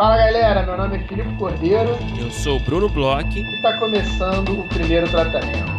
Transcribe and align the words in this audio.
Fala 0.00 0.16
galera, 0.16 0.64
meu 0.64 0.78
nome 0.78 0.96
é 0.96 1.06
Filipe 1.06 1.36
Cordeiro. 1.36 1.90
Eu 2.18 2.30
sou 2.30 2.56
o 2.56 2.64
Bruno 2.64 2.88
Bloch. 2.88 3.38
E 3.38 3.42
está 3.56 3.78
começando 3.78 4.58
o 4.58 4.66
primeiro 4.66 5.06
tratamento. 5.10 5.70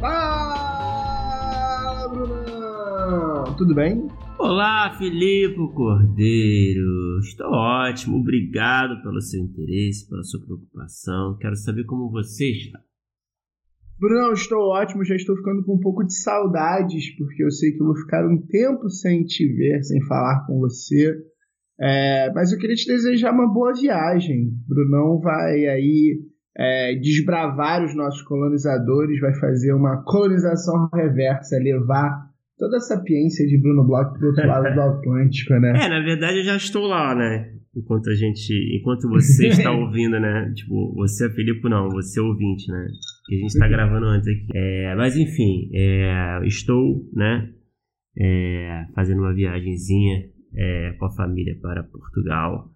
Fala, 0.00 2.08
Brunão! 2.08 3.56
Tudo 3.56 3.74
bem? 3.74 4.06
Olá, 4.38 4.94
Filipe 4.96 5.56
Cordeiro. 5.74 7.18
Estou 7.18 7.50
ótimo. 7.50 8.18
Obrigado 8.18 9.02
pelo 9.02 9.20
seu 9.20 9.40
interesse, 9.40 10.08
pela 10.08 10.22
sua 10.22 10.38
preocupação. 10.38 11.36
Quero 11.40 11.56
saber 11.56 11.82
como 11.82 12.12
você 12.12 12.52
está. 12.52 12.78
Bruno, 13.98 14.32
estou 14.32 14.70
ótimo, 14.70 15.04
já 15.04 15.14
estou 15.14 15.36
ficando 15.36 15.64
com 15.64 15.76
um 15.76 15.80
pouco 15.80 16.04
de 16.04 16.14
saudades, 16.14 17.16
porque 17.16 17.44
eu 17.44 17.50
sei 17.50 17.72
que 17.72 17.80
eu 17.80 17.86
vou 17.86 17.96
ficar 17.96 18.26
um 18.26 18.38
tempo 18.46 18.90
sem 18.90 19.24
te 19.24 19.46
ver, 19.54 19.82
sem 19.82 20.02
falar 20.06 20.44
com 20.46 20.58
você. 20.58 21.14
É, 21.80 22.32
mas 22.32 22.52
eu 22.52 22.58
queria 22.58 22.76
te 22.76 22.86
desejar 22.86 23.32
uma 23.32 23.52
boa 23.52 23.72
viagem. 23.72 24.50
Brunão 24.68 25.20
vai 25.20 25.66
aí 25.66 26.18
é, 26.56 26.94
desbravar 26.96 27.84
os 27.84 27.94
nossos 27.96 28.22
colonizadores, 28.22 29.20
vai 29.20 29.34
fazer 29.34 29.72
uma 29.72 30.02
colonização 30.04 30.88
reversa, 30.94 31.56
levar 31.58 32.30
toda 32.56 32.76
a 32.76 32.80
sapiência 32.80 33.46
de 33.46 33.58
Bruno 33.60 33.84
Bloch 33.84 34.16
para 34.18 34.28
outro 34.28 34.46
lado 34.46 34.74
do 34.74 34.80
Atlântico, 34.98 35.54
né? 35.54 35.72
É, 35.84 35.88
na 35.88 36.00
verdade 36.00 36.38
eu 36.38 36.44
já 36.44 36.56
estou 36.56 36.86
lá, 36.86 37.14
né? 37.14 37.52
Enquanto 37.76 38.08
a 38.08 38.14
gente, 38.14 38.52
enquanto 38.78 39.08
você 39.08 39.48
está 39.48 39.70
ouvindo, 39.74 40.18
né? 40.20 40.52
Tipo, 40.54 40.94
você 40.94 41.26
é 41.26 41.30
Filipe, 41.30 41.68
não, 41.68 41.88
você 41.88 42.20
é 42.20 42.22
ouvinte, 42.22 42.70
né? 42.70 42.86
Que 43.26 43.36
a 43.36 43.38
gente 43.38 43.50
está 43.50 43.66
gravando 43.66 44.06
antes 44.06 44.28
aqui. 44.28 44.46
É, 44.54 44.94
mas 44.96 45.16
enfim, 45.16 45.70
é, 45.72 46.40
estou, 46.44 47.08
né? 47.14 47.50
É, 48.16 48.86
fazendo 48.94 49.20
uma 49.20 49.34
viagemzinha 49.34 50.24
é, 50.54 50.92
com 50.98 51.06
a 51.06 51.10
família 51.10 51.58
para 51.60 51.82
Portugal. 51.82 52.70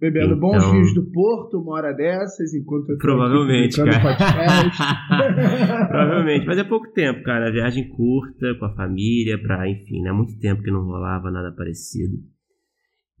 Bebendo 0.00 0.34
então, 0.34 0.40
bons 0.40 0.72
vinhos 0.72 0.94
do 0.94 1.12
Porto, 1.12 1.60
uma 1.60 1.74
hora 1.74 1.92
dessas, 1.92 2.52
enquanto 2.52 2.90
eu 2.90 2.98
Provavelmente, 2.98 3.76
cara. 3.76 4.16
Provavelmente, 5.86 6.44
mas 6.44 6.58
é 6.58 6.64
pouco 6.64 6.90
tempo, 6.92 7.22
cara. 7.22 7.52
Viagem 7.52 7.88
curta 7.88 8.52
com 8.58 8.64
a 8.64 8.74
família, 8.74 9.40
para 9.40 9.70
enfim, 9.70 10.04
há 10.08 10.12
muito 10.12 10.36
tempo 10.40 10.60
que 10.60 10.72
não 10.72 10.82
rolava 10.84 11.30
nada 11.30 11.54
parecido. 11.54 12.16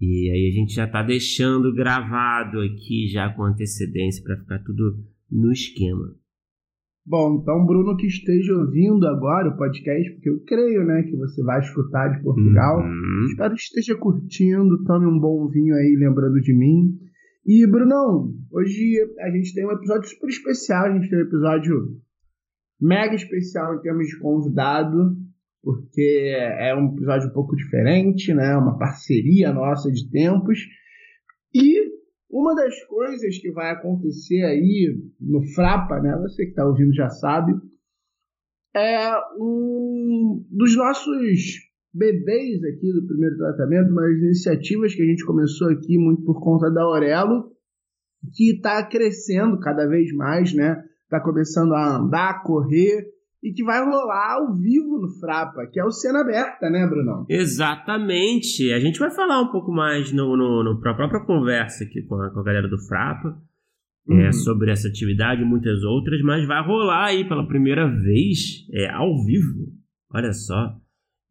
E 0.00 0.28
aí 0.32 0.48
a 0.48 0.52
gente 0.52 0.74
já 0.74 0.86
está 0.86 1.04
deixando 1.04 1.72
gravado 1.72 2.58
aqui 2.60 3.06
já 3.06 3.28
com 3.28 3.44
antecedência 3.44 4.20
para 4.24 4.38
ficar 4.38 4.58
tudo 4.64 4.96
no 5.30 5.52
esquema. 5.52 6.16
Bom, 7.04 7.40
então 7.40 7.66
Bruno 7.66 7.96
que 7.96 8.06
esteja 8.06 8.54
ouvindo 8.54 9.06
agora 9.06 9.48
o 9.48 9.56
podcast, 9.56 10.12
porque 10.12 10.30
eu 10.30 10.40
creio, 10.44 10.84
né, 10.84 11.02
que 11.02 11.16
você 11.16 11.42
vai 11.42 11.60
escutar 11.60 12.08
de 12.08 12.22
Portugal. 12.22 12.78
Uhum. 12.78 13.26
Espero 13.30 13.54
que 13.54 13.60
esteja 13.60 13.96
curtindo, 13.96 14.84
tome 14.84 15.06
um 15.06 15.18
bom 15.18 15.48
vinho 15.48 15.74
aí, 15.74 15.96
lembrando 15.98 16.40
de 16.40 16.54
mim. 16.54 16.96
E 17.44 17.66
Brunão, 17.66 18.32
hoje 18.52 18.98
a 19.18 19.30
gente 19.30 19.52
tem 19.52 19.66
um 19.66 19.72
episódio 19.72 20.08
super 20.08 20.28
especial, 20.28 20.86
a 20.86 20.92
gente 20.92 21.10
tem 21.10 21.18
um 21.18 21.26
episódio 21.26 21.74
mega 22.80 23.14
especial 23.16 23.74
em 23.74 23.80
termos 23.80 24.06
de 24.06 24.18
convidado 24.20 25.16
porque 25.62 26.34
é 26.58 26.74
um 26.74 26.92
episódio 26.92 27.28
um 27.28 27.32
pouco 27.32 27.54
diferente, 27.54 28.34
né? 28.34 28.56
Uma 28.56 28.76
parceria 28.76 29.52
nossa 29.52 29.90
de 29.90 30.10
tempos. 30.10 30.58
Uma 32.32 32.54
das 32.54 32.82
coisas 32.84 33.36
que 33.38 33.52
vai 33.52 33.70
acontecer 33.72 34.42
aí 34.42 34.98
no 35.20 35.42
Frapa, 35.54 36.00
né? 36.00 36.16
Você 36.22 36.44
que 36.44 36.50
está 36.50 36.66
ouvindo 36.66 36.94
já 36.94 37.10
sabe, 37.10 37.52
é 38.74 39.12
um 39.38 40.42
dos 40.50 40.74
nossos 40.74 41.60
bebês 41.92 42.64
aqui 42.64 42.90
do 42.90 43.06
primeiro 43.06 43.36
tratamento, 43.36 43.92
uma 43.92 44.00
das 44.00 44.16
iniciativas 44.16 44.94
que 44.94 45.02
a 45.02 45.04
gente 45.04 45.26
começou 45.26 45.68
aqui 45.68 45.98
muito 45.98 46.22
por 46.24 46.40
conta 46.40 46.70
da 46.70 46.82
Aurelo, 46.82 47.52
que 48.34 48.54
está 48.54 48.82
crescendo 48.88 49.60
cada 49.60 49.86
vez 49.86 50.10
mais, 50.14 50.54
né? 50.54 50.82
Está 51.04 51.20
começando 51.20 51.74
a 51.74 51.98
andar, 51.98 52.42
correr 52.44 53.12
e 53.42 53.52
que 53.52 53.64
vai 53.64 53.84
rolar 53.84 54.34
ao 54.34 54.54
vivo 54.54 55.00
no 55.00 55.08
Frapa, 55.18 55.66
que 55.72 55.80
é 55.80 55.84
o 55.84 55.90
Cena 55.90 56.20
Aberta, 56.20 56.70
né, 56.70 56.86
Brunão? 56.86 57.26
Exatamente. 57.28 58.72
A 58.72 58.78
gente 58.78 59.00
vai 59.00 59.10
falar 59.10 59.40
um 59.40 59.50
pouco 59.50 59.72
mais 59.72 60.12
no, 60.12 60.36
no, 60.36 60.62
no 60.62 60.80
própria 60.80 61.24
conversa 61.24 61.82
aqui 61.82 62.02
com 62.02 62.14
a, 62.14 62.30
com 62.30 62.38
a 62.38 62.44
galera 62.44 62.68
do 62.68 62.78
Frapa. 62.86 63.36
É, 64.08 64.14
uhum. 64.14 64.20
É, 64.20 64.32
sobre 64.32 64.70
essa 64.70 64.88
atividade 64.88 65.42
e 65.42 65.44
muitas 65.44 65.84
outras, 65.84 66.20
mas 66.22 66.44
vai 66.44 66.60
rolar 66.66 67.06
aí 67.06 67.28
pela 67.28 67.46
primeira 67.46 67.86
vez 67.86 68.66
é, 68.72 68.90
ao 68.90 69.24
vivo. 69.24 69.72
Olha 70.12 70.32
só. 70.32 70.76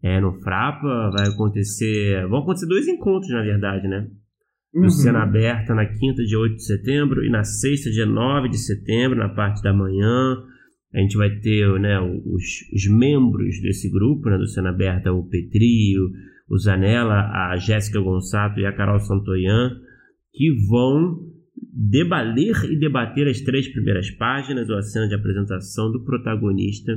É, 0.03 0.19
no 0.19 0.33
Frapa 0.41 1.11
vai 1.11 1.27
acontecer. 1.27 2.25
Vão 2.27 2.39
acontecer 2.39 2.67
dois 2.67 2.87
encontros, 2.87 3.29
na 3.31 3.41
verdade, 3.41 3.87
né? 3.87 4.07
No 4.73 4.83
uhum. 4.83 4.89
Cena 4.89 5.23
Aberta 5.23 5.75
na 5.75 5.85
quinta, 5.85 6.23
dia 6.23 6.39
8 6.39 6.55
de 6.55 6.65
setembro, 6.65 7.25
e 7.25 7.29
na 7.29 7.43
sexta, 7.43 7.91
dia 7.91 8.05
9 8.05 8.47
de 8.47 8.57
setembro, 8.57 9.19
na 9.19 9.29
parte 9.29 9.61
da 9.61 9.73
manhã. 9.73 10.37
A 10.93 10.99
gente 10.99 11.15
vai 11.15 11.29
ter 11.39 11.67
né, 11.79 11.99
os, 12.01 12.43
os 12.73 12.87
membros 12.87 13.61
desse 13.61 13.89
grupo, 13.89 14.29
né, 14.29 14.37
do 14.37 14.47
Cena 14.47 14.69
Aberta, 14.69 15.13
o 15.13 15.27
Petrio, 15.27 16.11
o 16.49 16.57
Zanella, 16.57 17.31
a 17.31 17.55
Jéssica 17.57 18.01
Gonçato 18.01 18.59
e 18.59 18.65
a 18.65 18.73
Carol 18.73 18.99
Santoyan, 18.99 19.79
que 20.33 20.51
vão 20.69 21.31
debater 21.73 22.71
e 22.71 22.77
debater 22.77 23.27
as 23.27 23.39
três 23.39 23.67
primeiras 23.69 24.11
páginas 24.11 24.69
ou 24.69 24.77
a 24.77 24.81
cena 24.81 25.07
de 25.07 25.15
apresentação 25.15 25.91
do 25.91 26.03
protagonista 26.03 26.93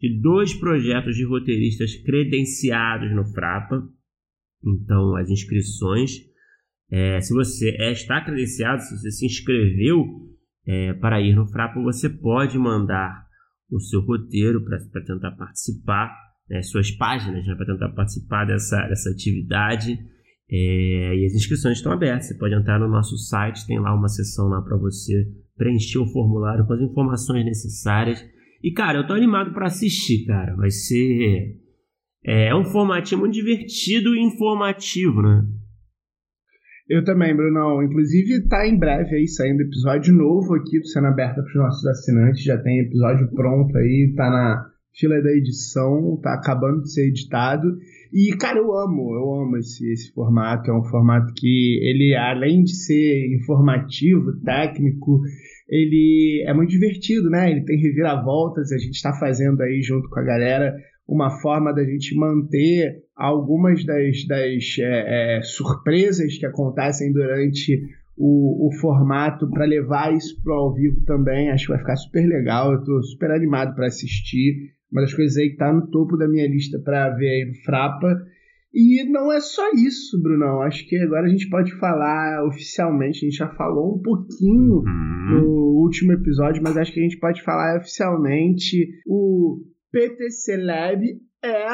de 0.00 0.20
dois 0.20 0.54
projetos 0.54 1.16
de 1.16 1.24
roteiristas 1.24 1.96
credenciados 1.96 3.12
no 3.12 3.24
Frapa. 3.24 3.82
Então, 4.64 5.16
as 5.16 5.28
inscrições, 5.28 6.18
é, 6.90 7.20
se 7.20 7.34
você 7.34 7.70
é, 7.78 7.90
está 7.90 8.20
credenciado, 8.20 8.82
se 8.82 8.96
você 8.96 9.10
se 9.10 9.26
inscreveu 9.26 10.04
é, 10.64 10.92
para 10.94 11.20
ir 11.20 11.34
no 11.34 11.46
Frapa, 11.48 11.80
você 11.80 12.08
pode 12.08 12.56
mandar 12.56 13.26
o 13.72 13.80
seu 13.80 14.00
roteiro 14.00 14.62
para 14.64 14.78
tentar 15.04 15.32
participar, 15.32 16.14
né, 16.48 16.62
suas 16.62 16.90
páginas 16.90 17.46
né, 17.46 17.54
para 17.54 17.66
tentar 17.66 17.88
participar 17.90 18.44
dessa, 18.44 18.86
dessa 18.88 19.10
atividade. 19.10 19.98
É, 20.50 21.16
e 21.16 21.24
as 21.24 21.32
inscrições 21.32 21.78
estão 21.78 21.92
abertas. 21.92 22.28
Você 22.28 22.38
pode 22.38 22.54
entrar 22.54 22.78
no 22.78 22.88
nosso 22.88 23.16
site, 23.16 23.66
tem 23.66 23.78
lá 23.78 23.94
uma 23.94 24.08
seção 24.08 24.48
lá 24.48 24.60
para 24.60 24.76
você 24.76 25.26
preencher 25.56 25.98
o 25.98 26.06
formulário 26.06 26.66
com 26.66 26.72
as 26.74 26.80
informações 26.80 27.44
necessárias. 27.44 28.24
E 28.62 28.70
cara, 28.72 28.98
eu 28.98 29.06
tô 29.06 29.14
animado 29.14 29.52
para 29.52 29.66
assistir, 29.66 30.26
cara. 30.26 30.54
Vai 30.56 30.70
ser 30.70 31.62
é, 32.24 32.48
é 32.48 32.54
um 32.54 32.64
formatinho 32.64 33.20
muito 33.20 33.34
divertido 33.34 34.14
e 34.14 34.20
informativo, 34.20 35.22
né? 35.22 35.44
Eu 36.88 37.04
também, 37.04 37.34
Brunão. 37.34 37.82
Inclusive, 37.82 38.48
tá 38.48 38.66
em 38.66 38.76
breve 38.76 39.14
aí 39.14 39.28
saindo 39.28 39.62
episódio 39.62 40.12
novo 40.12 40.54
aqui 40.54 40.80
do 40.80 40.86
Cena 40.88 41.08
Aberta 41.08 41.42
para 41.42 41.50
os 41.50 41.54
nossos 41.54 41.86
assinantes. 41.86 42.42
Já 42.42 42.58
tem 42.58 42.80
episódio 42.80 43.28
pronto 43.28 43.76
aí, 43.78 44.12
tá 44.16 44.28
na 44.28 44.70
fila 44.94 45.22
da 45.22 45.30
edição, 45.30 46.18
tá 46.22 46.34
acabando 46.34 46.82
de 46.82 46.92
ser 46.92 47.08
editado. 47.08 47.78
E, 48.12 48.36
cara, 48.36 48.58
eu 48.58 48.76
amo, 48.76 49.14
eu 49.14 49.42
amo 49.42 49.56
esse, 49.56 49.90
esse 49.90 50.12
formato. 50.12 50.70
É 50.70 50.74
um 50.74 50.84
formato 50.84 51.32
que 51.34 51.80
ele, 51.82 52.14
além 52.14 52.62
de 52.62 52.74
ser 52.74 53.32
informativo, 53.34 54.38
técnico, 54.44 55.22
ele 55.68 56.44
é 56.46 56.52
muito 56.52 56.70
divertido, 56.70 57.30
né? 57.30 57.50
Ele 57.50 57.64
tem 57.64 57.80
reviravoltas, 57.80 58.70
a 58.72 58.76
gente 58.76 58.94
está 58.94 59.14
fazendo 59.14 59.62
aí 59.62 59.80
junto 59.82 60.08
com 60.10 60.20
a 60.20 60.24
galera 60.24 60.76
uma 61.06 61.30
forma 61.40 61.72
da 61.72 61.84
gente 61.84 62.14
manter 62.16 63.02
algumas 63.16 63.84
das, 63.84 64.26
das 64.26 64.76
é, 64.78 65.38
é, 65.38 65.42
surpresas 65.42 66.38
que 66.38 66.46
acontecem 66.46 67.12
durante 67.12 67.80
o, 68.16 68.68
o 68.68 68.80
formato 68.80 69.48
para 69.50 69.64
levar 69.64 70.14
isso 70.14 70.40
para 70.42 70.54
ao 70.54 70.74
vivo 70.74 71.02
também. 71.04 71.50
Acho 71.50 71.66
que 71.66 71.72
vai 71.72 71.80
ficar 71.80 71.96
super 71.96 72.26
legal. 72.26 72.72
Eu 72.72 72.80
estou 72.80 73.02
super 73.02 73.30
animado 73.30 73.74
para 73.74 73.86
assistir. 73.86 74.72
Uma 74.90 75.02
das 75.02 75.14
coisas 75.14 75.36
aí 75.36 75.48
que 75.48 75.54
está 75.54 75.72
no 75.72 75.88
topo 75.88 76.16
da 76.16 76.28
minha 76.28 76.46
lista 76.46 76.78
para 76.78 77.10
ver 77.10 77.28
aí 77.28 77.48
no 77.48 77.54
Frapa. 77.64 78.14
E 78.74 79.04
não 79.04 79.30
é 79.30 79.40
só 79.40 79.70
isso, 79.72 80.20
Brunão. 80.22 80.62
Acho 80.62 80.86
que 80.88 80.96
agora 80.96 81.26
a 81.26 81.28
gente 81.28 81.48
pode 81.48 81.72
falar 81.78 82.44
oficialmente. 82.46 83.18
A 83.18 83.28
gente 83.28 83.36
já 83.36 83.48
falou 83.48 83.96
um 83.96 84.02
pouquinho 84.02 84.78
uhum. 84.78 85.30
no 85.30 85.82
último 85.82 86.12
episódio, 86.12 86.62
mas 86.62 86.76
acho 86.76 86.92
que 86.92 87.00
a 87.00 87.02
gente 87.02 87.18
pode 87.18 87.42
falar 87.42 87.78
oficialmente. 87.78 88.88
O 89.06 89.60
PTC 89.92 90.56
Lab 90.56 91.04
é 91.44 91.66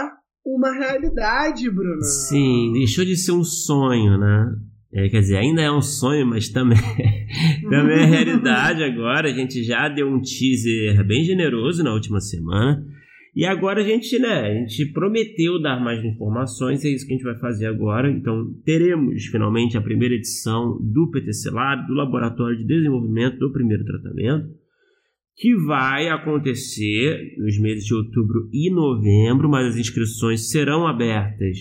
uma 0.44 0.72
realidade, 0.72 1.70
Bruno. 1.70 2.02
Sim, 2.02 2.72
deixou 2.72 3.04
de 3.04 3.16
ser 3.16 3.32
um 3.32 3.44
sonho, 3.44 4.18
né? 4.18 4.56
É, 4.92 5.08
quer 5.08 5.20
dizer, 5.20 5.36
ainda 5.36 5.62
é 5.62 5.70
um 5.70 5.82
sonho, 5.82 6.26
mas 6.26 6.48
também, 6.48 6.78
também 7.70 8.00
é 8.00 8.04
realidade 8.06 8.82
agora. 8.82 9.28
A 9.28 9.32
gente 9.32 9.62
já 9.62 9.88
deu 9.88 10.08
um 10.08 10.20
teaser 10.20 11.06
bem 11.06 11.22
generoso 11.22 11.84
na 11.84 11.92
última 11.92 12.20
semana. 12.20 12.84
E 13.36 13.44
agora 13.44 13.82
a 13.82 13.84
gente, 13.84 14.18
né, 14.18 14.50
a 14.50 14.54
gente 14.54 14.86
prometeu 14.86 15.62
dar 15.62 15.78
mais 15.78 16.04
informações, 16.04 16.84
é 16.84 16.88
isso 16.88 17.06
que 17.06 17.12
a 17.12 17.16
gente 17.16 17.24
vai 17.24 17.38
fazer 17.38 17.66
agora. 17.66 18.10
Então, 18.10 18.52
teremos 18.64 19.26
finalmente 19.26 19.76
a 19.76 19.80
primeira 19.80 20.14
edição 20.14 20.76
do 20.80 21.08
PTC 21.10 21.50
Lab, 21.50 21.86
do 21.86 21.94
Laboratório 21.94 22.56
de 22.56 22.66
Desenvolvimento 22.66 23.38
do 23.38 23.52
Primeiro 23.52 23.84
Tratamento 23.84 24.58
que 25.38 25.54
vai 25.54 26.08
acontecer 26.08 27.36
nos 27.38 27.58
meses 27.60 27.84
de 27.84 27.94
outubro 27.94 28.48
e 28.52 28.70
novembro, 28.70 29.48
mas 29.48 29.68
as 29.68 29.76
inscrições 29.76 30.50
serão 30.50 30.84
abertas 30.84 31.58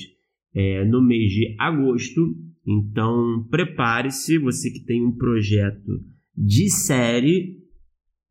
é, 0.53 0.83
no 0.83 0.99
mês 1.01 1.31
de 1.31 1.55
agosto. 1.59 2.35
Então 2.65 3.47
prepare-se, 3.51 4.39
você 4.39 4.71
que 4.71 4.83
tem 4.83 5.05
um 5.05 5.15
projeto 5.15 6.01
de 6.35 6.69
série 6.71 7.55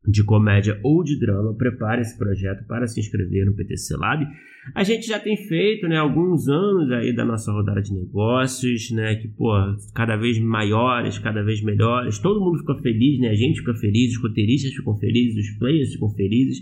de 0.07 0.23
comédia 0.23 0.79
ou 0.83 1.03
de 1.03 1.19
drama, 1.19 1.53
prepare 1.53 2.01
esse 2.01 2.17
projeto 2.17 2.65
para 2.65 2.87
se 2.87 2.99
inscrever 2.99 3.45
no 3.45 3.53
PTC 3.53 3.95
Lab. 3.97 4.25
A 4.73 4.83
gente 4.83 5.05
já 5.05 5.19
tem 5.19 5.35
feito, 5.35 5.87
né, 5.87 5.97
alguns 5.97 6.47
anos 6.47 6.91
aí 6.91 7.13
da 7.13 7.25
nossa 7.25 7.51
rodada 7.51 7.81
de 7.81 7.93
negócios, 7.93 8.89
né, 8.91 9.15
que, 9.15 9.27
pô, 9.27 9.53
cada 9.93 10.15
vez 10.15 10.39
maiores, 10.39 11.19
cada 11.19 11.43
vez 11.43 11.61
melhores, 11.61 12.19
todo 12.19 12.39
mundo 12.39 12.59
fica 12.59 12.75
feliz, 12.75 13.19
né, 13.19 13.29
a 13.29 13.35
gente 13.35 13.59
fica 13.59 13.73
feliz, 13.75 14.15
os 14.15 14.21
roteiristas 14.21 14.73
ficam 14.73 14.97
felizes, 14.97 15.49
os 15.49 15.57
players 15.57 15.93
ficam 15.93 16.09
felizes, 16.09 16.59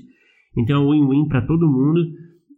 então 0.58 0.84
é 0.84 0.96
win-win 0.96 1.28
para 1.28 1.42
todo 1.46 1.72
mundo. 1.72 2.02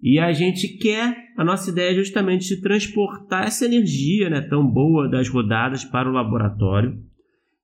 E 0.01 0.19
a 0.19 0.31
gente 0.31 0.77
quer, 0.77 1.17
a 1.35 1.43
nossa 1.43 1.71
ideia 1.71 1.91
é 1.91 1.95
justamente 1.95 2.47
de 2.47 2.61
transportar 2.61 3.47
essa 3.47 3.65
energia 3.65 4.29
né, 4.29 4.41
tão 4.41 4.65
boa 4.65 5.09
das 5.09 5.27
rodadas 5.27 5.83
para 5.83 6.09
o 6.09 6.13
laboratório, 6.13 6.97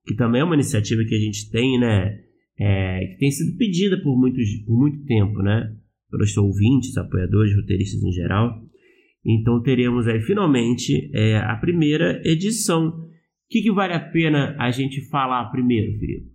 que 0.06 0.16
também 0.16 0.42
é 0.42 0.44
uma 0.44 0.56
iniciativa 0.56 1.04
que 1.06 1.16
a 1.16 1.20
gente 1.20 1.50
tem, 1.52 1.80
né, 1.80 2.24
é, 2.60 3.08
que 3.08 3.18
tem 3.18 3.32
sido 3.32 3.58
pedida 3.58 4.02
por, 4.02 4.18
muitos, 4.18 4.48
por 4.66 4.78
muito 4.78 5.04
tempo, 5.06 5.42
né? 5.42 5.74
Pelos 6.10 6.36
ouvintes, 6.38 6.96
apoiadores, 6.98 7.56
roteiristas 7.56 8.04
em 8.04 8.12
geral. 8.12 8.62
Então 9.26 9.62
teremos 9.62 10.08
aí 10.08 10.22
finalmente 10.22 11.10
é, 11.14 11.38
a 11.38 11.56
primeira 11.56 12.22
edição. 12.26 12.90
O 12.90 13.04
que, 13.50 13.62
que, 13.62 13.72
vale 13.72 13.94
a 13.94 14.00
pena 14.00 14.56
a 14.60 14.70
gente 14.72 15.08
falar 15.10 15.50
primeiro, 15.52 15.98
Felipe? 16.00 16.34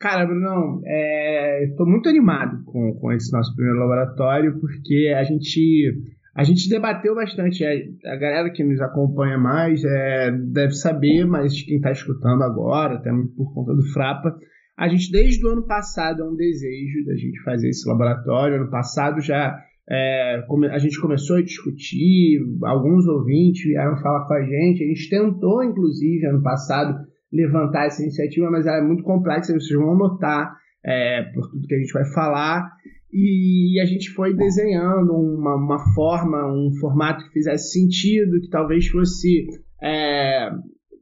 Cara, 0.00 0.26
Brunão, 0.26 0.80
é, 0.84 1.64
estou 1.64 1.86
muito 1.86 2.08
animado 2.08 2.64
com, 2.64 2.94
com 2.94 3.12
esse 3.12 3.32
nosso 3.32 3.54
primeiro 3.54 3.78
laboratório, 3.78 4.58
porque 4.60 5.14
a 5.16 5.22
gente, 5.22 5.94
a 6.34 6.42
gente 6.42 6.68
debateu 6.68 7.14
bastante. 7.14 7.64
É, 7.64 7.84
a 8.06 8.16
galera 8.16 8.50
que 8.50 8.64
nos 8.64 8.80
acompanha 8.80 9.38
mais 9.38 9.84
é, 9.84 10.32
deve 10.32 10.72
saber, 10.72 11.24
mas 11.24 11.62
quem 11.62 11.76
está 11.76 11.92
escutando 11.92 12.42
agora, 12.42 12.94
até 12.94 13.10
por 13.36 13.54
conta 13.54 13.72
do 13.74 13.82
Frapa, 13.92 14.36
a 14.76 14.88
gente, 14.88 15.10
desde 15.10 15.44
o 15.46 15.50
ano 15.50 15.66
passado, 15.66 16.22
é 16.22 16.24
um 16.24 16.34
desejo 16.34 17.04
da 17.04 17.14
gente 17.14 17.42
fazer 17.42 17.68
esse 17.68 17.88
laboratório. 17.88 18.56
Ano 18.56 18.70
passado 18.70 19.20
já 19.20 19.58
é, 19.88 20.42
a 20.70 20.78
gente 20.78 21.00
começou 21.00 21.36
a 21.36 21.42
discutir, 21.42 22.40
alguns 22.62 23.06
ouvintes 23.06 23.64
vieram 23.64 23.96
falar 24.00 24.26
com 24.26 24.34
a 24.34 24.42
gente. 24.42 24.82
A 24.82 24.86
gente 24.86 25.08
tentou, 25.08 25.62
inclusive, 25.62 26.26
ano 26.26 26.42
passado, 26.42 27.06
levantar 27.32 27.86
essa 27.86 28.02
iniciativa, 28.02 28.50
mas 28.50 28.66
ela 28.66 28.78
é 28.78 28.82
muito 28.82 29.02
complexa, 29.02 29.52
vocês 29.52 29.78
vão 29.78 29.96
notar 29.96 30.54
é, 30.84 31.22
por 31.34 31.50
tudo 31.50 31.66
que 31.66 31.74
a 31.74 31.78
gente 31.78 31.92
vai 31.92 32.04
falar. 32.12 32.70
E 33.12 33.78
a 33.80 33.84
gente 33.84 34.08
foi 34.10 34.34
desenhando 34.34 35.12
uma, 35.12 35.54
uma 35.54 35.78
forma, 35.94 36.46
um 36.50 36.72
formato 36.80 37.24
que 37.26 37.32
fizesse 37.32 37.72
sentido, 37.72 38.40
que 38.40 38.48
talvez 38.48 38.88
fosse 38.88 39.46
é, 39.82 40.50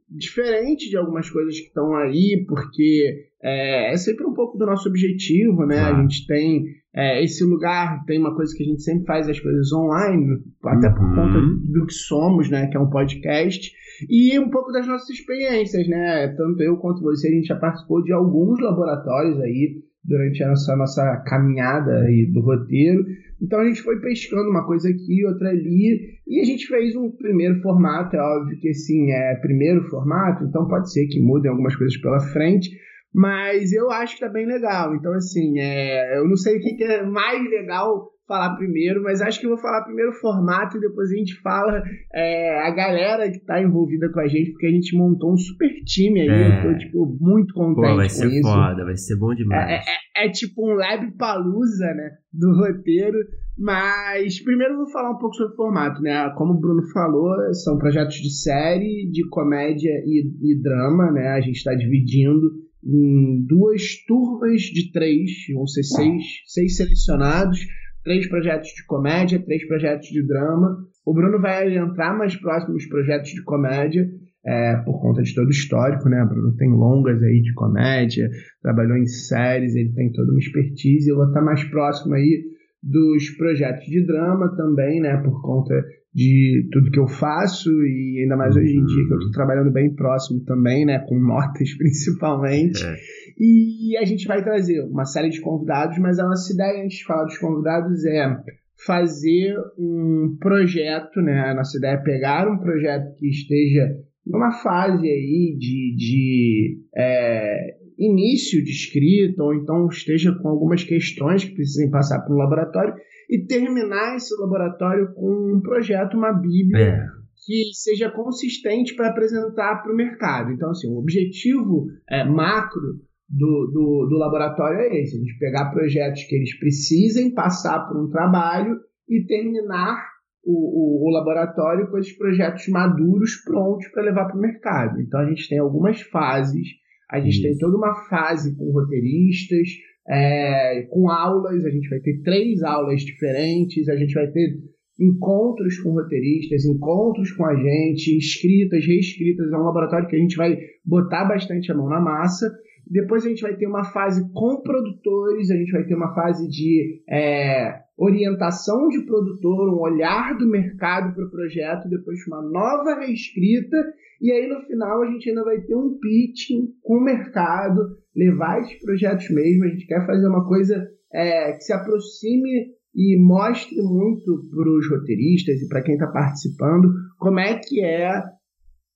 diferente 0.09 0.89
de 0.89 0.97
algumas 0.97 1.29
coisas 1.29 1.57
que 1.57 1.67
estão 1.67 1.95
aí, 1.95 2.43
porque 2.45 3.30
é, 3.43 3.93
é, 3.93 3.97
sempre 3.97 4.25
um 4.25 4.33
pouco 4.33 4.57
do 4.57 4.65
nosso 4.65 4.87
objetivo, 4.87 5.65
né? 5.65 5.79
A 5.79 6.01
gente 6.01 6.25
tem 6.27 6.65
é, 6.93 7.23
esse 7.23 7.43
lugar, 7.43 8.03
tem 8.05 8.19
uma 8.19 8.35
coisa 8.35 8.55
que 8.55 8.63
a 8.63 8.65
gente 8.65 8.83
sempre 8.83 9.05
faz 9.05 9.27
as 9.27 9.39
coisas 9.39 9.71
online, 9.73 10.39
até 10.63 10.89
por 10.89 11.03
uhum. 11.03 11.15
conta 11.15 11.39
do 11.71 11.85
que 11.85 11.93
somos, 11.93 12.49
né? 12.49 12.67
Que 12.67 12.77
é 12.77 12.79
um 12.79 12.89
podcast, 12.89 13.71
e 14.09 14.37
um 14.39 14.49
pouco 14.49 14.71
das 14.71 14.87
nossas 14.87 15.09
experiências, 15.09 15.87
né? 15.87 16.27
Tanto 16.37 16.61
eu 16.61 16.77
quanto 16.77 17.01
você, 17.01 17.27
a 17.27 17.31
gente 17.31 17.47
já 17.47 17.55
participou 17.55 18.03
de 18.03 18.13
alguns 18.13 18.59
laboratórios 18.59 19.39
aí 19.39 19.81
durante 20.03 20.43
essa 20.43 20.75
nossa 20.75 21.17
caminhada 21.27 21.99
aí 22.01 22.25
do 22.31 22.41
roteiro. 22.41 23.05
Então 23.41 23.59
a 23.59 23.65
gente 23.65 23.81
foi 23.81 23.99
pescando 23.99 24.49
uma 24.49 24.65
coisa 24.65 24.89
aqui, 24.89 25.25
outra 25.25 25.49
ali, 25.49 26.19
e 26.27 26.39
a 26.39 26.43
gente 26.43 26.67
fez 26.67 26.95
um 26.95 27.09
primeiro 27.09 27.59
formato. 27.61 28.15
É 28.15 28.21
óbvio 28.21 28.57
que 28.59 28.69
assim, 28.69 29.11
é 29.11 29.35
primeiro 29.35 29.83
formato, 29.89 30.43
então 30.43 30.67
pode 30.67 30.91
ser 30.91 31.07
que 31.07 31.19
mudem 31.19 31.49
algumas 31.49 31.75
coisas 31.75 31.97
pela 31.97 32.19
frente, 32.19 32.69
mas 33.13 33.71
eu 33.73 33.91
acho 33.91 34.15
que 34.15 34.21
tá 34.21 34.29
bem 34.29 34.45
legal. 34.45 34.95
Então, 34.95 35.13
assim, 35.13 35.59
é, 35.59 36.17
eu 36.17 36.27
não 36.27 36.35
sei 36.35 36.57
o 36.57 36.61
que, 36.61 36.75
que 36.75 36.83
é 36.83 37.03
mais 37.03 37.43
legal 37.49 38.11
falar 38.31 38.55
primeiro, 38.55 39.03
mas 39.03 39.21
acho 39.21 39.41
que 39.41 39.45
eu 39.45 39.49
vou 39.49 39.59
falar 39.59 39.83
primeiro 39.83 40.11
o 40.11 40.15
formato 40.15 40.77
e 40.77 40.79
depois 40.79 41.11
a 41.11 41.15
gente 41.15 41.35
fala 41.41 41.83
é, 42.13 42.65
a 42.65 42.71
galera 42.71 43.29
que 43.29 43.39
tá 43.39 43.61
envolvida 43.61 44.09
com 44.09 44.21
a 44.21 44.27
gente, 44.27 44.51
porque 44.51 44.67
a 44.67 44.71
gente 44.71 44.95
montou 44.95 45.33
um 45.33 45.37
super 45.37 45.69
time 45.83 46.21
aí. 46.21 46.29
É. 46.29 46.59
Eu 46.59 46.71
tô, 46.71 46.77
tipo, 46.77 47.17
muito 47.19 47.53
contente 47.53 47.89
Pô, 47.89 47.95
vai 47.97 48.07
ser 48.07 48.27
isso. 48.27 48.41
foda, 48.41 48.85
vai 48.85 48.95
ser 48.95 49.17
bom 49.17 49.35
demais. 49.35 49.69
É, 49.69 50.23
é, 50.23 50.27
é 50.27 50.29
tipo 50.29 50.65
um 50.65 50.75
lab 50.75 51.11
palusa, 51.17 51.87
né? 51.93 52.11
Do 52.31 52.55
roteiro. 52.55 53.17
Mas 53.57 54.41
primeiro 54.41 54.73
eu 54.73 54.77
vou 54.77 54.91
falar 54.91 55.11
um 55.11 55.17
pouco 55.17 55.35
sobre 55.35 55.53
o 55.53 55.55
formato, 55.57 56.01
né? 56.01 56.29
Como 56.37 56.53
o 56.53 56.59
Bruno 56.59 56.81
falou, 56.93 57.35
são 57.53 57.77
projetos 57.77 58.15
de 58.15 58.33
série, 58.33 59.09
de 59.11 59.27
comédia 59.29 59.91
e, 60.05 60.23
e 60.41 60.61
drama, 60.61 61.11
né? 61.11 61.27
A 61.29 61.41
gente 61.41 61.57
está 61.57 61.75
dividindo 61.75 62.49
em 62.83 63.45
duas 63.45 63.81
turmas 64.07 64.61
de 64.61 64.91
três, 64.91 65.31
vão 65.53 65.67
ser 65.67 65.83
seis, 65.83 66.23
seis 66.47 66.77
selecionados, 66.77 67.59
três 68.03 68.27
projetos 68.27 68.69
de 68.69 68.85
comédia, 68.85 69.43
três 69.43 69.67
projetos 69.67 70.07
de 70.07 70.25
drama. 70.25 70.77
O 71.05 71.13
Bruno 71.13 71.39
vai 71.39 71.75
entrar 71.75 72.17
mais 72.17 72.35
próximo 72.35 72.73
dos 72.73 72.85
projetos 72.87 73.31
de 73.31 73.43
comédia, 73.43 74.07
é, 74.45 74.75
por 74.77 74.99
conta 74.99 75.21
de 75.21 75.33
todo 75.35 75.47
o 75.47 75.51
histórico, 75.51 76.09
né? 76.09 76.23
O 76.23 76.27
Bruno 76.27 76.55
tem 76.55 76.69
longas 76.69 77.21
aí 77.21 77.41
de 77.41 77.53
comédia, 77.53 78.29
trabalhou 78.61 78.97
em 78.97 79.05
séries, 79.05 79.75
ele 79.75 79.93
tem 79.93 80.11
toda 80.11 80.31
uma 80.31 80.39
expertise. 80.39 81.09
Eu 81.09 81.17
vou 81.17 81.27
estar 81.27 81.41
mais 81.41 81.63
próximo 81.65 82.15
aí 82.15 82.43
dos 82.81 83.29
projetos 83.37 83.85
de 83.85 84.03
drama 84.05 84.55
também, 84.55 84.99
né? 84.99 85.17
Por 85.17 85.41
conta 85.41 85.73
de 86.13 86.67
tudo 86.71 86.91
que 86.91 86.99
eu 86.99 87.07
faço 87.07 87.69
e 87.69 88.21
ainda 88.23 88.35
mais 88.35 88.55
hoje 88.55 88.75
em 88.75 88.85
dia 88.85 89.07
que 89.07 89.13
eu 89.13 89.17
estou 89.17 89.31
trabalhando 89.31 89.71
bem 89.71 89.93
próximo 89.93 90.43
também, 90.43 90.85
né, 90.85 90.99
com 91.07 91.17
notas 91.17 91.73
principalmente. 91.77 92.83
É. 92.83 92.95
E 93.39 93.97
a 93.97 94.05
gente 94.05 94.27
vai 94.27 94.43
trazer 94.43 94.81
uma 94.83 95.05
série 95.05 95.29
de 95.29 95.39
convidados, 95.39 95.97
mas 95.99 96.19
a 96.19 96.25
nossa 96.25 96.53
ideia 96.53 96.83
antes 96.83 96.97
de 96.97 97.05
falar 97.05 97.23
dos 97.23 97.37
convidados 97.37 98.05
é 98.05 98.37
fazer 98.85 99.55
um 99.77 100.37
projeto, 100.39 101.21
né? 101.21 101.51
A 101.51 101.53
nossa 101.53 101.77
ideia 101.77 101.93
é 101.93 102.03
pegar 102.03 102.51
um 102.51 102.57
projeto 102.57 103.15
que 103.17 103.29
esteja 103.29 103.95
numa 104.25 104.51
fase 104.51 105.07
aí 105.07 105.55
de, 105.57 105.95
de 105.95 106.79
é, 106.95 107.75
início 108.01 108.63
de 108.63 108.71
escrita, 108.71 109.43
ou 109.43 109.53
então 109.53 109.87
esteja 109.87 110.33
com 110.41 110.49
algumas 110.49 110.83
questões 110.83 111.45
que 111.45 111.53
precisem 111.53 111.91
passar 111.91 112.21
pelo 112.21 112.39
laboratório 112.39 112.95
e 113.29 113.45
terminar 113.45 114.15
esse 114.15 114.35
laboratório 114.41 115.13
com 115.13 115.55
um 115.55 115.61
projeto, 115.61 116.17
uma 116.17 116.33
bíblia 116.33 116.85
é. 116.85 117.05
que 117.45 117.73
seja 117.73 118.09
consistente 118.09 118.95
para 118.95 119.09
apresentar 119.09 119.81
para 119.81 119.93
o 119.93 119.95
mercado. 119.95 120.51
Então, 120.51 120.71
assim, 120.71 120.89
o 120.89 120.97
objetivo 120.97 121.85
é, 122.09 122.23
macro 122.25 122.99
do, 123.29 123.71
do, 123.71 124.07
do 124.09 124.17
laboratório 124.17 124.79
é 124.79 125.01
esse: 125.01 125.15
a 125.15 125.19
gente 125.19 125.37
pegar 125.39 125.71
projetos 125.71 126.23
que 126.23 126.35
eles 126.35 126.57
precisem 126.59 127.33
passar 127.33 127.87
por 127.87 128.03
um 128.03 128.09
trabalho 128.09 128.77
e 129.07 129.25
terminar 129.25 130.11
o, 130.43 131.05
o, 131.05 131.07
o, 131.07 131.13
laboratório 131.13 131.89
com 131.89 131.97
esses 131.97 132.17
projetos 132.17 132.67
maduros 132.67 133.35
prontos 133.45 133.87
para 133.89 134.03
levar 134.03 134.25
para 134.25 134.37
o 134.37 134.41
mercado. 134.41 134.99
Então 134.99 135.19
a 135.19 135.25
gente 135.25 135.47
tem 135.47 135.59
algumas 135.59 136.01
fases, 136.01 136.67
a 137.11 137.19
gente 137.19 137.33
Isso. 137.33 137.41
tem 137.43 137.57
toda 137.57 137.77
uma 137.77 137.93
fase 138.09 138.55
com 138.55 138.71
roteiristas, 138.71 139.67
é, 140.07 140.87
com 140.89 141.09
aulas, 141.09 141.65
a 141.65 141.69
gente 141.69 141.89
vai 141.89 141.99
ter 141.99 142.21
três 142.23 142.63
aulas 142.63 143.01
diferentes, 143.01 143.87
a 143.89 143.95
gente 143.95 144.13
vai 144.13 144.27
ter 144.27 144.57
encontros 144.99 145.79
com 145.79 145.91
roteiristas, 145.91 146.65
encontros 146.65 147.31
com 147.31 147.45
a 147.45 147.55
gente, 147.55 148.17
escritas, 148.17 148.85
reescritas, 148.85 149.51
é 149.51 149.57
um 149.57 149.63
laboratório 149.63 150.07
que 150.07 150.15
a 150.15 150.19
gente 150.19 150.35
vai 150.35 150.57
botar 150.85 151.25
bastante 151.25 151.71
a 151.71 151.75
mão 151.75 151.89
na 151.89 151.99
massa. 151.99 152.51
Depois 152.87 153.25
a 153.25 153.29
gente 153.29 153.41
vai 153.41 153.55
ter 153.55 153.67
uma 153.67 153.83
fase 153.85 154.21
com 154.33 154.61
produtores, 154.61 155.49
a 155.49 155.55
gente 155.55 155.71
vai 155.71 155.83
ter 155.85 155.95
uma 155.95 156.13
fase 156.13 156.47
de 156.47 157.01
é, 157.09 157.79
orientação 157.97 158.89
de 158.89 159.05
produtor, 159.05 159.73
um 159.73 159.79
olhar 159.79 160.37
do 160.37 160.47
mercado 160.47 161.13
para 161.15 161.25
o 161.25 161.31
projeto, 161.31 161.89
depois 161.89 162.19
uma 162.27 162.41
nova 162.41 162.99
reescrita, 162.99 163.77
e 164.21 164.31
aí 164.31 164.47
no 164.47 164.61
final 164.61 165.01
a 165.01 165.11
gente 165.11 165.29
ainda 165.29 165.43
vai 165.43 165.59
ter 165.61 165.75
um 165.75 165.97
pitching 165.99 166.67
com 166.81 166.97
o 166.97 167.03
mercado, 167.03 167.81
levar 168.15 168.59
esses 168.61 168.79
projetos 168.79 169.29
mesmo. 169.31 169.65
A 169.65 169.67
gente 169.69 169.87
quer 169.87 170.05
fazer 170.05 170.27
uma 170.27 170.47
coisa 170.47 170.87
é, 171.11 171.53
que 171.53 171.61
se 171.61 171.73
aproxime 171.73 172.67
e 172.93 173.17
mostre 173.19 173.81
muito 173.81 174.49
para 174.49 174.69
os 174.69 174.89
roteiristas 174.89 175.61
e 175.61 175.67
para 175.67 175.81
quem 175.81 175.95
está 175.95 176.07
participando 176.07 176.89
como 177.17 177.39
é 177.39 177.57
que 177.57 177.83
é 177.83 178.21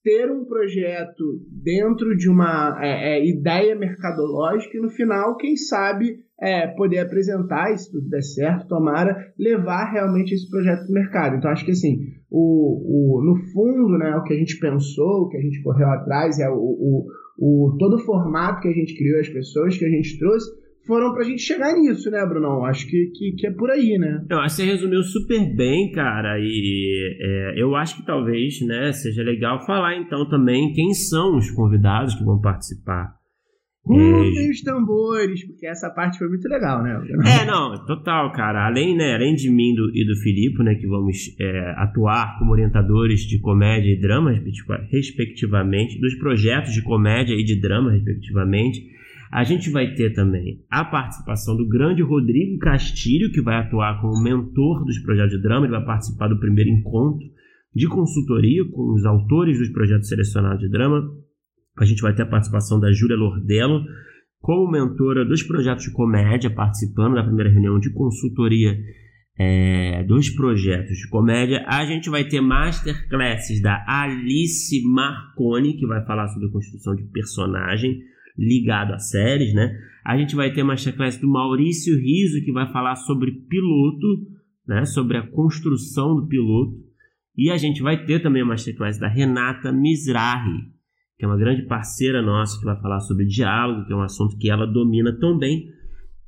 ter 0.05 0.31
um 0.31 0.45
projeto 0.45 1.41
dentro 1.63 2.15
de 2.15 2.29
uma 2.29 2.77
é, 2.79 3.17
é, 3.17 3.27
ideia 3.27 3.75
mercadológica 3.75 4.77
e 4.77 4.79
no 4.79 4.91
final, 4.91 5.35
quem 5.35 5.57
sabe, 5.57 6.19
é, 6.39 6.67
poder 6.67 6.99
apresentar, 6.99 7.75
se 7.75 7.91
tudo 7.91 8.07
der 8.07 8.21
certo, 8.21 8.67
tomara, 8.67 9.33
levar 9.37 9.91
realmente 9.91 10.35
esse 10.35 10.47
projeto 10.47 10.81
para 10.83 10.91
o 10.91 10.93
mercado. 10.93 11.35
Então, 11.37 11.49
acho 11.49 11.65
que 11.65 11.71
assim, 11.71 11.97
o, 12.29 13.19
o, 13.19 13.23
no 13.23 13.35
fundo, 13.51 13.97
né, 13.97 14.15
o 14.15 14.23
que 14.23 14.33
a 14.33 14.37
gente 14.37 14.59
pensou, 14.59 15.23
o 15.23 15.29
que 15.29 15.37
a 15.37 15.41
gente 15.41 15.61
correu 15.61 15.87
atrás, 15.89 16.39
é 16.39 16.49
o, 16.49 16.55
o, 16.55 17.05
o 17.37 17.77
todo 17.77 17.95
o 17.95 18.05
formato 18.05 18.61
que 18.61 18.67
a 18.67 18.73
gente 18.73 18.95
criou, 18.97 19.19
as 19.19 19.29
pessoas 19.29 19.77
que 19.77 19.85
a 19.85 19.89
gente 19.89 20.17
trouxe, 20.17 20.49
foram 20.85 21.13
pra 21.13 21.23
gente 21.23 21.41
chegar 21.41 21.73
nisso, 21.73 22.09
né, 22.11 22.23
Brunão? 22.25 22.63
Acho 22.63 22.87
que, 22.87 23.11
que, 23.15 23.31
que 23.37 23.47
é 23.47 23.51
por 23.51 23.71
aí, 23.71 23.97
né? 23.97 24.23
Eu 24.29 24.39
acho 24.39 24.55
que 24.55 24.61
você 24.61 24.67
resumiu 24.67 25.01
super 25.01 25.55
bem, 25.55 25.91
cara, 25.91 26.37
e 26.39 27.17
é, 27.19 27.61
eu 27.61 27.75
acho 27.75 27.97
que 27.97 28.05
talvez, 28.05 28.61
né, 28.61 28.91
seja 28.91 29.23
legal 29.23 29.65
falar 29.65 29.97
então 29.97 30.27
também 30.29 30.73
quem 30.73 30.93
são 30.93 31.37
os 31.37 31.49
convidados 31.51 32.15
que 32.15 32.23
vão 32.23 32.39
participar. 32.39 33.15
Rufem 33.85 34.49
os 34.49 34.61
tambores, 34.61 35.45
porque 35.45 35.67
essa 35.67 35.89
parte 35.91 36.17
foi 36.17 36.27
muito 36.27 36.47
legal, 36.47 36.81
né? 36.81 36.99
É, 37.41 37.45
não, 37.45 37.85
total, 37.85 38.31
cara. 38.31 38.65
Além, 38.65 38.97
né, 38.97 39.13
além 39.13 39.35
de 39.35 39.49
mim 39.49 39.75
do, 39.75 39.91
e 39.95 40.05
do 40.05 40.15
Filipe, 40.15 40.63
né, 40.63 40.73
que 40.73 40.87
vamos 40.87 41.35
é, 41.39 41.73
atuar 41.77 42.39
como 42.39 42.51
orientadores 42.51 43.21
de 43.21 43.39
comédia 43.39 43.91
e 43.91 43.99
drama, 43.99 44.33
respectivamente, 44.91 45.99
dos 45.99 46.15
projetos 46.15 46.73
de 46.73 46.81
comédia 46.81 47.35
e 47.35 47.43
de 47.43 47.61
drama, 47.61 47.91
respectivamente, 47.91 48.95
a 49.31 49.43
gente 49.43 49.69
vai 49.69 49.93
ter 49.93 50.13
também 50.13 50.63
a 50.69 50.83
participação 50.83 51.55
do 51.55 51.67
grande 51.67 52.01
Rodrigo 52.01 52.57
Castilho, 52.57 53.31
que 53.31 53.41
vai 53.41 53.57
atuar 53.57 54.01
como 54.01 54.23
mentor 54.23 54.83
dos 54.83 54.97
projetos 54.99 55.35
de 55.35 55.43
drama, 55.43 55.65
ele 55.65 55.75
vai 55.75 55.85
participar 55.85 56.27
do 56.27 56.39
primeiro 56.39 56.69
encontro 56.69 57.27
de 57.75 57.87
consultoria 57.87 58.63
com 58.71 58.93
os 58.93 59.05
autores 59.05 59.59
dos 59.59 59.69
projetos 59.69 60.07
selecionados 60.07 60.61
de 60.61 60.69
drama. 60.69 61.03
A 61.77 61.85
gente 61.85 62.01
vai 62.01 62.13
ter 62.13 62.23
a 62.23 62.27
participação 62.27 62.79
da 62.79 62.91
Júlia 62.91 63.17
Lordello 63.17 63.83
como 64.39 64.71
mentora 64.71 65.25
dos 65.25 65.41
projetos 65.41 65.85
de 65.85 65.91
comédia, 65.91 66.53
participando 66.53 67.15
da 67.15 67.23
primeira 67.23 67.51
reunião 67.51 67.79
de 67.79 67.91
consultoria 67.91 68.77
é, 69.37 70.03
dos 70.03 70.29
projetos 70.29 70.97
de 70.97 71.09
comédia. 71.09 71.65
A 71.67 71.83
gente 71.85 72.09
vai 72.09 72.23
ter 72.25 72.41
masterclasses 72.41 73.61
da 73.61 73.83
Alice 73.87 74.81
Marconi, 74.85 75.77
que 75.77 75.87
vai 75.87 76.05
falar 76.05 76.27
sobre 76.27 76.51
construção 76.51 76.95
de 76.95 77.03
personagem 77.05 77.99
ligado 78.37 78.93
a 78.93 78.99
séries, 78.99 79.53
né? 79.53 79.75
A 80.05 80.17
gente 80.17 80.35
vai 80.35 80.53
ter 80.53 80.63
masterclass 80.63 81.17
do 81.17 81.27
Maurício 81.27 81.97
Riso, 81.97 82.43
que 82.43 82.51
vai 82.51 82.71
falar 82.71 82.95
sobre 82.95 83.31
piloto, 83.31 84.27
né? 84.67 84.85
Sobre 84.85 85.17
a 85.17 85.27
construção 85.27 86.15
do 86.15 86.27
piloto. 86.27 86.75
E 87.35 87.49
a 87.49 87.57
gente 87.57 87.81
vai 87.81 88.05
ter 88.05 88.21
também 88.21 88.43
a 88.43 88.45
masterclass 88.45 88.99
da 88.99 89.07
Renata 89.07 89.71
Mizrahi, 89.71 90.74
que 91.17 91.25
é 91.25 91.27
uma 91.27 91.37
grande 91.37 91.63
parceira 91.63 92.21
nossa, 92.21 92.59
que 92.59 92.65
vai 92.65 92.79
falar 92.81 92.99
sobre 92.99 93.25
diálogo, 93.25 93.85
que 93.85 93.93
é 93.93 93.95
um 93.95 94.01
assunto 94.01 94.37
que 94.37 94.49
ela 94.49 94.65
domina 94.65 95.17
tão 95.17 95.37
bem. 95.37 95.69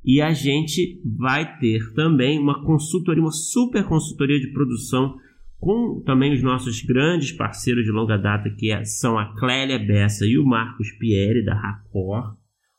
E 0.04 0.20
a 0.22 0.32
gente 0.32 1.02
vai 1.04 1.58
ter 1.58 1.92
também 1.94 2.38
uma 2.38 2.64
consultoria, 2.64 3.22
uma 3.22 3.32
super 3.32 3.84
consultoria 3.84 4.40
de 4.40 4.52
produção 4.52 5.16
com 5.58 6.00
também 6.06 6.32
os 6.32 6.42
nossos 6.42 6.80
grandes 6.82 7.32
parceiros 7.32 7.84
de 7.84 7.90
longa 7.90 8.16
data, 8.16 8.48
que 8.48 8.70
é, 8.70 8.84
são 8.84 9.18
a 9.18 9.34
Clélia 9.36 9.78
Bessa 9.78 10.24
e 10.24 10.38
o 10.38 10.46
Marcos 10.46 10.90
Pieri, 10.92 11.44
da 11.44 11.54
Racor. 11.54 12.36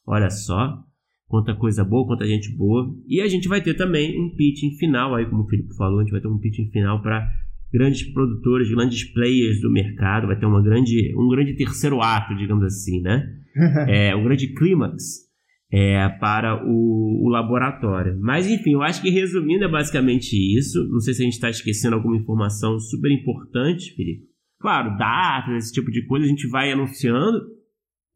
Olha 0.08 0.30
só, 0.30 0.82
quanta 1.28 1.54
coisa 1.54 1.84
boa, 1.84 2.08
quanta 2.08 2.26
gente 2.26 2.50
boa. 2.56 2.90
E 3.06 3.22
a 3.22 3.28
gente 3.28 3.48
vai 3.48 3.62
ter 3.62 3.76
também 3.76 4.20
um 4.20 4.34
pitching 4.36 4.78
final, 4.78 5.14
aí 5.14 5.26
como 5.26 5.44
o 5.44 5.48
Felipe 5.48 5.76
falou, 5.76 6.00
a 6.00 6.04
gente 6.04 6.12
vai 6.12 6.22
ter 6.22 6.28
um 6.28 6.40
pitching 6.40 6.72
final 6.72 7.02
para 7.02 7.30
grandes 7.72 8.04
produtores, 8.12 8.70
grandes 8.70 9.04
players 9.14 9.62
do 9.62 9.72
mercado, 9.72 10.28
vai 10.28 10.40
ter 10.40 10.46
uma 10.46 10.62
grande, 10.62 11.14
um 11.18 11.28
grande 11.30 11.56
terceiro 11.56 12.02
ato, 12.02 12.36
digamos 12.36 12.64
assim, 12.64 13.02
né? 13.02 13.24
é, 13.88 14.16
um 14.16 14.24
grande 14.24 14.54
clímax 14.54 15.30
é, 15.72 16.10
para 16.20 16.66
o, 16.66 17.26
o, 17.26 17.30
laboratório. 17.30 18.18
Mas 18.20 18.50
enfim, 18.50 18.74
eu 18.74 18.82
acho 18.82 19.02
que 19.02 19.10
resumindo 19.10 19.66
é 19.66 19.68
basicamente 19.68 20.34
isso. 20.58 20.88
Não 20.90 21.00
sei 21.00 21.14
se 21.14 21.22
a 21.22 21.26
gente 21.26 21.34
está 21.34 21.50
esquecendo 21.50 21.96
alguma 21.96 22.18
informação 22.18 22.80
super 22.80 23.12
importante, 23.12 23.94
Felipe. 23.96 24.28
Claro, 24.60 24.98
datas, 24.98 25.66
esse 25.66 25.74
tipo 25.74 25.92
de 25.92 26.06
coisa 26.06 26.26
a 26.26 26.30
gente 26.30 26.48
vai 26.48 26.72
anunciando. 26.72 27.40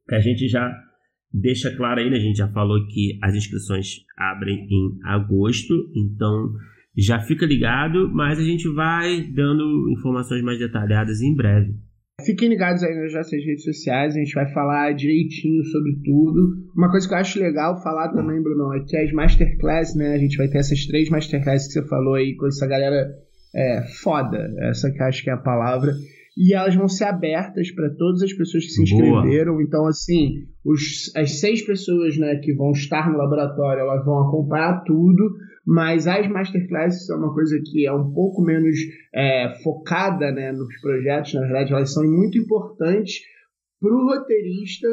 A 0.09 0.19
gente 0.19 0.47
já 0.47 0.69
deixa 1.31 1.75
claro 1.75 1.99
aí, 1.99 2.09
né? 2.09 2.17
A 2.17 2.21
gente 2.21 2.37
já 2.37 2.47
falou 2.49 2.85
que 2.87 3.17
as 3.21 3.33
inscrições 3.35 4.01
abrem 4.17 4.67
em 4.69 4.99
agosto, 5.05 5.73
então 5.95 6.53
já 6.97 7.19
fica 7.19 7.45
ligado, 7.45 8.09
mas 8.13 8.37
a 8.37 8.43
gente 8.43 8.71
vai 8.73 9.21
dando 9.21 9.89
informações 9.91 10.43
mais 10.43 10.59
detalhadas 10.59 11.21
em 11.21 11.35
breve. 11.35 11.73
Fiquem 12.23 12.47
ligados 12.47 12.83
aí 12.83 12.93
nas 12.93 13.13
nossas 13.13 13.43
redes 13.43 13.63
sociais, 13.63 14.15
a 14.15 14.19
gente 14.19 14.35
vai 14.35 14.51
falar 14.53 14.93
direitinho 14.93 15.63
sobre 15.65 15.93
tudo. 16.05 16.71
Uma 16.75 16.91
coisa 16.91 17.07
que 17.07 17.13
eu 17.13 17.17
acho 17.17 17.39
legal 17.39 17.81
falar 17.81 18.09
também, 18.09 18.41
Bruno, 18.41 18.73
é 18.75 18.83
que 18.87 18.95
as 18.95 19.11
masterclass, 19.11 19.95
né? 19.95 20.13
A 20.13 20.17
gente 20.19 20.37
vai 20.37 20.47
ter 20.47 20.59
essas 20.59 20.85
três 20.85 21.09
masterclass 21.09 21.65
que 21.67 21.73
você 21.73 21.87
falou 21.87 22.13
aí 22.13 22.35
com 22.35 22.47
essa 22.47 22.67
galera 22.67 23.11
é, 23.55 23.81
foda, 24.03 24.47
essa 24.69 24.91
que 24.91 25.01
acho 25.01 25.23
que 25.23 25.29
é 25.31 25.33
a 25.33 25.37
palavra. 25.37 25.91
E 26.35 26.53
elas 26.53 26.75
vão 26.75 26.87
ser 26.87 27.05
abertas 27.05 27.71
para 27.71 27.93
todas 27.95 28.23
as 28.23 28.33
pessoas 28.33 28.65
que 28.65 28.71
se 28.71 28.83
inscreveram. 28.83 29.53
Boa. 29.53 29.63
Então, 29.63 29.85
assim, 29.85 30.47
os, 30.65 31.11
as 31.15 31.39
seis 31.39 31.61
pessoas 31.61 32.17
né, 32.17 32.37
que 32.37 32.53
vão 32.53 32.71
estar 32.71 33.11
no 33.11 33.17
laboratório, 33.17 33.81
elas 33.81 34.03
vão 34.03 34.27
acompanhar 34.27 34.83
tudo 34.83 35.31
mas 35.65 36.07
as 36.07 36.27
masterclasses 36.27 37.05
são 37.05 37.17
uma 37.17 37.33
coisa 37.33 37.59
que 37.63 37.85
é 37.85 37.93
um 37.93 38.11
pouco 38.11 38.41
menos 38.41 38.77
é, 39.13 39.53
focada 39.63 40.31
né, 40.31 40.51
nos 40.51 40.79
projetos, 40.81 41.33
na 41.33 41.41
verdade, 41.41 41.71
elas 41.71 41.93
são 41.93 42.03
muito 42.03 42.37
importantes 42.37 43.21
para 43.79 43.93
o 43.93 44.05
roteirista 44.05 44.87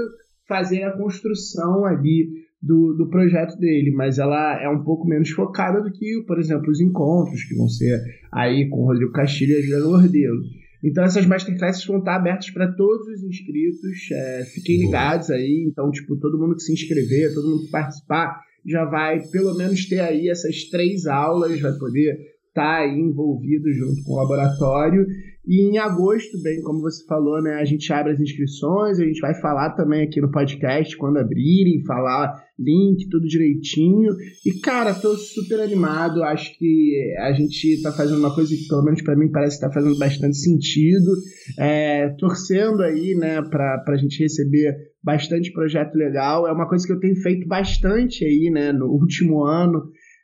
fazer 0.47 0.82
a 0.85 0.97
construção 0.97 1.85
ali 1.85 2.28
do, 2.62 2.94
do 2.94 3.09
projeto 3.09 3.56
dele, 3.59 3.90
mas 3.92 4.18
ela 4.18 4.61
é 4.62 4.68
um 4.68 4.82
pouco 4.85 5.06
menos 5.09 5.30
focada 5.30 5.80
do 5.80 5.90
que, 5.90 6.23
por 6.26 6.38
exemplo, 6.38 6.70
os 6.70 6.80
encontros 6.80 7.42
que 7.44 7.56
vão 7.56 7.68
ser 7.68 7.99
aí 8.32 8.68
com 8.68 8.82
o 8.82 8.87
Rodrigo 8.87 9.12
Castilho 9.12 9.54
e 9.54 9.59
a 9.59 9.62
Juliana 9.62 9.87
Lordelo. 9.87 10.40
Então 10.82 11.04
essas 11.04 11.26
masterclasses 11.26 11.84
vão 11.84 11.99
estar 11.99 12.16
abertas 12.16 12.50
para 12.50 12.72
todos 12.72 13.06
os 13.08 13.22
inscritos, 13.22 14.10
é, 14.12 14.44
fiquem 14.46 14.87
ligados 14.87 15.30
aí, 15.30 15.66
então 15.70 15.90
tipo, 15.90 16.16
todo 16.16 16.38
mundo 16.38 16.56
que 16.56 16.62
se 16.62 16.72
inscrever, 16.72 17.34
todo 17.34 17.49
mundo 17.49 17.64
que 17.64 17.70
participar, 17.70 18.40
já 18.66 18.84
vai 18.84 19.20
pelo 19.28 19.54
menos 19.56 19.87
ter 19.87 20.00
aí 20.00 20.28
essas 20.28 20.64
três 20.64 21.06
aulas, 21.06 21.60
vai 21.60 21.72
poder 21.72 22.18
estar 22.49 22.80
tá 22.80 22.87
envolvido 22.87 23.72
junto 23.72 24.02
com 24.04 24.12
o 24.12 24.16
laboratório. 24.16 25.06
E 25.46 25.62
em 25.62 25.78
agosto, 25.78 26.40
bem 26.42 26.62
como 26.62 26.80
você 26.80 27.04
falou, 27.06 27.42
né, 27.42 27.54
a 27.54 27.64
gente 27.64 27.90
abre 27.92 28.12
as 28.12 28.20
inscrições, 28.20 29.00
a 29.00 29.04
gente 29.04 29.20
vai 29.20 29.34
falar 29.40 29.70
também 29.70 30.02
aqui 30.02 30.20
no 30.20 30.30
podcast 30.30 30.96
quando 30.96 31.18
abrirem, 31.18 31.82
falar 31.87 32.44
link, 32.60 33.08
tudo 33.08 33.26
direitinho. 33.26 34.12
E 34.44 34.60
cara, 34.60 34.94
tô 34.94 35.16
super 35.16 35.60
animado, 35.60 36.22
acho 36.22 36.56
que 36.58 37.14
a 37.18 37.32
gente 37.32 37.80
tá 37.82 37.92
fazendo 37.92 38.18
uma 38.18 38.34
coisa 38.34 38.54
que 38.54 38.68
pelo 38.68 38.84
menos 38.84 39.02
para 39.02 39.16
mim 39.16 39.30
parece 39.30 39.58
que 39.58 39.66
tá 39.66 39.72
fazendo 39.72 39.98
bastante 39.98 40.36
sentido. 40.36 41.10
É, 41.58 42.08
torcendo 42.18 42.82
aí, 42.82 43.14
né, 43.14 43.42
pra, 43.42 43.78
pra 43.84 43.96
gente 43.96 44.22
receber 44.22 44.74
bastante 45.02 45.52
projeto 45.52 45.94
legal. 45.94 46.46
É 46.46 46.52
uma 46.52 46.68
coisa 46.68 46.86
que 46.86 46.92
eu 46.92 47.00
tenho 47.00 47.16
feito 47.16 47.46
bastante 47.48 48.24
aí, 48.24 48.50
né, 48.52 48.72
no 48.72 48.86
último 48.86 49.44
ano. 49.44 49.82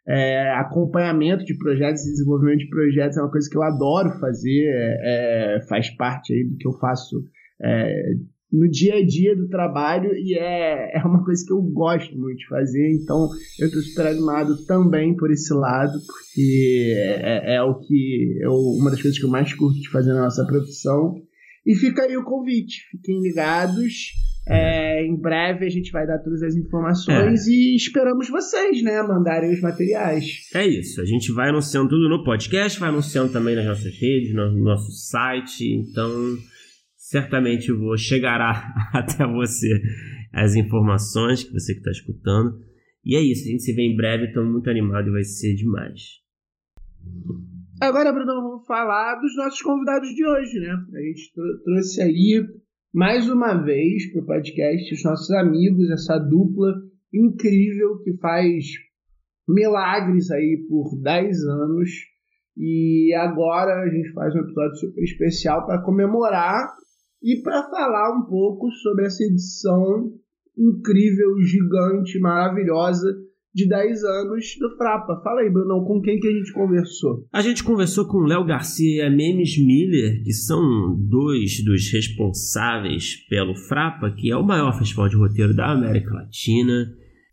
É, 0.09 0.53
acompanhamento 0.53 1.45
de 1.45 1.59
projetos 1.59 2.05
desenvolvimento 2.05 2.61
de 2.61 2.69
projetos 2.69 3.17
é 3.19 3.21
uma 3.21 3.31
coisa 3.31 3.51
que 3.51 3.59
eu 3.59 3.63
adoro 3.65 4.09
fazer, 4.21 4.67
é, 4.69 5.57
é, 5.57 5.67
faz 5.69 5.91
parte 5.97 6.33
aí 6.33 6.45
do 6.45 6.57
que 6.57 6.69
eu 6.69 6.73
faço 6.75 7.25
é, 7.61 8.03
no 8.57 8.69
dia 8.69 8.95
a 8.95 9.05
dia 9.05 9.37
do 9.37 9.49
trabalho 9.49 10.11
e 10.15 10.35
é, 10.35 10.97
é 10.97 11.03
uma 11.05 11.23
coisa 11.23 11.45
que 11.45 11.53
eu 11.53 11.61
gosto 11.61 12.17
muito 12.17 12.39
de 12.39 12.49
fazer, 12.49 12.91
então 12.95 13.29
eu 13.61 13.67
estou 13.67 13.83
super 13.83 14.07
animado 14.07 14.65
também 14.67 15.15
por 15.15 15.31
esse 15.31 15.53
lado, 15.53 15.99
porque 16.07 16.95
é, 16.97 17.53
é, 17.53 17.57
é, 17.57 17.63
o 17.63 17.79
que 17.79 18.39
eu, 18.41 18.55
uma 18.55 18.91
das 18.91 19.03
coisas 19.03 19.19
que 19.19 19.27
eu 19.27 19.31
mais 19.31 19.53
curto 19.53 19.79
de 19.79 19.91
fazer 19.91 20.15
na 20.15 20.23
nossa 20.23 20.45
profissão. 20.47 21.15
E 21.67 21.75
fica 21.75 22.03
aí 22.03 22.17
o 22.17 22.25
convite, 22.25 22.89
fiquem 22.93 23.21
ligados. 23.21 24.13
É, 24.49 25.05
em 25.05 25.21
breve 25.21 25.67
a 25.67 25.69
gente 25.69 25.91
vai 25.91 26.07
dar 26.07 26.21
todas 26.21 26.41
as 26.41 26.55
informações 26.55 27.49
é. 27.49 27.51
e 27.51 27.75
esperamos 27.75 28.29
vocês, 28.31 28.81
né, 28.81 29.03
mandarem 29.03 29.53
os 29.53 29.61
materiais. 29.61 30.25
É 30.55 30.65
isso, 30.65 31.01
a 31.01 31.05
gente 31.05 31.33
vai 31.33 31.49
anunciando 31.49 31.89
tudo 31.89 32.09
no 32.09 32.23
podcast, 32.23 32.79
vai 32.79 32.89
anunciando 32.89 33.33
também 33.33 33.57
nas 33.57 33.67
nossas 33.67 33.93
redes, 33.99 34.33
no 34.33 34.53
nosso 34.63 34.93
site, 34.93 35.65
então 35.75 36.39
certamente 37.07 37.73
vou 37.73 37.97
chegará 37.97 38.75
até 38.93 39.25
você 39.27 39.81
as 40.33 40.57
informações 40.57 41.45
que 41.45 41.53
você 41.53 41.73
que 41.73 41.79
está 41.79 41.91
escutando. 41.91 42.59
E 43.05 43.17
é 43.17 43.21
isso, 43.21 43.47
a 43.47 43.51
gente 43.53 43.63
se 43.63 43.73
vê 43.73 43.83
em 43.83 43.97
breve, 43.97 44.27
estamos 44.27 44.51
muito 44.51 44.69
animados 44.69 45.09
e 45.09 45.13
vai 45.13 45.23
ser 45.23 45.55
demais. 45.55 46.01
Agora, 47.81 48.13
Bruno, 48.13 48.43
vamos 48.43 48.67
falar 48.67 49.21
dos 49.21 49.37
nossos 49.37 49.63
convidados 49.63 50.09
de 50.09 50.27
hoje, 50.27 50.59
né? 50.59 50.73
A 50.73 51.01
gente 51.01 51.33
trouxe 51.63 52.03
aí 52.03 52.45
mais 52.93 53.29
uma 53.31 53.55
vez 53.55 54.11
para 54.11 54.23
o 54.23 54.27
podcast 54.27 54.95
os 54.95 55.05
nossos 55.05 55.31
amigos, 55.31 55.89
essa 55.91 56.19
dupla 56.19 56.75
incrível 57.15 58.03
que 58.03 58.17
faz 58.17 58.65
milagres 59.49 60.31
aí 60.33 60.67
por 60.69 61.01
10 61.01 61.45
anos. 61.45 61.91
E 62.57 63.15
agora 63.15 63.83
a 63.83 63.89
gente 63.89 64.13
faz 64.13 64.35
um 64.35 64.41
episódio 64.41 64.77
super 64.77 65.03
especial 65.05 65.65
para 65.67 65.83
comemorar 65.83 66.67
e 67.23 67.41
para 67.43 67.69
falar 67.71 68.17
um 68.19 68.27
pouco 68.27 68.71
sobre 68.71 69.07
essa 69.07 69.23
edição 69.25 70.13
incrível, 70.57 71.39
gigante, 71.43 72.19
maravilhosa 72.19 73.15
de 73.57 73.67
10 73.67 74.05
anos 74.05 74.55
do 74.61 74.77
Frapa. 74.77 75.19
Fala 75.25 75.41
aí, 75.41 75.51
Bruno, 75.51 75.83
com 75.87 75.99
quem 76.03 76.21
que 76.21 76.29
a 76.29 76.31
gente 76.31 76.53
conversou? 76.53 77.27
A 77.33 77.41
gente 77.41 77.65
conversou 77.65 78.07
com 78.07 78.19
Léo 78.19 78.45
Garcia 78.45 79.07
e 79.07 79.11
Memes 79.11 79.57
Miller, 79.59 80.23
que 80.23 80.33
são 80.33 80.61
dois 81.09 81.65
dos 81.65 81.91
responsáveis 81.91 83.17
pelo 83.31 83.55
Frapa, 83.55 84.11
que 84.11 84.31
é 84.31 84.37
o 84.37 84.45
maior 84.45 84.79
festival 84.79 85.09
de 85.09 85.17
roteiro 85.17 85.57
da 85.57 85.73
América 85.73 86.13
Latina. 86.13 86.87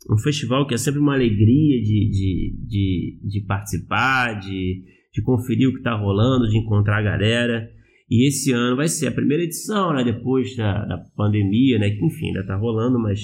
um 0.10 0.18
festival 0.18 0.66
que 0.66 0.74
é 0.74 0.78
sempre 0.78 1.02
uma 1.02 1.13
alegria 1.13 1.82
de, 1.82 2.10
de, 2.10 2.58
de, 2.68 3.20
de 3.22 3.46
participar, 3.46 4.40
de, 4.40 4.82
de 5.13 5.22
conferir 5.22 5.68
o 5.68 5.74
que 5.74 5.80
está 5.80 5.94
rolando, 5.94 6.48
de 6.48 6.58
encontrar 6.58 7.00
a 7.00 7.04
galera. 7.04 7.70
E 8.13 8.27
esse 8.27 8.51
ano 8.51 8.75
vai 8.75 8.88
ser 8.88 9.08
a 9.08 9.12
primeira 9.12 9.41
edição, 9.41 9.91
né? 9.91 10.03
Depois 10.03 10.55
da, 10.55 10.86
da 10.86 11.00
pandemia, 11.17 11.79
né? 11.79 11.89
Que 11.89 12.05
enfim, 12.05 12.27
ainda 12.27 12.41
está 12.41 12.55
rolando, 12.55 13.00
mas 13.00 13.20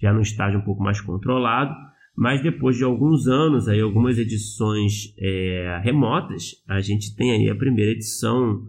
já 0.00 0.14
num 0.14 0.22
estágio 0.22 0.60
um 0.60 0.64
pouco 0.64 0.82
mais 0.82 0.98
controlado. 0.98 1.74
Mas 2.16 2.42
depois 2.42 2.74
de 2.74 2.84
alguns 2.84 3.26
anos, 3.26 3.68
aí, 3.68 3.82
algumas 3.82 4.16
edições 4.16 5.12
é, 5.18 5.78
remotas, 5.84 6.52
a 6.66 6.80
gente 6.80 7.14
tem 7.14 7.32
aí 7.32 7.50
a 7.50 7.54
primeira 7.54 7.92
edição 7.92 8.62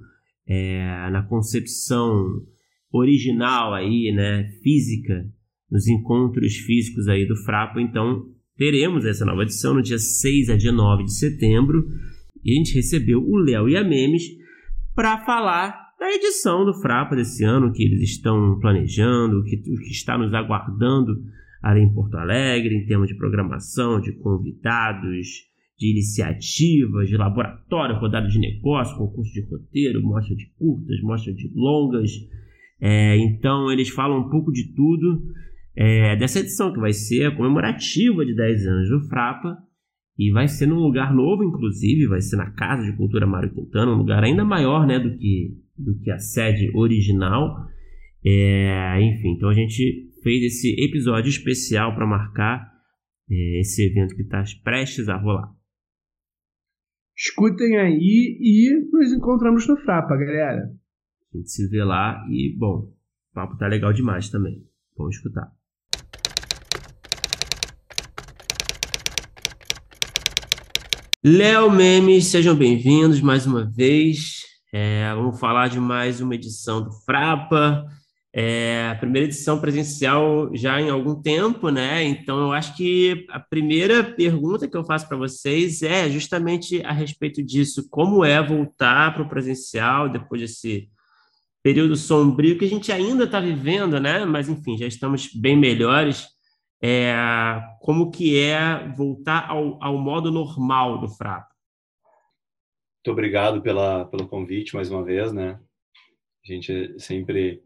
é, 0.45 1.09
na 1.09 1.23
concepção 1.23 2.25
original 2.91 3.73
aí, 3.73 4.11
né? 4.13 4.49
Física, 4.61 5.25
nos 5.71 5.87
encontros 5.87 6.57
físicos 6.57 7.07
aí 7.07 7.25
do 7.25 7.37
Frapo. 7.45 7.79
Então, 7.79 8.25
teremos 8.57 9.05
essa 9.05 9.23
nova 9.23 9.43
edição 9.43 9.73
no 9.73 9.81
dia 9.81 9.99
6 9.99 10.49
a 10.49 10.57
dia 10.57 10.73
9 10.73 11.05
de 11.05 11.13
setembro. 11.13 11.87
E 12.43 12.51
a 12.51 12.55
gente 12.57 12.75
recebeu 12.75 13.23
o 13.25 13.37
Léo 13.37 13.69
e 13.69 13.77
a 13.77 13.83
Memes 13.85 14.43
para 14.95 15.25
falar 15.25 15.93
da 15.99 16.09
edição 16.09 16.65
do 16.65 16.73
Frapa 16.73 17.15
desse 17.15 17.43
ano, 17.43 17.71
que 17.71 17.83
eles 17.83 18.01
estão 18.01 18.57
planejando, 18.59 19.39
o 19.39 19.43
que, 19.43 19.57
que 19.57 19.91
está 19.91 20.17
nos 20.17 20.33
aguardando 20.33 21.21
ali 21.61 21.81
em 21.81 21.93
Porto 21.93 22.15
Alegre, 22.15 22.75
em 22.75 22.85
termos 22.85 23.07
de 23.07 23.15
programação, 23.15 23.99
de 23.99 24.13
convidados, 24.13 25.27
de 25.77 25.91
iniciativas, 25.91 27.09
de 27.09 27.17
laboratório, 27.17 27.99
rodada 27.99 28.27
de 28.27 28.39
negócio, 28.39 28.97
concurso 28.97 29.33
de 29.33 29.41
roteiro, 29.41 30.01
mostra 30.01 30.35
de 30.35 30.45
curtas, 30.57 31.01
mostra 31.01 31.33
de 31.33 31.51
longas. 31.53 32.11
É, 32.79 33.17
então 33.17 33.71
eles 33.71 33.89
falam 33.89 34.19
um 34.19 34.29
pouco 34.29 34.51
de 34.51 34.73
tudo 34.73 35.21
é, 35.75 36.15
dessa 36.15 36.39
edição, 36.39 36.71
que 36.71 36.79
vai 36.79 36.93
ser 36.93 37.35
comemorativa 37.35 38.25
de 38.25 38.33
10 38.33 38.67
anos 38.67 38.89
do 38.89 39.09
Frapa. 39.09 39.57
E 40.17 40.31
vai 40.31 40.47
ser 40.47 40.65
num 40.65 40.79
lugar 40.79 41.13
novo, 41.13 41.43
inclusive, 41.43 42.07
vai 42.07 42.21
ser 42.21 42.37
na 42.37 42.49
Casa 42.51 42.83
de 42.83 42.95
Cultura 42.95 43.27
Mário 43.27 43.53
Quintana, 43.53 43.91
um 43.91 43.97
lugar 43.97 44.23
ainda 44.23 44.45
maior 44.45 44.87
né, 44.87 44.97
do, 44.97 45.17
que, 45.17 45.57
do 45.77 45.99
que 45.99 46.09
a 46.09 46.17
sede 46.17 46.71
original. 46.73 47.67
É, 48.25 49.01
enfim, 49.01 49.33
então 49.35 49.49
a 49.49 49.53
gente 49.53 50.09
fez 50.23 50.43
esse 50.43 50.73
episódio 50.83 51.29
especial 51.29 51.93
para 51.93 52.07
marcar 52.07 52.71
é, 53.29 53.59
esse 53.59 53.85
evento 53.85 54.15
que 54.15 54.21
está 54.21 54.43
prestes 54.63 55.09
a 55.09 55.17
rolar. 55.17 55.53
Escutem 57.15 57.77
aí 57.77 58.37
e 58.41 58.89
nos 58.91 59.13
encontramos 59.13 59.67
no 59.67 59.77
Frapa, 59.77 60.15
galera. 60.17 60.69
A 61.33 61.37
gente 61.37 61.49
se 61.49 61.67
vê 61.69 61.83
lá 61.83 62.25
e, 62.29 62.55
bom, 62.57 62.93
o 63.31 63.33
papo 63.33 63.57
tá 63.57 63.67
legal 63.67 63.93
demais 63.93 64.29
também. 64.29 64.65
Vamos 64.97 65.17
escutar. 65.17 65.51
Léo 71.27 71.71
Memes, 71.71 72.27
sejam 72.27 72.53
bem-vindos 72.53 73.19
mais 73.19 73.47
uma 73.47 73.65
vez. 73.65 74.43
É, 74.71 75.11
vamos 75.15 75.39
falar 75.39 75.69
de 75.69 75.79
mais 75.79 76.21
uma 76.21 76.35
edição 76.35 76.83
do 76.83 76.91
Frapa. 76.91 77.83
É 78.31 78.89
a 78.91 78.95
primeira 78.95 79.27
edição 79.27 79.59
presencial 79.59 80.55
já 80.55 80.79
em 80.79 80.87
algum 80.87 81.19
tempo, 81.19 81.69
né? 81.69 82.03
Então 82.03 82.37
eu 82.37 82.51
acho 82.51 82.77
que 82.77 83.25
a 83.31 83.39
primeira 83.39 84.03
pergunta 84.03 84.67
que 84.67 84.77
eu 84.77 84.85
faço 84.85 85.07
para 85.07 85.17
vocês 85.17 85.81
é 85.81 86.07
justamente 86.11 86.85
a 86.85 86.91
respeito 86.91 87.41
disso: 87.41 87.89
como 87.89 88.23
é 88.23 88.39
voltar 88.39 89.11
para 89.15 89.23
o 89.23 89.27
presencial 89.27 90.07
depois 90.07 90.41
desse 90.41 90.87
período 91.63 91.95
sombrio 91.95 92.55
que 92.55 92.65
a 92.65 92.69
gente 92.69 92.91
ainda 92.91 93.23
está 93.23 93.39
vivendo, 93.39 93.99
né? 93.99 94.25
Mas 94.25 94.47
enfim, 94.47 94.77
já 94.77 94.85
estamos 94.85 95.31
bem 95.33 95.57
melhores 95.57 96.34
é, 96.87 97.15
como 97.79 98.11
que 98.11 98.39
é 98.39 98.87
voltar 98.89 99.49
ao, 99.49 99.83
ao 99.83 99.97
modo 99.97 100.31
normal 100.31 100.99
do 100.99 101.07
Frapo. 101.07 101.51
Muito 102.97 103.11
obrigado 103.11 103.59
pela, 103.59 104.05
pelo 104.05 104.27
convite 104.27 104.75
mais 104.75 104.91
uma 104.91 105.03
vez, 105.03 105.33
né? 105.33 105.59
A 106.47 106.53
gente 106.53 106.99
sempre 106.99 107.63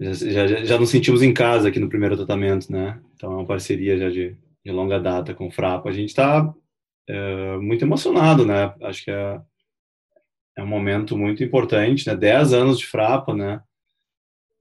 já, 0.00 0.46
já, 0.46 0.64
já 0.64 0.78
nos 0.78 0.88
sentimos 0.88 1.22
em 1.22 1.34
casa 1.34 1.68
aqui 1.68 1.78
no 1.78 1.90
primeiro 1.90 2.16
tratamento, 2.16 2.72
né? 2.72 2.98
Então 3.14 3.30
é 3.30 3.36
uma 3.36 3.46
parceria 3.46 3.98
já 3.98 4.08
de, 4.08 4.38
de 4.64 4.72
longa 4.72 4.98
data 4.98 5.34
com 5.34 5.48
o 5.48 5.52
Frapo. 5.52 5.86
A 5.86 5.92
gente 5.92 6.08
está 6.08 6.50
é, 7.06 7.58
muito 7.58 7.84
emocionado, 7.84 8.46
né? 8.46 8.74
Acho 8.80 9.04
que 9.04 9.10
é, 9.10 9.38
é 10.56 10.62
um 10.62 10.66
momento 10.66 11.14
muito 11.14 11.44
importante, 11.44 12.06
né? 12.06 12.16
Dez 12.16 12.54
anos 12.54 12.78
de 12.78 12.86
Frapa, 12.86 13.34
né? 13.34 13.62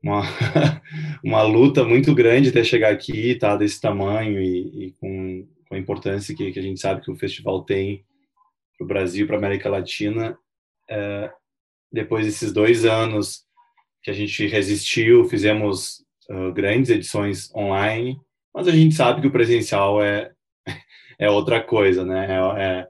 Uma, 0.04 0.22
uma 1.24 1.44
luta 1.44 1.84
muito 1.84 2.14
grande 2.14 2.50
até 2.50 2.64
chegar 2.64 2.92
aqui, 2.92 3.36
tá, 3.36 3.56
desse 3.56 3.80
tamanho 3.80 4.42
e, 4.42 4.88
e 4.88 4.92
com, 4.94 5.48
com, 5.68 5.76
a 5.76 5.78
importância 5.78 6.36
que, 6.36 6.52
que, 6.52 6.60
a 6.60 6.64
gente 6.64 6.80
sabe 6.80 7.02
que 7.02 7.12
o 7.12 7.16
festival 7.16 7.64
tem 7.64 8.04
para 8.78 8.86
o 8.86 8.88
Brasil, 8.88 9.28
para 9.28 9.38
América 9.38 9.70
Latina. 9.70 10.38
É, 10.90 11.32
depois 11.92 12.26
desses 12.26 12.52
dois 12.52 12.86
anos 12.86 13.46
que 14.02 14.10
a 14.10 14.14
gente 14.14 14.48
resistiu, 14.48 15.26
fizemos 15.26 16.04
uh, 16.30 16.52
grandes 16.52 16.90
edições 16.90 17.54
online, 17.54 18.20
mas 18.54 18.68
a 18.68 18.72
gente 18.72 18.96
sabe 18.96 19.22
que 19.22 19.28
o 19.28 19.32
presencial 19.32 20.02
é, 20.02 20.32
é 21.20 21.30
outra 21.30 21.62
coisa, 21.62 22.04
né? 22.04 22.28
É, 22.28 22.64
é, 22.64 22.88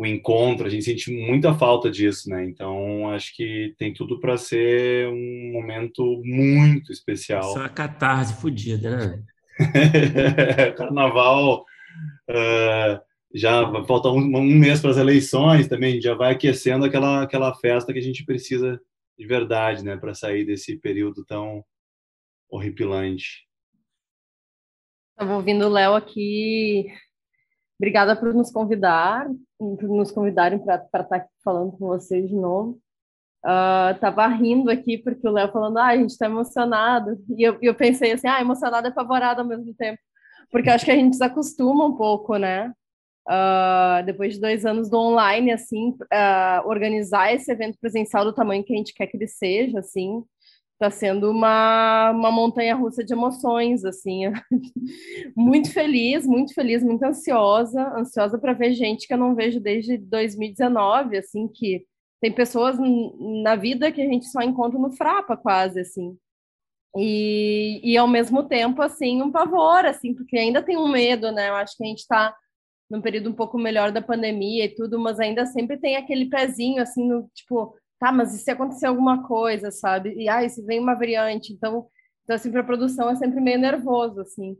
o 0.00 0.06
encontro, 0.06 0.66
a 0.66 0.70
gente 0.70 0.86
sente 0.86 1.12
muita 1.12 1.52
falta 1.52 1.90
disso, 1.90 2.30
né? 2.30 2.42
Então, 2.46 3.10
acho 3.10 3.36
que 3.36 3.74
tem 3.76 3.92
tudo 3.92 4.18
para 4.18 4.38
ser 4.38 5.06
um 5.08 5.52
momento 5.52 6.22
muito 6.24 6.90
especial. 6.90 7.42
Isso 7.42 7.58
é 7.58 7.60
uma 7.60 7.68
catarse 7.68 8.40
fodida, 8.40 8.96
né? 8.96 9.22
Carnaval 10.74 11.66
uh, 12.30 13.00
já 13.34 13.70
falta 13.84 14.08
um, 14.08 14.38
um 14.38 14.42
mês 14.42 14.80
para 14.80 14.88
as 14.88 14.96
eleições 14.96 15.68
também, 15.68 16.00
já 16.00 16.14
vai 16.14 16.32
aquecendo 16.32 16.86
aquela 16.86 17.22
aquela 17.22 17.54
festa 17.56 17.92
que 17.92 17.98
a 17.98 18.02
gente 18.02 18.24
precisa 18.24 18.80
de 19.18 19.26
verdade, 19.26 19.84
né, 19.84 19.98
para 19.98 20.14
sair 20.14 20.46
desse 20.46 20.78
período 20.78 21.26
tão 21.26 21.62
horripilante. 22.48 23.46
Estava 25.10 25.36
ouvindo 25.36 25.66
o 25.66 25.68
Léo 25.68 25.94
aqui 25.94 26.86
Obrigada 27.80 28.14
por 28.14 28.34
nos 28.34 28.50
convidar, 28.52 29.26
por 29.58 29.88
nos 29.88 30.12
convidarem 30.12 30.58
para 30.58 30.74
estar 30.74 31.04
tá 31.04 31.26
falando 31.42 31.72
com 31.72 31.86
vocês 31.86 32.28
de 32.28 32.36
novo. 32.36 32.78
Uh, 33.42 33.98
tava 33.98 34.26
rindo 34.26 34.70
aqui 34.70 34.98
porque 34.98 35.26
o 35.26 35.30
Léo 35.30 35.50
falando, 35.50 35.78
ah, 35.78 35.86
a 35.86 35.96
gente 35.96 36.10
está 36.10 36.26
emocionado. 36.26 37.18
E 37.34 37.42
eu, 37.42 37.56
eu 37.62 37.74
pensei 37.74 38.12
assim, 38.12 38.28
ah, 38.28 38.38
emocionado 38.38 38.86
e 38.86 38.90
apavorado 38.90 39.40
ao 39.40 39.46
mesmo 39.46 39.72
tempo. 39.72 39.98
Porque 40.50 40.68
acho 40.68 40.84
que 40.84 40.90
a 40.90 40.94
gente 40.94 41.12
desacostuma 41.12 41.86
um 41.86 41.96
pouco, 41.96 42.36
né? 42.36 42.70
Uh, 43.26 44.04
depois 44.04 44.34
de 44.34 44.40
dois 44.42 44.66
anos 44.66 44.90
do 44.90 44.98
online, 44.98 45.50
assim, 45.50 45.96
uh, 46.02 46.68
organizar 46.68 47.32
esse 47.32 47.50
evento 47.50 47.78
presencial 47.80 48.26
do 48.26 48.34
tamanho 48.34 48.62
que 48.62 48.74
a 48.74 48.76
gente 48.76 48.92
quer 48.92 49.06
que 49.06 49.16
ele 49.16 49.26
seja, 49.26 49.78
assim, 49.78 50.22
Está 50.80 50.90
sendo 50.90 51.30
uma, 51.30 52.10
uma 52.10 52.32
montanha 52.32 52.74
russa 52.74 53.04
de 53.04 53.12
emoções, 53.12 53.84
assim. 53.84 54.22
muito 55.36 55.70
feliz, 55.70 56.26
muito 56.26 56.54
feliz, 56.54 56.82
muito 56.82 57.02
ansiosa, 57.02 57.82
ansiosa 57.98 58.38
para 58.38 58.54
ver 58.54 58.72
gente 58.72 59.06
que 59.06 59.12
eu 59.12 59.18
não 59.18 59.34
vejo 59.34 59.60
desde 59.60 59.98
2019, 59.98 61.18
assim, 61.18 61.46
que 61.48 61.84
tem 62.18 62.32
pessoas 62.32 62.78
na 63.44 63.56
vida 63.56 63.92
que 63.92 64.00
a 64.00 64.06
gente 64.06 64.26
só 64.28 64.40
encontra 64.40 64.78
no 64.78 64.90
Frapa, 64.90 65.36
quase, 65.36 65.80
assim. 65.80 66.16
E, 66.96 67.80
e 67.84 67.98
ao 67.98 68.08
mesmo 68.08 68.44
tempo, 68.44 68.80
assim, 68.80 69.20
um 69.20 69.30
pavor, 69.30 69.84
assim, 69.84 70.14
porque 70.14 70.38
ainda 70.38 70.62
tem 70.62 70.78
um 70.78 70.88
medo, 70.88 71.30
né? 71.30 71.50
Eu 71.50 71.56
acho 71.56 71.76
que 71.76 71.84
a 71.84 71.86
gente 71.86 71.98
está 71.98 72.34
num 72.90 73.02
período 73.02 73.28
um 73.28 73.34
pouco 73.34 73.58
melhor 73.58 73.92
da 73.92 74.00
pandemia 74.00 74.64
e 74.64 74.74
tudo, 74.74 74.98
mas 74.98 75.20
ainda 75.20 75.44
sempre 75.44 75.76
tem 75.76 75.96
aquele 75.96 76.30
pezinho, 76.30 76.82
assim, 76.82 77.06
no, 77.06 77.30
tipo, 77.34 77.74
tá, 78.00 78.10
mas 78.10 78.34
e 78.34 78.38
se 78.38 78.50
acontecer 78.50 78.86
alguma 78.86 79.22
coisa, 79.22 79.70
sabe? 79.70 80.14
E 80.14 80.28
aí, 80.28 80.48
se 80.48 80.64
vem 80.64 80.80
uma 80.80 80.94
variante, 80.94 81.52
então, 81.52 81.86
então 82.24 82.34
assim, 82.34 82.50
para 82.50 82.64
produção 82.64 83.10
é 83.10 83.14
sempre 83.14 83.40
meio 83.40 83.58
nervoso, 83.58 84.22
assim. 84.22 84.56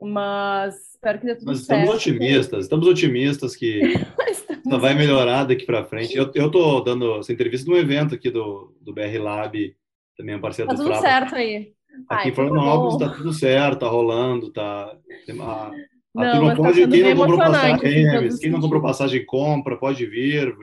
Mas 0.00 0.92
espero 0.92 1.18
que 1.18 1.26
dê 1.26 1.34
tudo 1.34 1.46
mas 1.46 1.60
certo. 1.60 1.80
Estamos 1.80 1.96
otimistas, 1.96 2.64
estamos 2.64 2.86
otimistas 2.86 3.56
que 3.56 3.80
estamos... 4.28 4.80
vai 4.80 4.94
melhorar 4.94 5.44
daqui 5.44 5.64
para 5.64 5.86
frente. 5.86 6.16
Eu, 6.16 6.30
eu 6.34 6.50
tô 6.50 6.80
dando 6.82 7.18
essa 7.18 7.32
entrevista 7.32 7.68
num 7.68 7.76
evento 7.76 8.14
aqui 8.14 8.30
do, 8.30 8.76
do 8.80 8.92
BR 8.92 9.18
Lab, 9.18 9.74
também 10.16 10.34
é 10.34 10.38
um 10.38 10.40
parceiro 10.40 10.68
tá 10.68 10.74
do 10.74 10.82
tudo 10.82 10.92
Frapa. 10.92 11.02
certo 11.02 11.34
aí. 11.34 11.72
Aqui 12.08 12.28
em 12.28 12.34
Florianópolis 12.34 12.98
tá 12.98 13.08
tudo 13.08 13.32
certo, 13.32 13.80
tá 13.80 13.88
rolando, 13.88 14.52
tá... 14.52 14.94
A, 15.40 15.72
a 16.16 16.40
não, 16.40 16.54
pode, 16.54 16.82
tá 16.82 16.88
quem 16.88 17.02
não 17.02 17.16
comprou 17.16 17.38
passagem, 17.38 17.74
assim, 17.74 18.38
quem 18.38 18.50
não 18.50 18.60
comprou 18.60 18.82
passagem 18.82 19.26
compra, 19.26 19.76
pode 19.76 20.06
vir, 20.06 20.54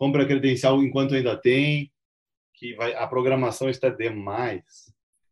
compra 0.00 0.26
credencial 0.26 0.82
enquanto 0.82 1.14
ainda 1.14 1.36
tem, 1.36 1.92
que 2.54 2.74
vai, 2.74 2.94
a 2.94 3.06
programação 3.06 3.68
está 3.68 3.90
demais. 3.90 4.64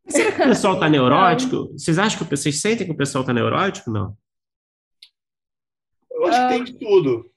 Será 0.06 0.30
que 0.30 0.42
o 0.42 0.48
pessoal 0.48 0.74
está 0.74 0.90
neurótico? 0.90 1.72
Vocês 1.72 1.98
acham 1.98 2.22
que 2.22 2.36
vocês 2.36 2.60
sentem 2.60 2.86
que 2.86 2.92
o 2.92 2.96
pessoal 2.96 3.22
está 3.22 3.32
neurótico? 3.32 3.90
Não. 3.90 4.14
Eu 6.10 6.26
acho 6.26 6.40
que 6.40 6.48
tem 6.48 6.64
de 6.64 6.78
tudo. 6.78 7.30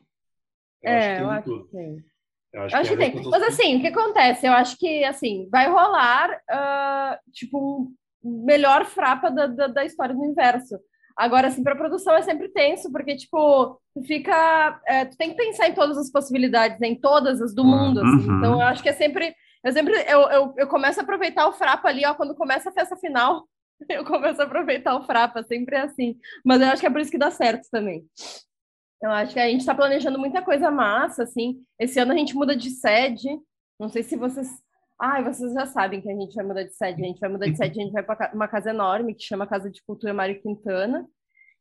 Eu 0.84 0.92
é, 0.92 1.14
acho 1.14 1.24
eu 1.24 1.30
acho 1.30 1.44
tudo. 1.44 1.66
que 1.66 1.72
tem. 1.72 2.06
Eu 2.54 2.62
acho, 2.64 2.76
eu 2.76 2.82
acho 2.82 2.90
que, 2.90 2.98
que 2.98 3.12
tem. 3.12 3.30
Mas 3.30 3.44
assim, 3.44 3.78
o 3.78 3.82
que 3.82 3.88
acontece? 3.88 4.46
Eu 4.46 4.52
acho 4.52 4.78
que 4.78 5.04
assim 5.06 5.48
vai 5.50 5.70
rolar 5.70 6.32
uh, 6.32 7.32
tipo 7.32 7.94
um 8.22 8.46
melhor 8.46 8.86
frapa 8.86 9.32
da, 9.32 9.48
da, 9.48 9.68
da, 9.68 9.86
história 9.86 10.14
do 10.14 10.22
universo. 10.22 10.78
Agora, 11.18 11.48
assim, 11.48 11.64
para 11.64 11.76
produção 11.76 12.16
é 12.16 12.22
sempre 12.22 12.50
tenso, 12.50 12.92
porque, 12.92 13.16
tipo, 13.16 13.80
tu 13.94 14.04
fica. 14.04 14.82
É, 14.88 15.06
tu 15.06 15.18
tem 15.18 15.32
que 15.32 15.38
pensar 15.38 15.68
em 15.68 15.74
todas 15.74 15.98
as 15.98 16.12
possibilidades, 16.12 16.80
né? 16.80 16.88
em 16.88 17.00
todas 17.00 17.42
as 17.42 17.54
do 17.54 17.64
mundo, 17.64 18.02
assim. 18.02 18.30
Uhum. 18.30 18.38
Então, 18.38 18.54
eu 18.54 18.62
acho 18.62 18.82
que 18.84 18.90
é 18.90 18.94
sempre. 18.94 19.36
Eu 19.64 19.72
sempre. 19.72 19.94
Eu, 20.08 20.22
eu, 20.30 20.54
eu 20.58 20.68
começo 20.68 21.00
a 21.00 21.04
aproveitar 21.04 21.48
o 21.48 21.54
Frapa 21.54 21.88
ali, 21.88 22.06
ó, 22.06 22.14
quando 22.14 22.36
começa 22.36 22.70
a 22.70 22.74
festa 22.74 22.96
final. 22.96 23.46
Eu 23.90 24.06
começo 24.06 24.40
a 24.40 24.46
aproveitar 24.46 24.96
o 24.96 25.04
Frapa, 25.04 25.42
sempre 25.42 25.76
é 25.76 25.82
assim. 25.82 26.16
Mas 26.46 26.62
eu 26.62 26.68
acho 26.68 26.82
que 26.82 26.86
é 26.86 26.90
por 26.90 27.02
isso 27.02 27.10
que 27.10 27.18
dá 27.18 27.32
certo 27.32 27.68
também. 27.72 28.06
Eu 29.02 29.10
acho 29.10 29.34
que 29.34 29.40
a 29.40 29.48
gente 29.48 29.62
está 29.62 29.74
planejando 29.74 30.20
muita 30.20 30.42
coisa 30.42 30.70
massa, 30.70 31.24
assim. 31.24 31.64
Esse 31.80 32.00
ano 32.00 32.12
a 32.12 32.16
gente 32.16 32.36
muda 32.36 32.56
de 32.56 32.70
sede. 32.70 33.28
Não 33.80 33.90
sei 33.90 34.04
se 34.04 34.16
vocês. 34.16 34.48
Ai, 35.04 35.24
vocês 35.24 35.52
já 35.54 35.66
sabem 35.66 36.00
que 36.00 36.12
a 36.12 36.16
gente 36.16 36.36
vai 36.36 36.46
mudar 36.46 36.62
de 36.62 36.76
sede. 36.76 37.02
A 37.02 37.08
gente 37.08 37.20
vai 37.20 37.28
mudar 37.28 37.48
de 37.48 37.58
sede, 37.58 37.80
a 37.80 37.84
gente 37.84 37.92
vai 37.92 38.04
para 38.04 38.32
uma 38.36 38.48
casa 38.48 38.70
enorme 38.70 39.16
que 39.16 39.24
chama 39.24 39.48
Casa 39.48 39.68
de 39.68 39.82
Cultura 39.82 40.14
Mário 40.14 40.40
Quintana, 40.40 41.08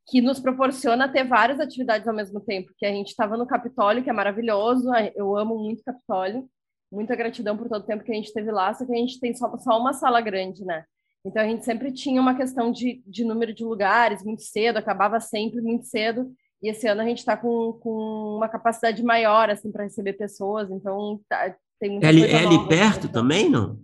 que 0.07 0.21
nos 0.21 0.39
proporciona 0.39 1.09
ter 1.09 1.25
várias 1.25 1.59
atividades 1.59 2.07
ao 2.07 2.15
mesmo 2.15 2.39
tempo. 2.39 2.71
Que 2.77 2.85
a 2.85 2.91
gente 2.91 3.09
estava 3.09 3.39
no 3.39 3.47
Capitólio, 3.47 4.05
que 4.05 4.11
é 4.11 4.13
maravilhoso. 4.13 4.91
Eu 5.15 5.39
amo 5.39 5.57
muito 5.57 5.83
Capitólio. 5.83 6.47
Muita 6.93 7.17
gratidão 7.17 7.57
por 7.57 7.67
todo 7.67 7.83
o 7.83 7.87
tempo 7.87 8.05
que 8.05 8.13
a 8.13 8.15
gente 8.15 8.27
esteve 8.27 8.51
lá, 8.51 8.75
só 8.75 8.85
que 8.85 8.93
a 8.93 8.97
gente 8.97 9.19
tem 9.19 9.33
só, 9.35 9.57
só 9.57 9.79
uma 9.79 9.95
sala 9.95 10.21
grande, 10.21 10.63
né? 10.65 10.85
Então 11.25 11.43
a 11.43 11.47
gente 11.47 11.65
sempre 11.65 11.93
tinha 11.93 12.21
uma 12.21 12.35
questão 12.35 12.71
de, 12.71 13.03
de 13.07 13.25
número 13.25 13.55
de 13.55 13.65
lugares 13.65 14.23
muito 14.23 14.43
cedo, 14.43 14.77
acabava 14.77 15.19
sempre 15.19 15.63
muito 15.63 15.87
cedo. 15.87 16.31
E 16.63 16.69
esse 16.69 16.87
ano 16.87 17.01
a 17.01 17.05
gente 17.05 17.19
está 17.19 17.39
com, 17.39 17.73
com 17.81 18.37
uma 18.37 18.49
capacidade 18.49 19.03
maior 19.03 19.49
assim 19.49 19.73
para 19.73 19.85
receber 19.85 20.15
pessoas, 20.15 20.71
então 20.71 21.21
tá, 21.29 21.55
tem 21.81 21.91
muita 21.93 22.07
é, 22.07 22.13
coisa 22.13 22.27
é 22.27 22.47
ali 22.47 22.69
perto 22.69 23.09
também, 23.09 23.49
não? 23.49 23.81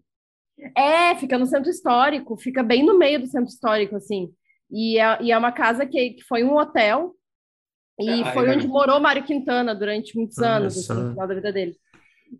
É, 0.76 1.14
fica 1.16 1.38
no 1.38 1.46
centro 1.46 1.70
histórico, 1.70 2.36
fica 2.36 2.62
bem 2.62 2.84
no 2.84 2.98
meio 2.98 3.20
do 3.20 3.26
centro 3.26 3.48
histórico, 3.48 3.96
assim. 3.96 4.30
E 4.70 4.98
é, 4.98 5.22
e 5.22 5.32
é 5.32 5.38
uma 5.38 5.52
casa 5.52 5.86
que, 5.86 6.10
que 6.10 6.22
foi 6.22 6.44
um 6.44 6.56
hotel, 6.56 7.14
e 7.98 8.22
é, 8.22 8.32
foi 8.32 8.48
onde 8.50 8.66
morou 8.66 9.00
Mário 9.00 9.24
Quintana 9.24 9.74
durante 9.74 10.16
muitos 10.16 10.38
anos, 10.38 10.76
assim, 10.76 11.02
no 11.02 11.10
final 11.10 11.26
da 11.26 11.34
vida 11.34 11.52
dele. 11.52 11.76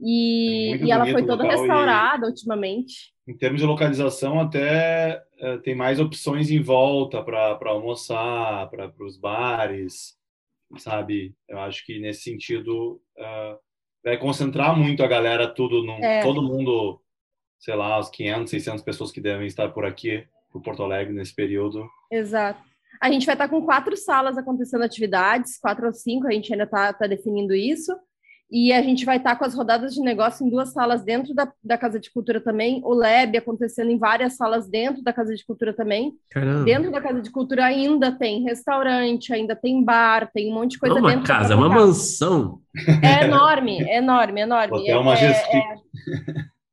E, 0.00 0.74
é 0.74 0.84
e 0.84 0.90
ela 0.90 1.06
foi 1.06 1.24
toda 1.24 1.44
restaurada 1.44 2.26
e, 2.26 2.28
ultimamente. 2.28 3.14
Em 3.26 3.36
termos 3.36 3.60
de 3.60 3.66
localização, 3.66 4.40
até 4.40 5.22
é, 5.38 5.58
tem 5.58 5.74
mais 5.74 5.98
opções 5.98 6.50
em 6.50 6.60
volta 6.60 7.22
para 7.22 7.58
almoçar, 7.70 8.68
para 8.68 8.92
os 9.00 9.16
bares 9.16 10.16
sabe? 10.78 11.34
Eu 11.48 11.58
acho 11.60 11.84
que 11.84 11.98
nesse 11.98 12.22
sentido 12.22 13.00
uh, 13.16 13.58
vai 14.06 14.16
concentrar 14.16 14.78
muito 14.78 15.02
a 15.02 15.08
galera 15.08 15.52
tudo 15.52 15.82
num, 15.82 15.98
é. 15.98 16.22
todo 16.22 16.40
mundo, 16.40 17.02
sei 17.58 17.74
lá, 17.74 17.98
os 17.98 18.08
500, 18.08 18.50
600 18.50 18.84
pessoas 18.84 19.10
que 19.10 19.20
devem 19.20 19.48
estar 19.48 19.68
por 19.70 19.84
aqui, 19.84 20.24
por 20.52 20.62
Porto 20.62 20.84
Alegre 20.84 21.12
nesse 21.12 21.34
período. 21.34 21.84
Exato. 22.10 22.62
A 23.02 23.10
gente 23.10 23.26
vai 23.26 23.34
estar 23.34 23.48
com 23.48 23.60
quatro 23.62 23.96
salas 23.96 24.38
acontecendo 24.38 24.84
atividades, 24.84 25.58
quatro 25.58 25.86
ou 25.86 25.92
cinco, 25.92 26.28
a 26.28 26.30
gente 26.30 26.52
ainda 26.52 26.64
está 26.64 26.92
tá 26.92 27.08
definindo 27.08 27.52
isso. 27.52 27.92
E 28.50 28.72
a 28.72 28.80
gente 28.80 29.04
vai 29.04 29.16
estar 29.16 29.34
com 29.34 29.44
as 29.44 29.54
rodadas 29.54 29.92
de 29.92 30.00
negócio 30.00 30.46
em 30.46 30.50
duas 30.50 30.72
salas 30.72 31.02
dentro 31.02 31.34
da, 31.34 31.52
da 31.64 31.76
Casa 31.76 31.98
de 31.98 32.10
Cultura 32.12 32.40
também, 32.40 32.80
o 32.84 32.94
Lab 32.94 33.36
acontecendo 33.36 33.90
em 33.90 33.98
várias 33.98 34.36
salas 34.36 34.68
dentro 34.68 35.02
da 35.02 35.12
Casa 35.12 35.34
de 35.34 35.44
Cultura 35.44 35.72
também. 35.72 36.12
Caramba. 36.30 36.64
Dentro 36.64 36.92
da 36.92 37.00
Casa 37.00 37.20
de 37.20 37.30
Cultura 37.30 37.64
ainda 37.64 38.12
tem 38.12 38.44
restaurante, 38.44 39.32
ainda 39.32 39.56
tem 39.56 39.82
bar, 39.82 40.30
tem 40.32 40.50
um 40.50 40.54
monte 40.54 40.72
de 40.72 40.78
coisa 40.78 40.94
uma 40.94 41.08
dentro. 41.08 41.32
Uma 41.32 41.38
casa, 41.38 41.56
uma 41.56 41.68
mansão. 41.68 42.60
É 43.02 43.24
enorme, 43.24 43.82
é 43.82 43.98
enorme, 43.98 44.40
enorme. 44.40 44.78
Hotel 44.78 45.00
é, 45.00 45.02
Majestic. 45.02 45.54
É, 45.54 45.76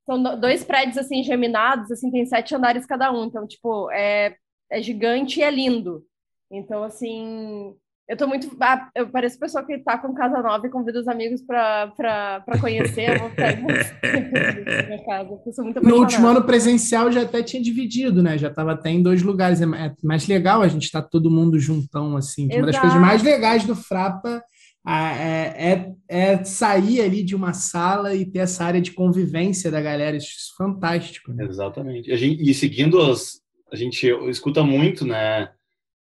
são 0.06 0.22
dois 0.40 0.64
prédios 0.64 0.98
assim 0.98 1.24
geminados, 1.24 1.92
assim 1.92 2.12
tem 2.12 2.26
sete 2.26 2.54
andares 2.54 2.86
cada 2.86 3.12
um, 3.12 3.26
então 3.26 3.48
tipo 3.48 3.90
é, 3.92 4.36
é 4.70 4.82
gigante 4.82 5.40
e 5.40 5.44
é 5.44 5.50
lindo. 5.50 6.04
Então 6.52 6.84
assim 6.84 7.74
eu 8.08 8.18
tô 8.18 8.28
muito. 8.28 8.54
Ah, 8.60 8.90
eu 8.96 9.08
pareço 9.08 9.40
pessoa 9.40 9.66
que 9.66 9.78
tá 9.78 9.98
com 9.98 10.14
casa 10.14 10.42
nova 10.42 10.68
e 10.68 10.70
convida 10.70 11.00
os 11.00 11.08
amigos 11.08 11.42
para 11.42 12.44
conhecer. 12.60 13.16
Eu 13.16 13.20
vou 13.20 13.30
ficar 13.30 13.54
casa. 15.06 15.30
Eu 15.46 15.54
sou 15.54 15.64
muito 15.64 15.82
no 15.82 15.96
último 15.96 16.28
ano 16.28 16.44
presencial 16.44 17.10
já 17.12 17.22
até 17.22 17.42
tinha 17.42 17.64
dividido, 17.64 18.22
né? 18.22 18.38
Já 18.38 18.50
estava 18.50 18.74
até 18.74 18.90
em 18.90 19.02
dois 19.02 19.22
lugares. 19.22 19.62
É, 19.62 19.66
é 19.66 19.94
mais 20.04 20.28
legal 20.28 20.62
a 20.62 20.68
gente 20.68 20.84
estar 20.84 21.02
tá 21.02 21.08
todo 21.10 21.32
mundo 21.32 21.58
juntão, 21.58 22.18
assim. 22.18 22.50
Uma 22.54 22.66
das 22.66 22.78
coisas 22.78 23.00
mais 23.00 23.24
legais 23.24 23.64
do 23.64 23.76
Frapa 23.76 24.44
é, 24.86 25.72
é, 25.72 25.94
é, 26.10 26.44
sair 26.44 27.00
ali 27.00 27.24
de 27.24 27.36
uma 27.36 27.54
sala 27.54 28.14
e 28.14 28.26
ter 28.26 28.40
essa 28.40 28.66
área 28.66 28.82
de 28.82 28.92
convivência 28.92 29.72
da 29.72 29.80
galera. 29.80 30.18
Isso 30.18 30.54
é 30.54 30.64
fantástico. 30.64 31.32
Né? 31.32 31.46
Exatamente. 31.46 32.12
A 32.12 32.18
gente, 32.18 32.50
e 32.50 32.54
seguindo 32.54 33.00
as. 33.00 33.42
A 33.72 33.76
gente 33.76 34.08
escuta 34.30 34.62
muito, 34.62 35.04
né? 35.04 35.50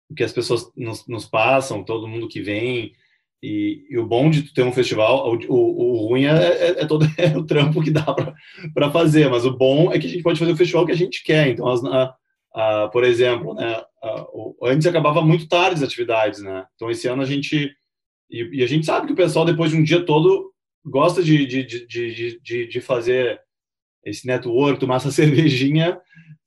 O 0.09 0.15
que 0.15 0.23
as 0.23 0.33
pessoas 0.33 0.71
nos, 0.75 1.07
nos 1.07 1.25
passam, 1.25 1.83
todo 1.83 2.07
mundo 2.07 2.27
que 2.27 2.41
vem. 2.41 2.93
E, 3.41 3.85
e, 3.89 3.97
o 3.97 4.05
bom 4.05 4.29
de 4.29 4.53
ter 4.53 4.63
um 4.63 4.71
festival, 4.71 5.31
o, 5.31 5.37
o, 5.47 5.93
o 5.93 6.07
ruim 6.09 6.25
é, 6.25 6.31
é, 6.31 6.69
é, 6.81 6.85
todo 6.85 7.05
é 7.17 7.27
o 7.37 7.45
trampo 7.45 7.81
que 7.81 7.91
dá 7.91 8.05
para 8.73 8.91
fazer, 8.91 9.29
mas 9.29 9.45
o 9.45 9.55
bom 9.55 9.93
é 9.93 9.99
que 9.99 10.07
a 10.07 10.09
gente 10.09 10.23
pode 10.23 10.37
fazer 10.37 10.51
o 10.51 10.57
festival 10.57 10.85
que 10.85 10.91
a 10.91 10.97
gente 10.97 11.23
quer. 11.23 11.47
Então, 11.47 11.67
as, 11.67 11.83
a, 11.85 12.15
a, 12.53 12.87
por 12.89 13.03
exemplo, 13.03 13.53
né, 13.53 13.81
a, 14.03 14.25
antes 14.63 14.87
acabava 14.87 15.21
muito 15.21 15.47
tarde 15.47 15.75
as 15.75 15.83
atividades, 15.83 16.41
né? 16.41 16.65
Então, 16.75 16.91
esse 16.91 17.07
ano 17.07 17.21
a 17.21 17.25
gente. 17.25 17.71
E, 18.29 18.59
e, 18.59 18.63
a 18.63 18.67
gente 18.67 18.85
sabe 18.85 19.07
que 19.07 19.13
o 19.13 19.15
pessoal, 19.15 19.45
depois 19.45 19.71
de 19.71 19.77
um 19.77 19.83
dia 19.83 20.05
todo, 20.05 20.51
gosta 20.85 21.23
de, 21.23 21.45
de, 21.45 21.63
de, 21.63 22.39
de, 22.41 22.67
de 22.67 22.81
fazer 22.81 23.39
esse 24.03 24.27
network, 24.27 24.79
tomar 24.79 24.97
essa 24.97 25.11
cervejinha 25.11 25.99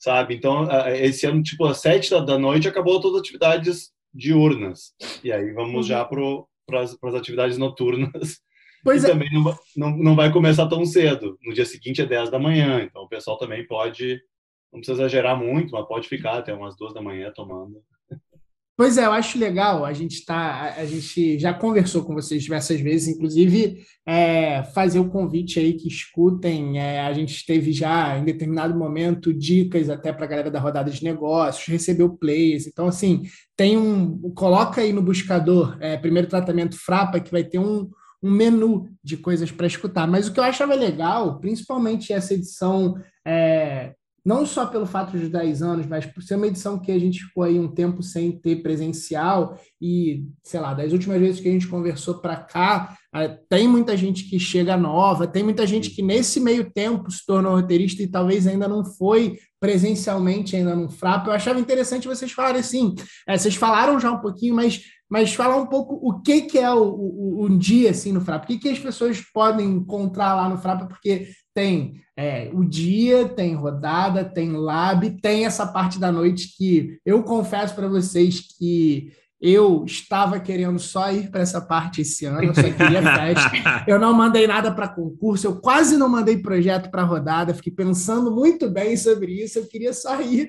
sabe? 0.03 0.35
Então, 0.35 0.69
esse 0.89 1.25
ano, 1.27 1.41
tipo, 1.43 1.65
às 1.65 1.79
sete 1.79 2.11
da 2.11 2.37
noite 2.37 2.67
acabou 2.67 3.01
todas 3.01 3.17
as 3.17 3.21
atividades 3.21 3.93
diurnas. 4.13 4.95
E 5.23 5.31
aí 5.31 5.53
vamos 5.53 5.75
uhum. 5.75 5.83
já 5.85 6.05
para 6.05 6.83
as 6.83 7.15
atividades 7.15 7.57
noturnas. 7.57 8.39
Pois 8.85 9.05
e 9.05 9.07
é. 9.07 9.11
também 9.11 9.29
não, 9.33 9.57
não, 9.77 9.97
não 9.97 10.17
vai 10.17 10.33
começar 10.33 10.67
tão 10.67 10.85
cedo. 10.85 11.39
No 11.45 11.55
dia 11.55 11.65
seguinte 11.65 12.03
é 12.03 12.05
10 12.05 12.33
da 12.33 12.39
manhã. 12.41 12.83
Então, 12.83 13.03
o 13.03 13.09
pessoal 13.09 13.39
também 13.39 13.65
pode, 13.65 14.21
não 14.73 14.81
precisa 14.81 15.03
exagerar 15.03 15.39
muito, 15.39 15.71
mas 15.71 15.87
pode 15.87 16.09
ficar 16.09 16.39
até 16.39 16.53
umas 16.53 16.77
duas 16.77 16.93
da 16.93 17.01
manhã 17.01 17.31
tomando. 17.33 17.81
Pois 18.83 18.99
é, 18.99 19.07
eu 19.07 19.13
acho 19.13 19.39
legal. 19.39 19.85
A 19.85 19.93
gente 19.93 20.25
tá, 20.25 20.75
a 20.77 20.85
gente 20.85 21.39
já 21.39 21.55
conversou 21.55 22.03
com 22.03 22.15
vocês 22.15 22.43
diversas 22.43 22.81
vezes, 22.81 23.15
inclusive 23.15 23.81
é, 24.05 24.65
fazer 24.75 24.99
o 24.99 25.09
convite 25.09 25.61
aí 25.61 25.75
que 25.75 25.87
escutem. 25.87 26.81
É, 26.81 27.01
a 27.03 27.13
gente 27.13 27.47
teve 27.47 27.73
já 27.73 28.19
em 28.19 28.25
determinado 28.25 28.77
momento 28.77 29.33
dicas 29.33 29.89
até 29.89 30.13
para 30.13 30.25
a 30.25 30.29
galera 30.29 30.51
da 30.51 30.59
rodada 30.59 30.91
de 30.91 31.05
negócios, 31.05 31.65
recebeu 31.69 32.11
plays. 32.11 32.67
Então, 32.67 32.89
assim, 32.89 33.23
tem 33.57 33.79
um. 33.79 34.19
Coloca 34.35 34.81
aí 34.81 34.93
no 34.93 35.01
buscador 35.01 35.77
é, 35.79 35.97
primeiro 35.97 36.27
tratamento 36.27 36.77
Frapa, 36.77 37.21
que 37.21 37.31
vai 37.31 37.45
ter 37.45 37.61
um, 37.61 37.89
um 38.21 38.33
menu 38.33 38.89
de 39.01 39.17
coisas 39.17 39.53
para 39.53 39.69
escutar. 39.69 40.09
Mas 40.09 40.27
o 40.27 40.33
que 40.33 40.41
eu 40.41 40.45
achava 40.45 40.75
legal, 40.75 41.39
principalmente 41.39 42.13
essa 42.13 42.35
edição 42.35 42.97
é, 43.25 43.95
não 44.25 44.47
só 44.47 44.67
pelo 44.67 44.87
fato 44.87 45.19
de 45.19 45.29
10 45.29 45.63
anos, 45.63 45.87
mas 45.87 46.07
por 46.07 46.23
ser 46.23 46.37
uma 46.37 46.47
edição 46.47 46.79
que 46.79 46.93
a 46.93 46.99
gente 46.99 47.25
ficou 47.25 47.43
aí 47.43 47.59
um 47.59 47.69
tempo 47.69 48.03
sem 48.03 48.33
ter 48.33 48.63
presencial 48.63 49.59
e, 49.81 50.25
sei 50.45 50.61
lá, 50.61 50.73
das 50.75 50.93
últimas 50.93 51.21
vezes 51.21 51.41
que 51.41 51.49
a 51.49 51.53
gente 51.53 51.67
conversou 51.67 52.19
para 52.19 52.37
cá, 52.37 52.97
tem 53.49 53.67
muita 53.67 53.97
gente 53.97 54.25
que 54.25 54.39
chega 54.39 54.77
nova, 54.77 55.27
tem 55.27 55.43
muita 55.43 55.67
gente 55.67 55.91
que 55.91 56.03
nesse 56.03 56.39
meio 56.39 56.71
tempo 56.71 57.11
se 57.11 57.27
tornou 57.27 57.57
roteirista 57.57 58.03
e 58.03 58.07
talvez 58.07 58.47
ainda 58.47 58.69
não 58.69 58.85
foi 58.85 59.39
presencialmente 59.61 60.57
ainda 60.57 60.75
no 60.75 60.89
Frapa. 60.89 61.29
Eu 61.29 61.35
achava 61.35 61.61
interessante 61.61 62.09
vocês 62.09 62.33
falarem 62.33 62.61
assim, 62.61 62.95
é, 63.29 63.37
vocês 63.37 63.55
falaram 63.55 63.99
já 63.99 64.11
um 64.11 64.21
pouquinho, 64.21 64.55
mas 64.55 64.83
mas 65.13 65.35
falar 65.35 65.57
um 65.57 65.67
pouco 65.67 66.01
o 66.03 66.23
que, 66.23 66.41
que 66.41 66.59
é 66.59 66.73
o, 66.73 67.43
o, 67.43 67.59
dia 67.59 67.91
assim 67.91 68.13
no 68.13 68.23
Frapa, 68.23 68.47
o 68.47 68.49
que, 68.49 68.59
que 68.59 68.71
as 68.71 68.79
pessoas 68.79 69.21
podem 69.21 69.69
encontrar 69.69 70.35
lá 70.35 70.49
no 70.49 70.57
Frapa, 70.57 70.87
porque 70.87 71.29
tem 71.55 72.01
é, 72.17 72.51
o 72.53 72.65
dia, 72.65 73.29
tem 73.29 73.55
rodada, 73.55 74.25
tem 74.25 74.53
lab, 74.53 75.11
tem 75.21 75.47
essa 75.47 75.67
parte 75.67 75.99
da 75.99 76.13
noite 76.13 76.55
que 76.57 76.99
eu 77.07 77.23
confesso 77.23 77.75
para 77.75 77.89
vocês 77.89 78.41
que 78.59 79.13
eu 79.43 79.85
estava 79.85 80.39
querendo 80.39 80.79
só 80.79 81.11
ir 81.11 81.29
para 81.29 81.41
essa 81.41 81.61
parte 81.61 82.03
esse 82.03 82.25
ano, 82.25 82.45
eu 82.45 82.55
só 82.55 82.63
queria 82.63 83.03
festa. 83.03 83.85
Eu 83.89 83.99
não 83.99 84.15
mandei 84.15 84.47
nada 84.47 84.73
para 84.73 84.87
concurso, 84.87 85.49
eu 85.49 85.61
quase 85.61 85.97
não 85.97 86.09
mandei 86.09 86.39
projeto 86.39 86.89
para 86.93 87.03
rodada, 87.03 87.53
fiquei 87.53 87.73
pensando 87.73 88.31
muito 88.31 88.71
bem 88.71 88.97
sobre 88.97 89.43
isso. 89.43 89.59
Eu 89.59 89.67
queria 89.67 89.93
só 89.93 90.21
ir 90.21 90.49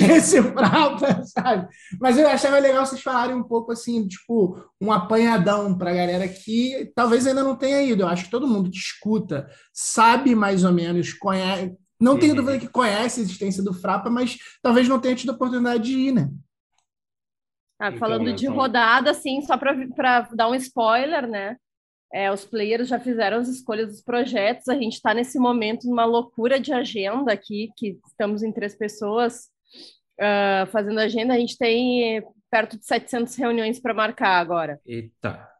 esse 0.16 0.42
prata, 0.42 1.22
sabe? 1.24 1.68
Mas 2.00 2.16
eu 2.16 2.26
achava 2.26 2.58
legal 2.58 2.86
vocês 2.86 3.02
falarem 3.02 3.36
um 3.36 3.42
pouco 3.42 3.72
assim, 3.72 4.08
tipo, 4.08 4.58
um 4.80 4.90
apanhadão 4.90 5.76
para 5.76 5.90
a 5.90 5.94
galera 5.94 6.26
que 6.26 6.90
talvez 6.94 7.26
ainda 7.26 7.44
não 7.44 7.54
tenha 7.54 7.82
ido. 7.82 8.04
Eu 8.04 8.08
acho 8.08 8.24
que 8.24 8.30
todo 8.30 8.48
mundo 8.48 8.70
que 8.70 8.78
escuta 8.78 9.46
sabe 9.74 10.34
mais 10.34 10.64
ou 10.64 10.72
menos, 10.72 11.12
conhece. 11.12 11.74
Não 12.00 12.18
tenho 12.18 12.32
uhum. 12.32 12.40
dúvida 12.40 12.58
que 12.58 12.68
conhece 12.68 13.20
a 13.20 13.22
existência 13.22 13.62
do 13.62 13.74
Frapa, 13.74 14.08
mas 14.08 14.38
talvez 14.62 14.88
não 14.88 14.98
tenha 14.98 15.14
tido 15.14 15.30
a 15.30 15.34
oportunidade 15.34 15.84
de 15.84 15.92
ir, 15.92 16.12
né? 16.12 16.30
Ah, 17.78 17.88
então, 17.88 17.98
falando 17.98 18.22
então, 18.22 18.34
de 18.34 18.46
rodada, 18.46 19.10
assim, 19.10 19.40
só 19.42 19.56
para 19.56 20.28
dar 20.32 20.48
um 20.48 20.54
spoiler, 20.54 21.26
né? 21.26 21.56
É, 22.12 22.30
os 22.30 22.44
players 22.44 22.88
já 22.88 23.00
fizeram 23.00 23.38
as 23.38 23.48
escolhas 23.48 23.88
dos 23.88 24.02
projetos, 24.02 24.68
a 24.68 24.74
gente 24.74 24.94
está 24.94 25.12
nesse 25.12 25.36
momento 25.38 25.88
numa 25.88 26.04
loucura 26.04 26.60
de 26.60 26.72
agenda 26.72 27.32
aqui, 27.32 27.70
que 27.76 27.98
estamos 28.06 28.44
em 28.44 28.52
três 28.52 28.76
pessoas, 28.76 29.48
uh, 30.20 30.66
fazendo 30.70 31.00
agenda, 31.00 31.34
a 31.34 31.38
gente 31.38 31.58
tem 31.58 32.22
perto 32.48 32.78
de 32.78 32.86
700 32.86 33.34
reuniões 33.34 33.80
para 33.80 33.92
marcar 33.92 34.38
agora. 34.38 34.80
Eita. 34.86 35.50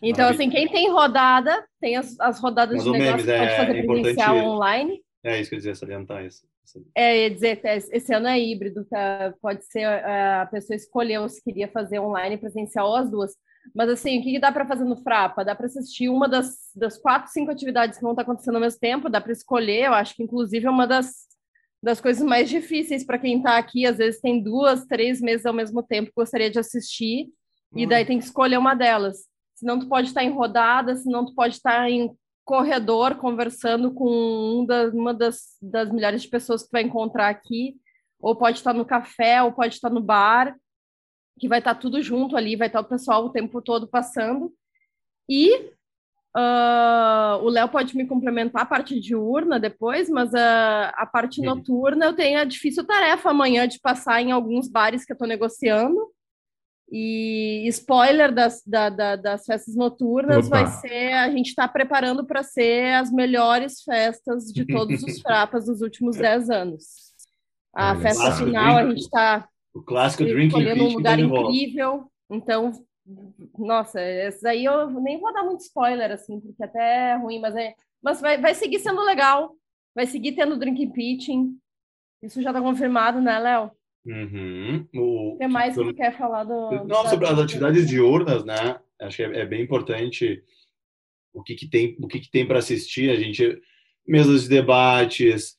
Então, 0.00 0.26
Maravilha. 0.26 0.30
assim, 0.30 0.50
quem 0.50 0.68
tem 0.68 0.90
rodada, 0.90 1.66
tem 1.80 1.96
as, 1.96 2.18
as 2.20 2.38
rodadas 2.38 2.76
Mas 2.76 2.84
de 2.84 2.90
negócio 2.90 3.16
memes, 3.16 3.24
que 3.24 3.38
pode 3.38 3.52
é, 3.52 3.56
fazer 3.56 3.78
é 3.78 3.82
presencial 3.82 4.36
online. 4.36 5.02
É 5.24 5.40
isso 5.40 5.50
que 5.50 5.56
eu 5.56 5.58
ia 5.58 5.60
dizer, 5.60 5.76
salientar 5.76 6.24
isso. 6.24 6.46
É, 6.94 7.22
ia 7.22 7.30
dizer, 7.30 7.60
esse 7.64 8.14
ano 8.14 8.28
é 8.28 8.38
híbrido, 8.38 8.84
tá? 8.84 9.34
pode 9.40 9.64
ser 9.64 9.84
a 9.84 10.46
pessoa 10.46 10.76
escolheu 10.76 11.28
se 11.28 11.42
queria 11.42 11.68
fazer 11.68 11.98
online, 11.98 12.38
presencial 12.38 12.88
ou 12.88 12.96
as 12.96 13.10
duas. 13.10 13.32
Mas 13.74 13.88
assim, 13.90 14.18
o 14.18 14.22
que 14.22 14.38
dá 14.38 14.50
para 14.50 14.66
fazer 14.66 14.84
no 14.84 14.96
Frapa? 14.96 15.44
Dá 15.44 15.54
para 15.54 15.66
assistir 15.66 16.08
uma 16.08 16.28
das, 16.28 16.56
das 16.74 16.98
quatro, 16.98 17.30
cinco 17.30 17.50
atividades 17.50 17.96
que 17.96 18.02
vão 18.02 18.12
estar 18.12 18.22
acontecendo 18.22 18.54
ao 18.54 18.60
mesmo 18.60 18.80
tempo, 18.80 19.08
dá 19.08 19.20
para 19.20 19.32
escolher, 19.32 19.86
eu 19.86 19.94
acho 19.94 20.14
que 20.14 20.22
inclusive 20.22 20.66
é 20.66 20.70
uma 20.70 20.86
das, 20.86 21.26
das 21.82 22.00
coisas 22.00 22.22
mais 22.22 22.48
difíceis 22.48 23.04
para 23.04 23.18
quem 23.18 23.38
está 23.38 23.58
aqui, 23.58 23.86
às 23.86 23.98
vezes 23.98 24.20
tem 24.20 24.42
duas, 24.42 24.86
três 24.86 25.20
meses 25.20 25.46
ao 25.46 25.54
mesmo 25.54 25.82
tempo 25.82 26.08
que 26.08 26.16
gostaria 26.16 26.50
de 26.50 26.58
assistir, 26.58 27.26
hum. 27.72 27.78
e 27.78 27.86
daí 27.86 28.04
tem 28.04 28.18
que 28.18 28.24
escolher 28.24 28.58
uma 28.58 28.74
delas. 28.74 29.28
Senão 29.54 29.78
tu 29.78 29.88
pode 29.88 30.08
estar 30.08 30.24
em 30.24 30.32
rodada, 30.32 30.96
senão 30.96 31.24
tu 31.24 31.34
pode 31.34 31.56
estar 31.56 31.88
em 31.88 32.10
corredor 32.50 33.14
conversando 33.14 33.94
com 33.94 34.10
um 34.10 34.66
uma 34.92 35.14
das, 35.14 35.56
das 35.62 35.88
milhares 35.88 36.22
de 36.22 36.28
pessoas 36.28 36.64
que 36.64 36.72
vai 36.72 36.82
encontrar 36.82 37.28
aqui, 37.28 37.76
ou 38.20 38.34
pode 38.34 38.58
estar 38.58 38.74
no 38.74 38.84
café, 38.84 39.40
ou 39.40 39.52
pode 39.52 39.76
estar 39.76 39.88
no 39.88 40.00
bar, 40.00 40.56
que 41.38 41.46
vai 41.46 41.60
estar 41.60 41.76
tudo 41.76 42.02
junto 42.02 42.36
ali, 42.36 42.56
vai 42.56 42.66
estar 42.66 42.80
o 42.80 42.88
pessoal 42.88 43.24
o 43.24 43.30
tempo 43.30 43.62
todo 43.62 43.86
passando. 43.86 44.52
E 45.28 45.54
uh, 46.36 47.38
o 47.40 47.48
Léo 47.48 47.68
pode 47.68 47.96
me 47.96 48.04
complementar 48.04 48.62
a 48.62 48.66
parte 48.66 48.98
diurna 48.98 49.60
depois, 49.60 50.10
mas 50.10 50.34
a, 50.34 50.88
a 50.88 51.06
parte 51.06 51.40
noturna 51.40 52.06
eu 52.06 52.16
tenho 52.16 52.40
a 52.40 52.44
difícil 52.44 52.84
tarefa 52.84 53.30
amanhã 53.30 53.68
de 53.68 53.78
passar 53.78 54.20
em 54.20 54.32
alguns 54.32 54.66
bares 54.66 55.04
que 55.04 55.12
eu 55.12 55.14
estou 55.14 55.28
negociando. 55.28 56.00
E 56.92 57.68
spoiler 57.68 58.34
das, 58.34 58.62
da, 58.66 58.88
da, 58.88 59.14
das 59.14 59.44
festas 59.44 59.76
noturnas 59.76 60.48
Opa. 60.48 60.64
vai 60.64 60.66
ser 60.66 61.12
a 61.12 61.30
gente 61.30 61.48
está 61.48 61.68
preparando 61.68 62.26
para 62.26 62.42
ser 62.42 62.94
as 62.94 63.12
melhores 63.12 63.82
festas 63.82 64.46
de 64.46 64.64
todos 64.64 65.02
os 65.04 65.20
frapas 65.22 65.66
dos 65.66 65.82
últimos 65.82 66.16
10 66.16 66.50
anos. 66.50 67.10
A 67.72 67.92
Olha, 67.92 68.00
festa 68.00 68.32
final 68.32 68.76
a 68.76 68.86
gente 68.88 69.02
está 69.02 69.48
Escolhendo 69.72 70.84
um 70.84 70.92
lugar 70.94 71.18
incrível. 71.18 72.10
Então, 72.28 72.72
nossa, 73.58 74.00
esse 74.00 74.46
aí 74.46 74.64
eu 74.64 74.90
nem 75.00 75.20
vou 75.20 75.32
dar 75.32 75.44
muito 75.44 75.60
spoiler, 75.60 76.10
assim, 76.10 76.40
porque 76.40 76.62
até 76.62 77.10
é 77.10 77.16
ruim, 77.16 77.38
mas, 77.40 77.54
é, 77.54 77.74
mas 78.02 78.20
vai, 78.20 78.38
vai 78.38 78.54
seguir 78.54 78.80
sendo 78.80 79.00
legal. 79.02 79.54
Vai 79.94 80.06
seguir 80.06 80.32
tendo 80.32 80.58
Drinking 80.58 80.90
Pitching. 80.90 81.56
Isso 82.22 82.42
já 82.42 82.50
está 82.50 82.60
confirmado, 82.60 83.20
né, 83.20 83.38
Léo? 83.38 83.70
Uhum. 84.06 84.86
O, 84.94 85.36
que 85.38 85.46
mais 85.46 85.74
que 85.74 85.84
tu 85.84 85.94
quer 85.94 86.16
falar 86.16 86.44
do. 86.44 86.84
Não, 86.84 87.06
sobre 87.06 87.26
as 87.26 87.38
atividades 87.38 87.88
diurnas, 87.88 88.44
né? 88.44 88.80
Acho 89.00 89.16
que 89.16 89.22
é, 89.22 89.40
é 89.40 89.46
bem 89.46 89.62
importante 89.62 90.42
o 91.32 91.42
que, 91.42 91.54
que 91.54 91.68
tem, 91.68 91.96
o 92.00 92.08
que, 92.08 92.20
que 92.20 92.30
tem 92.30 92.46
para 92.46 92.58
assistir. 92.58 93.10
A 93.10 93.16
gente 93.16 93.60
mesas 94.06 94.42
de 94.44 94.48
debates, 94.48 95.56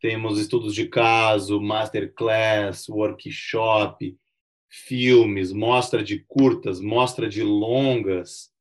temos 0.00 0.38
estudos 0.38 0.74
de 0.74 0.86
caso, 0.86 1.60
masterclass, 1.60 2.88
workshop, 2.88 4.16
filmes, 4.68 5.52
mostra 5.52 6.02
de 6.02 6.18
curtas, 6.28 6.80
mostra 6.80 7.28
de 7.28 7.42
longas. 7.42 8.52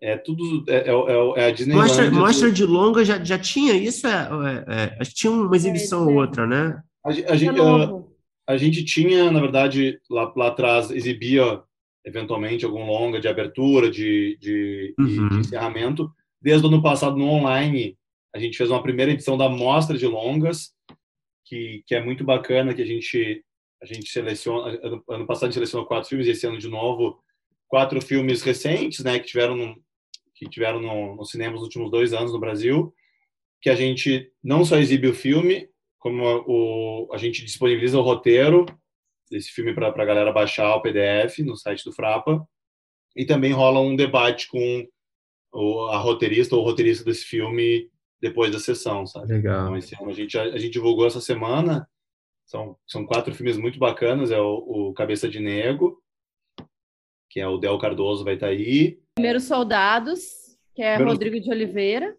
É 0.00 0.16
tudo. 0.16 0.64
É, 0.68 0.76
é, 0.76 0.92
é, 0.92 1.42
é 1.42 1.46
a 1.46 1.50
Disney. 1.50 1.74
Mostra, 1.74 2.10
mostra 2.10 2.52
de 2.52 2.64
longa 2.64 3.04
já, 3.04 3.22
já 3.22 3.38
tinha 3.38 3.74
isso? 3.74 4.06
É, 4.06 4.28
é, 4.68 4.96
é 5.00 5.04
tinha 5.04 5.30
uma 5.30 5.54
exibição 5.54 6.06
ou 6.06 6.14
outra, 6.14 6.46
né? 6.46 6.82
A, 7.04 7.08
a, 7.08 7.36
gente, 7.36 7.60
a, 7.60 8.02
a, 8.48 8.56
gente 8.56 8.84
tinha, 8.84 9.30
na 9.30 9.40
verdade, 9.40 10.00
lá, 10.08 10.32
lá 10.34 10.48
atrás, 10.48 10.90
exibia 10.90 11.62
eventualmente 12.04 12.64
algum 12.64 12.86
longa 12.86 13.20
de 13.20 13.28
abertura, 13.28 13.90
de, 13.90 14.38
de, 14.40 14.94
uhum. 14.98 15.28
de 15.28 15.36
encerramento. 15.40 16.10
Desde 16.40 16.66
o 16.66 16.68
ano 16.68 16.82
passado, 16.82 17.16
no 17.16 17.28
online, 17.28 17.98
a 18.34 18.38
gente 18.38 18.56
fez 18.56 18.70
uma 18.70 18.82
primeira 18.82 19.12
edição 19.12 19.36
da 19.36 19.48
mostra 19.48 19.96
de 19.96 20.06
longas 20.06 20.72
que, 21.44 21.82
que 21.86 21.94
é 21.94 22.02
muito 22.02 22.24
bacana, 22.24 22.74
que 22.74 22.82
a 22.82 22.86
gente 22.86 23.44
a 23.80 23.86
gente 23.86 24.10
seleciona 24.10 24.76
ano, 24.82 25.04
ano 25.08 25.26
passado 25.26 25.44
a 25.44 25.46
gente 25.46 25.54
selecionou 25.54 25.86
quatro 25.86 26.08
filmes 26.08 26.26
e 26.26 26.30
esse 26.30 26.44
ano 26.44 26.58
de 26.58 26.68
novo 26.68 27.22
quatro 27.68 28.00
filmes 28.00 28.42
recentes, 28.42 29.04
né, 29.04 29.18
que 29.18 29.26
tiveram 29.26 29.54
no, 29.54 29.76
que 30.34 30.48
tiveram 30.48 30.80
no, 30.80 31.16
no 31.16 31.24
cinema 31.24 31.52
nos 31.52 31.62
últimos 31.62 31.90
dois 31.90 32.12
anos 32.12 32.32
no 32.32 32.40
Brasil, 32.40 32.92
que 33.60 33.70
a 33.70 33.74
gente 33.74 34.32
não 34.42 34.64
só 34.64 34.78
exibe 34.78 35.06
o 35.06 35.14
filme, 35.14 35.68
como 35.98 36.24
o, 36.46 37.12
a 37.12 37.18
gente 37.18 37.44
disponibiliza 37.44 37.98
o 37.98 38.02
roteiro 38.02 38.66
desse 39.30 39.50
filme 39.50 39.74
para 39.74 39.88
a 39.88 40.04
galera 40.04 40.32
baixar 40.32 40.74
o 40.74 40.82
PDF 40.82 41.40
no 41.40 41.56
site 41.56 41.84
do 41.84 41.92
Frapa, 41.92 42.46
e 43.14 43.24
também 43.24 43.52
rola 43.52 43.80
um 43.80 43.96
debate 43.96 44.48
com 44.48 44.86
o, 45.52 45.86
a 45.88 45.98
roteirista 45.98 46.54
ou 46.54 46.62
o 46.62 46.64
roteirista 46.64 47.04
desse 47.04 47.24
filme 47.24 47.90
depois 48.20 48.50
da 48.50 48.58
sessão, 48.58 49.06
sabe? 49.06 49.32
Legal. 49.32 49.66
Então, 49.66 49.76
esse 49.76 49.94
ano 50.00 50.10
a 50.10 50.14
gente, 50.14 50.38
a, 50.38 50.42
a, 50.42 50.58
gente 50.58 50.72
divulgou 50.72 51.06
essa 51.06 51.20
semana, 51.20 51.88
são, 52.44 52.76
são 52.86 53.06
quatro 53.06 53.34
filmes 53.34 53.56
muito 53.56 53.78
bacanas, 53.78 54.30
é 54.30 54.40
o, 54.40 54.88
o 54.88 54.94
Cabeça 54.94 55.28
de 55.28 55.40
Nego, 55.40 56.02
que 57.30 57.40
é 57.40 57.46
o 57.46 57.58
Del 57.58 57.78
Cardoso 57.78 58.24
vai 58.24 58.34
estar 58.34 58.46
tá 58.46 58.52
aí. 58.52 58.98
Primeiros 59.14 59.44
Soldados, 59.44 60.56
que 60.74 60.82
é 60.82 60.94
Primeiro... 60.94 61.12
Rodrigo 61.12 61.40
de 61.40 61.50
Oliveira. 61.50 62.16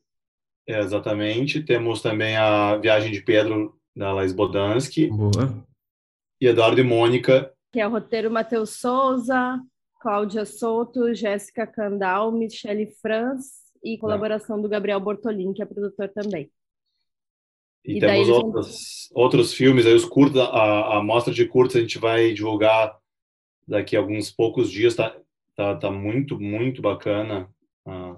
É, 0.69 0.81
exatamente. 0.81 1.63
Temos 1.63 1.99
também 1.99 2.37
a 2.37 2.77
Viagem 2.77 3.11
de 3.11 3.21
Pedro, 3.23 3.75
da 3.95 4.13
Laís 4.13 4.31
Bodansky. 4.31 5.07
Boa. 5.07 5.65
E 6.39 6.45
Eduardo 6.45 6.79
e 6.79 6.83
Mônica. 6.83 7.51
Que 7.73 7.79
é 7.79 7.87
o 7.87 7.89
roteiro 7.89 8.29
Matheus 8.29 8.79
Souza, 8.79 9.59
Cláudia 9.99 10.45
Souto, 10.45 11.11
Jéssica 11.15 11.65
Candal, 11.65 12.31
Michele 12.31 12.85
Franz 13.01 13.47
e 13.83 13.97
colaboração 13.97 14.61
do 14.61 14.69
Gabriel 14.69 14.99
Bortolin, 14.99 15.53
que 15.53 15.63
é 15.63 15.65
produtor 15.65 16.07
também. 16.09 16.51
E, 17.83 17.97
e 17.97 17.99
temos 17.99 18.29
outros, 18.29 19.09
vão... 19.11 19.23
outros 19.23 19.53
filmes, 19.53 19.87
aí 19.87 19.95
os 19.95 20.05
curtos, 20.05 20.39
a, 20.39 20.97
a 20.97 21.03
mostra 21.03 21.33
de 21.33 21.47
curtos 21.47 21.77
a 21.77 21.81
gente 21.81 21.97
vai 21.97 22.31
divulgar 22.31 22.95
daqui 23.67 23.95
a 23.95 23.99
alguns 23.99 24.29
poucos 24.29 24.69
dias, 24.69 24.93
tá, 24.93 25.17
tá, 25.55 25.75
tá 25.75 25.89
muito, 25.89 26.39
muito 26.39 26.79
bacana 26.79 27.49
a, 27.87 28.15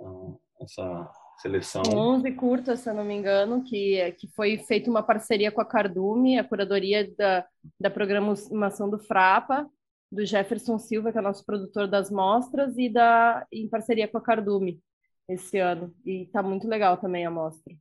a, 0.00 0.34
essa 0.60 1.10
seleção. 1.38 1.82
11 1.82 2.32
curtas, 2.32 2.80
se 2.80 2.90
eu 2.90 2.94
não 2.94 3.04
me 3.04 3.14
engano, 3.14 3.62
que, 3.64 4.12
que 4.12 4.28
foi 4.28 4.58
feita 4.58 4.90
uma 4.90 5.02
parceria 5.02 5.50
com 5.50 5.60
a 5.60 5.64
Cardume, 5.64 6.38
a 6.38 6.44
curadoria 6.44 7.10
da, 7.16 7.46
da 7.78 7.90
programação 7.90 8.88
do 8.88 8.98
Frapa, 8.98 9.68
do 10.10 10.24
Jefferson 10.24 10.78
Silva, 10.78 11.12
que 11.12 11.18
é 11.18 11.20
nosso 11.20 11.44
produtor 11.44 11.88
das 11.88 12.10
mostras, 12.10 12.76
e 12.78 12.88
da, 12.88 13.46
em 13.52 13.68
parceria 13.68 14.08
com 14.08 14.18
a 14.18 14.22
Cardume 14.22 14.80
esse 15.28 15.58
ano. 15.58 15.94
E 16.04 16.26
tá 16.26 16.42
muito 16.42 16.68
legal 16.68 16.96
também 16.96 17.26
a 17.26 17.30
mostra. 17.30 17.74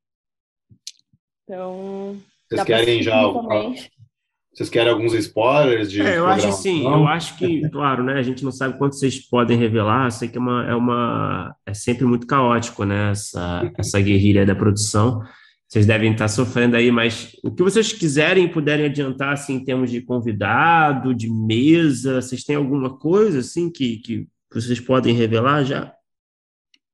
Então. 1.43 2.17
Vocês 2.49 2.63
querem 2.63 3.03
já. 3.03 3.21
Vocês 4.53 4.69
querem 4.69 4.91
alguns 4.91 5.13
spoilers 5.13 5.89
de. 5.89 6.01
É, 6.01 6.19
eu 6.19 6.27
acho 6.27 6.47
assim, 6.47 6.83
eu 6.83 7.07
acho 7.07 7.35
que, 7.37 7.67
claro, 7.69 8.03
né? 8.03 8.13
A 8.13 8.21
gente 8.21 8.43
não 8.43 8.51
sabe 8.51 8.77
quanto 8.77 8.95
vocês 8.95 9.19
podem 9.19 9.57
revelar. 9.57 10.11
Sei 10.11 10.27
que 10.27 10.37
é 10.37 10.41
uma. 10.41 10.69
É, 10.69 10.75
uma, 10.75 11.55
é 11.65 11.73
sempre 11.73 12.05
muito 12.05 12.27
caótico, 12.27 12.83
né? 12.83 13.11
Essa, 13.11 13.71
essa 13.77 13.99
guerrilha 13.99 14.45
da 14.45 14.53
produção. 14.53 15.21
Vocês 15.67 15.87
devem 15.87 16.11
estar 16.11 16.27
sofrendo 16.27 16.75
aí, 16.75 16.91
mas 16.91 17.35
o 17.43 17.49
que 17.49 17.63
vocês 17.63 17.91
quiserem 17.91 18.47
puderem 18.47 18.85
adiantar 18.85 19.33
assim, 19.33 19.55
em 19.55 19.65
termos 19.65 19.89
de 19.89 20.01
convidado, 20.01 21.15
de 21.15 21.27
mesa, 21.27 22.21
vocês 22.21 22.43
têm 22.43 22.55
alguma 22.55 22.95
coisa 22.95 23.39
assim 23.39 23.71
que, 23.71 23.97
que 23.97 24.27
vocês 24.53 24.79
podem 24.79 25.15
revelar 25.15 25.63
já? 25.63 25.91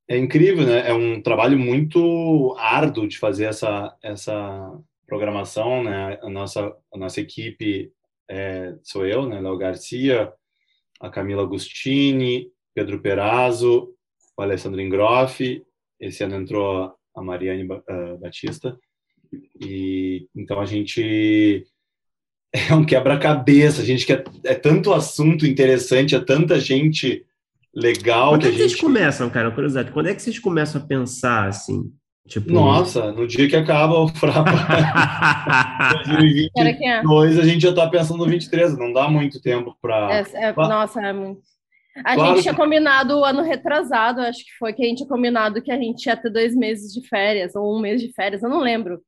É 0.08 0.18
incrível, 0.18 0.66
né? 0.66 0.90
É 0.90 0.94
um 0.94 1.22
trabalho 1.22 1.60
muito 1.60 2.56
árduo 2.58 3.06
de 3.06 3.20
fazer 3.20 3.44
essa, 3.46 3.94
essa 4.02 4.80
programação, 5.10 5.84
né? 5.84 6.18
A 6.22 6.30
nossa, 6.30 6.74
a 6.94 6.98
nossa 6.98 7.20
equipe 7.20 7.92
é, 8.30 8.76
sou 8.84 9.06
eu, 9.06 9.28
né? 9.28 9.42
Léo 9.42 9.58
Garcia, 9.58 10.32
a 11.02 11.10
Camila 11.10 11.44
Agostini, 11.44 12.48
Pedro 12.74 13.02
Perazzo, 13.02 13.94
o 14.38 14.42
Alessandro 14.42 14.80
Ingroff, 14.80 15.64
esse 16.00 16.24
ano 16.24 16.36
entrou 16.36 16.94
a 17.16 17.22
Mariane 17.22 17.68
Batista, 18.22 18.78
e 19.60 20.28
então 20.36 20.60
a 20.60 20.66
gente 20.66 21.66
é 22.54 22.74
um 22.74 22.86
quebra-cabeça, 22.86 23.82
a 23.82 23.86
gente 23.86 24.06
quer 24.06 24.24
é 24.44 24.56
tanto 24.56 24.94
assunto 24.94 25.46
interessante, 25.46 26.16
é 26.16 26.20
tanta 26.20 26.60
gente 26.60 27.26
legal. 27.74 28.32
Quando 28.32 28.42
que 28.42 28.48
é 28.48 28.52
que 28.52 28.58
gente... 28.58 28.70
vocês 28.70 28.82
começam, 28.82 29.30
cara? 29.30 29.52
Curiosidade, 29.52 29.92
quando 29.92 30.08
é 30.08 30.16
que 30.16 30.22
vocês 30.22 30.40
começam 30.40 30.82
a 30.82 30.86
pensar 30.86 31.48
assim? 31.48 31.92
Tipo... 32.30 32.54
Nossa, 32.54 33.12
no 33.12 33.26
dia 33.26 33.50
que 33.50 33.56
acaba 33.56 34.00
o 34.00 34.08
Frapa 34.08 34.52
2022, 36.06 37.40
a 37.40 37.44
gente 37.44 37.62
já 37.62 37.70
está 37.70 37.90
pensando 37.90 38.20
no 38.20 38.30
23, 38.30 38.78
não 38.78 38.94
dá 38.94 39.10
muito 39.10 39.42
tempo 39.42 39.76
para. 39.82 40.14
É, 40.14 40.24
é, 40.36 40.54
nossa, 40.54 41.02
é 41.02 41.12
muito. 41.12 41.42
A 41.98 42.14
claro 42.14 42.30
gente 42.30 42.36
que... 42.36 42.42
tinha 42.44 42.54
combinado 42.54 43.18
o 43.18 43.26
ano 43.26 43.42
retrasado, 43.42 44.22
acho 44.22 44.46
que 44.46 44.52
foi 44.60 44.74
que 44.74 44.84
a 44.84 44.86
gente 44.86 45.00
tinha 45.00 45.10
combinado 45.10 45.60
que 45.60 45.72
a 45.72 45.78
gente 45.78 46.06
ia 46.06 46.16
ter 46.16 46.30
dois 46.30 46.56
meses 46.56 46.94
de 46.94 47.06
férias, 47.08 47.56
ou 47.56 47.76
um 47.76 47.82
mês 47.82 48.00
de 48.00 48.14
férias, 48.14 48.44
eu 48.44 48.50
não 48.50 48.60
lembro. 48.60 49.02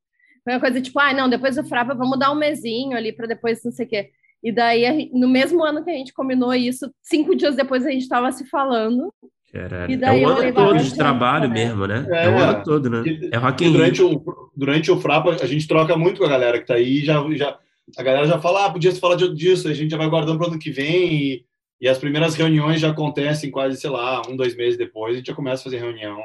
Foi 0.44 0.54
uma 0.54 0.60
coisa 0.60 0.82
tipo, 0.82 1.00
ah, 1.00 1.14
não, 1.14 1.30
depois 1.30 1.56
do 1.56 1.64
Frapa, 1.64 1.94
vamos 1.94 2.18
dar 2.18 2.32
um 2.32 2.36
mesinho 2.36 2.98
ali 2.98 3.14
para 3.14 3.28
depois 3.28 3.64
não 3.64 3.72
sei 3.72 3.86
o 3.86 3.90
quê. 3.90 4.10
E 4.44 4.52
daí, 4.52 5.12
no 5.14 5.28
mesmo 5.28 5.64
ano 5.64 5.84
que 5.84 5.92
a 5.92 5.94
gente 5.94 6.12
combinou 6.12 6.56
isso, 6.56 6.92
cinco 7.04 7.36
dias 7.36 7.56
depois 7.56 7.86
a 7.86 7.92
gente 7.92 8.02
estava 8.02 8.32
se 8.32 8.50
falando. 8.50 9.14
Caralho. 9.52 10.06
é 10.06 10.14
o 10.14 10.28
ano 10.30 10.54
todo 10.54 10.78
de 10.78 10.96
trabalho 10.96 11.50
né? 11.50 11.54
mesmo, 11.54 11.86
né? 11.86 12.06
É, 12.10 12.26
é, 12.26 12.30
o 12.30 12.38
ano 12.38 12.64
todo, 12.64 12.90
né? 12.90 13.04
é 13.32 13.38
Rock 13.38 13.70
durante 13.70 14.02
o, 14.02 14.52
durante 14.56 14.92
o 14.92 15.00
Frapa, 15.00 15.32
a 15.42 15.46
gente 15.46 15.68
troca 15.68 15.98
muito 15.98 16.20
com 16.20 16.26
a 16.26 16.30
galera 16.30 16.60
que 16.60 16.66
tá 16.66 16.76
aí, 16.76 17.04
já, 17.04 17.22
já, 17.36 17.60
a 17.98 18.04
galera 18.04 18.26
já 18.26 18.40
fala, 18.40 18.66
ah, 18.66 18.72
podia 18.72 18.92
se 18.92 19.00
falar 19.00 19.18
disso, 19.18 19.68
a 19.68 19.74
gente 19.74 19.92
já 19.92 19.98
vai 19.98 20.10
guardando 20.10 20.38
para 20.38 20.48
o 20.48 20.52
ano 20.52 20.60
que 20.60 20.72
vem, 20.72 21.14
e, 21.14 21.46
e 21.82 21.88
as 21.90 21.98
primeiras 21.98 22.34
reuniões 22.36 22.80
já 22.80 22.92
acontecem 22.92 23.52
quase, 23.52 23.76
sei 23.76 23.90
lá, 23.90 24.22
um, 24.30 24.38
dois 24.38 24.56
meses 24.56 24.78
depois, 24.78 25.16
a 25.16 25.18
gente 25.18 25.28
já 25.28 25.36
começa 25.36 25.62
a 25.62 25.66
fazer 25.66 25.80
reunião 25.80 26.20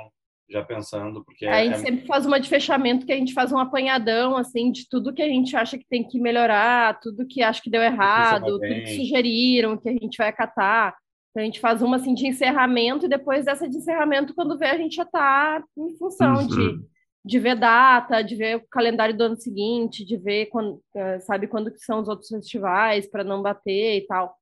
já 0.49 0.63
pensando, 0.63 1.25
porque... 1.25 1.45
a 1.47 1.65
gente 1.65 1.75
é... 1.75 1.79
sempre 1.79 2.07
faz 2.07 2.25
uma 2.25 2.39
de 2.39 2.49
fechamento, 2.49 3.05
que 3.05 3.13
a 3.13 3.17
gente 3.17 3.35
faz 3.35 3.51
um 3.51 3.59
apanhadão, 3.59 4.37
assim, 4.37 4.71
de 4.71 4.89
tudo 4.89 5.13
que 5.13 5.23
a 5.23 5.29
gente 5.29 5.57
acha 5.57 5.77
que 5.77 5.85
tem 5.91 6.07
que 6.07 6.21
melhorar, 6.21 7.01
tudo 7.01 7.27
que 7.27 7.43
acha 7.43 7.61
que 7.61 7.71
deu 7.71 7.83
errado, 7.83 8.47
tudo 8.47 8.61
que 8.61 8.95
sugeriram, 8.95 9.77
que 9.77 9.89
a 9.89 9.93
gente 9.93 10.17
vai 10.17 10.29
acatar. 10.29 10.95
Então, 11.37 11.43
a 11.43 11.45
gente 11.45 11.61
faz 11.61 11.83
uma, 11.83 11.97
assim, 11.97 12.15
de 12.15 12.27
encerramento, 12.27 13.05
e 13.05 13.11
depois 13.11 13.45
dessa 13.45 13.69
de 13.69 13.77
encerramento, 13.77 14.35
quando 14.35 14.57
vê, 14.57 14.69
a 14.69 14.79
gente 14.79 14.97
já 14.97 15.03
está 15.03 15.63
em 15.77 15.95
função 15.99 16.37
uhum. 16.37 16.47
de, 16.47 16.81
de 17.23 17.39
ver 17.39 17.57
data, 17.57 18.23
de 18.23 18.35
ver 18.35 18.57
o 18.57 18.67
calendário 18.71 19.15
do 19.15 19.23
ano 19.23 19.37
seguinte, 19.37 20.03
de 20.03 20.17
ver, 20.17 20.47
quando, 20.47 20.83
eh, 20.95 21.21
sabe, 21.21 21.47
quando 21.47 21.71
que 21.71 21.81
são 21.81 22.01
os 22.01 22.09
outros 22.09 22.31
festivais, 22.31 23.07
para 23.07 23.23
não 23.23 23.43
bater 23.43 23.99
e 23.99 24.07
tal. 24.07 24.35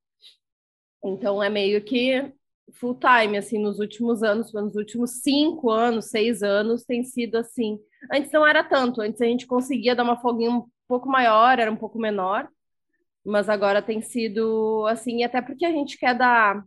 Então, 1.03 1.43
é 1.43 1.49
meio 1.49 1.83
que 1.83 2.31
full 2.75 2.97
time, 2.97 3.37
assim, 3.37 3.59
nos 3.59 3.79
últimos 3.79 4.23
anos, 4.23 4.53
nos 4.53 4.77
últimos 4.77 5.21
cinco 5.21 5.69
anos, 5.69 6.05
seis 6.05 6.41
anos, 6.43 6.85
tem 6.85 7.03
sido 7.03 7.35
assim. 7.35 7.77
Antes 8.09 8.31
não 8.31 8.47
era 8.47 8.63
tanto, 8.63 9.01
antes 9.01 9.21
a 9.21 9.25
gente 9.25 9.45
conseguia 9.45 9.97
dar 9.97 10.03
uma 10.03 10.21
folguinha 10.21 10.51
um 10.51 10.65
pouco 10.87 11.09
maior, 11.09 11.59
era 11.59 11.69
um 11.69 11.75
pouco 11.75 11.99
menor, 11.99 12.47
mas 13.25 13.49
agora 13.49 13.81
tem 13.81 14.01
sido 14.01 14.85
assim, 14.87 15.25
até 15.25 15.41
porque 15.41 15.65
a 15.65 15.71
gente 15.71 15.97
quer 15.97 16.17
dar. 16.17 16.63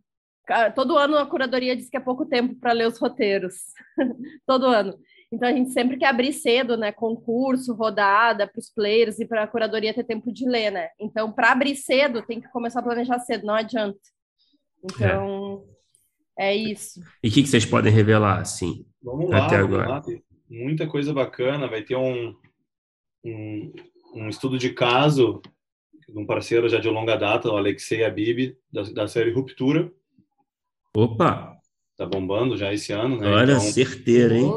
Todo 0.75 0.97
ano 0.97 1.17
a 1.17 1.27
curadoria 1.27 1.77
diz 1.77 1.89
que 1.89 1.97
é 1.97 2.01
pouco 2.01 2.27
tempo 2.27 2.55
para 2.55 2.73
ler 2.73 2.89
os 2.89 2.99
roteiros, 2.99 3.55
todo 4.47 4.67
ano. 4.67 4.99
Então 5.31 5.49
a 5.49 5.53
gente 5.53 5.71
sempre 5.71 5.99
quer 5.99 6.07
abrir 6.07 6.33
cedo, 6.33 6.77
né? 6.77 6.91
Concurso, 6.91 7.75
rodada 7.75 8.47
para 8.47 8.59
os 8.59 8.71
players 8.71 9.19
e 9.21 9.27
para 9.27 9.43
a 9.43 9.47
curadoria 9.47 9.93
ter 9.93 10.05
tempo 10.05 10.33
de 10.33 10.49
ler, 10.49 10.71
né? 10.71 10.89
Então, 10.99 11.31
para 11.31 11.53
abrir 11.53 11.77
cedo, 11.77 12.23
tem 12.23 12.41
que 12.41 12.49
começar 12.49 12.81
a 12.81 12.83
planejar 12.83 13.19
cedo, 13.19 13.47
não 13.47 13.55
adianta. 13.55 13.99
Então, 14.83 15.65
é. 15.75 15.79
É 16.39 16.55
isso. 16.55 17.01
E 17.23 17.29
o 17.29 17.33
que, 17.33 17.43
que, 17.43 17.49
vocês 17.49 17.67
podem 17.67 17.93
revelar, 17.93 18.39
assim, 18.39 18.87
vamos 19.03 19.29
lá, 19.29 19.47
até 19.47 19.61
vamos 19.61 19.75
agora? 19.75 19.89
Lá. 19.89 20.03
Muita 20.49 20.87
coisa 20.87 21.13
bacana. 21.13 21.67
Vai 21.67 21.83
ter 21.83 21.97
um, 21.97 22.33
um, 23.25 23.73
um, 24.15 24.29
estudo 24.29 24.57
de 24.57 24.71
caso 24.71 25.43
de 26.09 26.17
um 26.17 26.25
parceiro 26.25 26.69
já 26.69 26.79
de 26.79 26.89
longa 26.89 27.17
data, 27.17 27.51
o 27.51 27.57
Alexei 27.57 28.05
Abib, 28.05 28.57
da, 28.73 28.83
da 28.83 29.09
série 29.09 29.33
Ruptura. 29.33 29.93
Opa! 30.95 31.57
Tá 31.97 32.07
bombando 32.07 32.57
já 32.57 32.73
esse 32.73 32.93
ano, 32.93 33.19
né? 33.19 33.29
Olha, 33.29 33.53
então... 33.53 33.61
certeiro, 33.61 34.35
hein? 34.35 34.51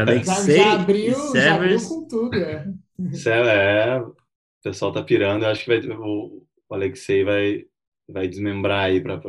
Alexei 0.00 0.56
já, 0.56 0.64
já, 0.64 0.72
abriu, 0.72 1.34
já 1.34 1.54
abriu 1.54 1.88
com 1.88 2.08
tudo, 2.08 2.36
é. 2.36 2.66
é. 3.26 4.00
O 4.00 4.14
pessoal 4.62 4.92
tá 4.92 5.02
pirando. 5.02 5.44
Eu 5.44 5.50
acho 5.50 5.64
que 5.64 5.78
vai, 5.78 5.96
o, 5.96 6.42
o 6.68 6.74
Alexei 6.74 7.24
vai, 7.24 7.64
vai 8.08 8.26
desmembrar 8.26 8.86
aí 8.86 9.00
para 9.00 9.20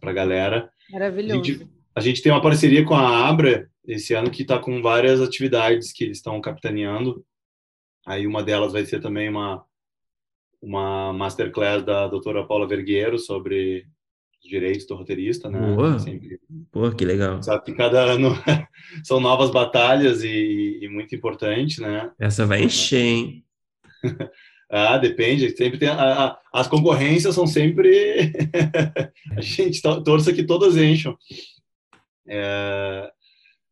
a 0.00 0.12
galera. 0.12 0.70
Maravilhoso. 0.90 1.40
A 1.40 1.44
gente, 1.44 1.68
a 1.96 2.00
gente, 2.00 2.22
tem 2.22 2.30
uma 2.30 2.42
parceria 2.42 2.84
com 2.84 2.94
a 2.94 3.28
Abra 3.28 3.70
esse 3.86 4.14
ano 4.14 4.30
que 4.30 4.42
está 4.42 4.58
com 4.58 4.80
várias 4.80 5.20
atividades 5.20 5.92
que 5.92 6.04
eles 6.04 6.18
estão 6.18 6.40
capitaneando. 6.40 7.24
Aí 8.06 8.26
uma 8.26 8.42
delas 8.42 8.72
vai 8.72 8.84
ser 8.84 9.00
também 9.00 9.28
uma, 9.28 9.64
uma 10.60 11.12
masterclass 11.12 11.82
da 11.82 12.06
doutora 12.06 12.46
Paula 12.46 12.68
Vergueiro 12.68 13.18
sobre 13.18 13.86
direitos 14.42 14.86
do 14.86 14.94
roteirista, 14.94 15.48
né? 15.48 15.58
Boa. 15.74 15.98
Sempre. 15.98 16.38
Pô, 16.70 16.90
que 16.90 17.04
legal. 17.04 17.42
Sabe 17.42 17.64
que 17.64 17.72
cada 17.74 18.00
ano 18.00 18.30
são 19.04 19.20
novas 19.20 19.50
batalhas 19.50 20.22
e, 20.22 20.80
e 20.82 20.88
muito 20.88 21.14
importante, 21.14 21.80
né? 21.80 22.10
Essa 22.18 22.46
vai 22.46 22.62
encher, 22.62 23.00
hein? 23.00 23.44
Ah, 24.74 24.96
depende. 24.96 25.54
Sempre 25.54 25.78
tem 25.78 25.90
a, 25.90 26.28
a, 26.28 26.38
as 26.50 26.66
concorrências 26.66 27.34
são 27.34 27.46
sempre 27.46 28.32
a 29.36 29.40
gente 29.42 29.82
torça 29.82 30.32
que 30.32 30.42
todas 30.42 30.78
encham. 30.78 31.14
É, 32.26 33.12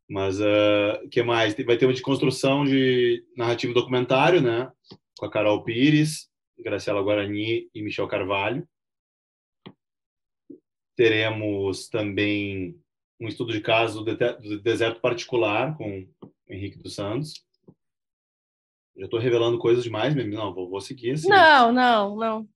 mas 0.07 0.39
o 0.41 0.45
uh, 0.45 1.09
que 1.09 1.23
mais? 1.23 1.55
Vai 1.65 1.79
ter 1.79 1.87
uma 1.87 1.95
de 1.95 2.03
construção 2.03 2.67
de 2.67 3.25
narrativo 3.35 3.73
documentário, 3.73 4.43
né? 4.43 4.71
Com 5.19 5.25
a 5.25 5.31
Carol 5.31 5.65
Pires, 5.65 6.29
Graciela 6.59 7.01
Guarani 7.01 7.69
e 7.75 7.83
Michel 7.83 8.07
Carvalho. 8.07 8.69
Teremos 11.01 11.89
também 11.89 12.79
um 13.19 13.27
estudo 13.27 13.55
de 13.55 13.63
caso 13.63 14.05
do 14.05 14.61
deserto 14.61 15.01
particular 15.01 15.75
com 15.79 16.07
Henrique 16.47 16.77
dos 16.77 16.95
Santos. 16.95 17.43
Já 18.95 19.07
estou 19.07 19.19
revelando 19.19 19.59
coisas 19.59 19.83
demais, 19.83 20.15
mesmo. 20.15 20.35
Não, 20.35 20.53
vou, 20.53 20.69
vou 20.69 20.79
seguir 20.79 21.13
assim. 21.13 21.27
Não, 21.27 21.73
não, 21.73 22.17
não. 22.17 22.49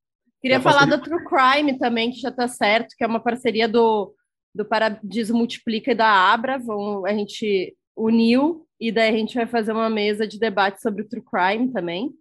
Queria 0.43 0.61
falar 0.61 0.85
do 0.85 1.01
True 1.01 1.25
Crime 1.25 1.79
também, 1.79 2.11
que 2.11 2.21
já 2.21 2.29
está 2.29 2.47
certo, 2.47 2.95
que 2.99 3.03
é 3.03 3.07
uma 3.07 3.19
parceria 3.19 3.67
do, 3.67 4.15
do 4.55 4.63
Paradiso 4.63 5.35
Multiplica 5.35 5.93
e 5.93 5.95
da 5.95 6.07
Abra. 6.07 6.59
Vão, 6.59 7.07
a 7.07 7.15
gente 7.15 7.75
uniu 7.97 8.69
e 8.79 8.93
daí 8.93 9.09
a 9.09 9.17
gente 9.17 9.37
vai 9.37 9.47
fazer 9.47 9.73
uma 9.73 9.89
mesa 9.89 10.29
de 10.29 10.39
debate 10.39 10.83
sobre 10.83 11.01
o 11.01 11.09
True 11.09 11.25
Crime 11.25 11.73
também. 11.73 12.13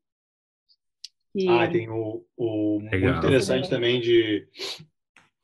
E... 1.35 1.49
Ah, 1.49 1.69
tem 1.69 1.89
o, 1.89 2.25
o 2.37 2.79
muito 2.79 2.95
interessante 2.95 3.69
também 3.69 3.99
de 3.99 4.47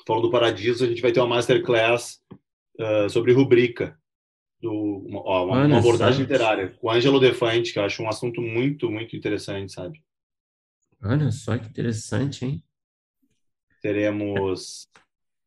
falou 0.09 0.23
do 0.23 0.31
Paradiso, 0.31 0.83
a 0.83 0.87
gente 0.87 1.03
vai 1.03 1.11
ter 1.11 1.19
uma 1.19 1.35
masterclass 1.35 2.19
uh, 2.79 3.07
sobre 3.11 3.31
rubrica 3.31 3.95
do, 4.59 5.05
ó, 5.13 5.45
uma, 5.45 5.65
uma, 5.67 5.77
abordagem 5.77 6.21
literária 6.21 6.69
com 6.81 6.89
Ângelo 6.89 7.19
Defante, 7.19 7.71
que 7.71 7.77
eu 7.77 7.83
acho 7.83 8.01
um 8.01 8.09
assunto 8.09 8.41
muito, 8.41 8.89
muito 8.89 9.15
interessante, 9.15 9.71
sabe? 9.71 10.01
Olha 11.03 11.31
só 11.31 11.55
que 11.59 11.67
interessante, 11.67 12.43
hein? 12.43 12.63
Teremos. 13.83 14.87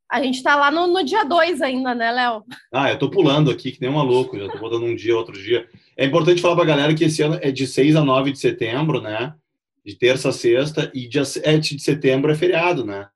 A 0.08 0.22
gente 0.22 0.40
tá 0.44 0.54
lá 0.54 0.70
no, 0.70 0.86
no 0.86 1.04
dia 1.04 1.24
2 1.24 1.60
ainda, 1.60 1.92
né, 1.92 2.12
Léo? 2.12 2.44
Ah, 2.72 2.90
eu 2.92 2.98
tô 2.98 3.10
pulando 3.10 3.50
aqui, 3.50 3.72
que 3.72 3.80
nem 3.80 3.90
um 3.90 3.94
maluco, 3.94 4.38
já 4.38 4.48
tô 4.48 4.58
botando 4.58 4.84
um 4.84 4.94
dia, 4.94 5.16
outro 5.16 5.34
dia. 5.34 5.68
É 5.96 6.06
importante 6.06 6.40
falar 6.40 6.54
pra 6.54 6.64
galera 6.64 6.94
que 6.94 7.04
esse 7.04 7.20
ano 7.20 7.36
é 7.42 7.50
de 7.50 7.66
6 7.66 7.96
a 7.96 8.04
9 8.04 8.30
de 8.30 8.38
setembro, 8.38 9.00
né? 9.00 9.34
De 9.84 9.96
terça 9.96 10.28
a 10.28 10.32
sexta, 10.32 10.88
e 10.94 11.08
dia 11.08 11.24
7 11.24 11.74
de 11.74 11.82
setembro 11.82 12.30
é 12.30 12.34
feriado, 12.36 12.84
né? 12.84 13.08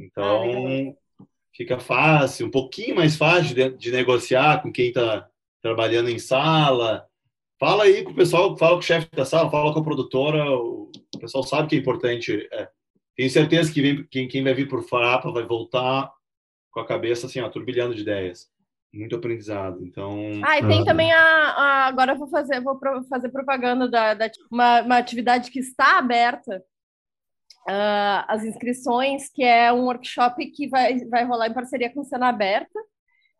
Então, 0.00 0.96
ah, 1.20 1.24
fica 1.54 1.78
fácil, 1.78 2.46
um 2.46 2.50
pouquinho 2.50 2.96
mais 2.96 3.16
fácil 3.16 3.54
de, 3.54 3.70
de 3.76 3.90
negociar 3.90 4.62
com 4.62 4.72
quem 4.72 4.88
está 4.88 5.28
trabalhando 5.62 6.08
em 6.08 6.18
sala. 6.18 7.06
Fala 7.58 7.84
aí 7.84 8.02
com 8.02 8.12
o 8.12 8.14
pessoal, 8.14 8.56
fala 8.56 8.72
com 8.72 8.78
o 8.78 8.82
chefe 8.82 9.08
da 9.14 9.24
sala, 9.24 9.50
fala 9.50 9.72
com 9.72 9.80
a 9.80 9.84
produtora, 9.84 10.50
o 10.50 10.90
pessoal 11.20 11.44
sabe 11.44 11.68
que 11.68 11.76
é 11.76 11.78
importante. 11.78 12.48
É. 12.50 12.68
Tenho 13.14 13.30
certeza 13.30 13.72
que 13.72 13.82
vem, 13.82 14.06
quem, 14.10 14.26
quem 14.26 14.42
vai 14.42 14.54
vir 14.54 14.68
por 14.68 14.82
Farapa 14.82 15.30
vai 15.30 15.44
voltar 15.44 16.10
com 16.70 16.80
a 16.80 16.86
cabeça 16.86 17.26
assim, 17.26 17.40
ó, 17.40 17.48
turbilhando 17.48 17.94
de 17.94 18.00
ideias. 18.00 18.48
Muito 18.92 19.14
aprendizado. 19.14 19.84
Então. 19.84 20.40
Ah, 20.42 20.58
e 20.58 20.66
tem 20.66 20.84
também 20.84 21.12
a, 21.12 21.20
a, 21.20 21.86
Agora 21.86 22.12
eu 22.12 22.18
vou 22.18 22.28
fazer, 22.28 22.60
vou 22.60 22.78
fazer 23.08 23.28
propaganda 23.28 23.88
da, 23.88 24.14
da 24.14 24.30
uma, 24.50 24.80
uma 24.80 24.96
atividade 24.96 25.50
que 25.50 25.60
está 25.60 25.98
aberta 25.98 26.64
uh, 27.68 28.24
as 28.28 28.44
inscrições, 28.44 29.28
que 29.28 29.42
é 29.42 29.72
um 29.72 29.84
workshop 29.84 30.44
que 30.52 30.68
vai, 30.68 30.98
vai 31.06 31.24
rolar 31.24 31.48
em 31.48 31.54
parceria 31.54 31.92
com 31.92 32.04
Cena 32.04 32.28
Aberta, 32.28 32.78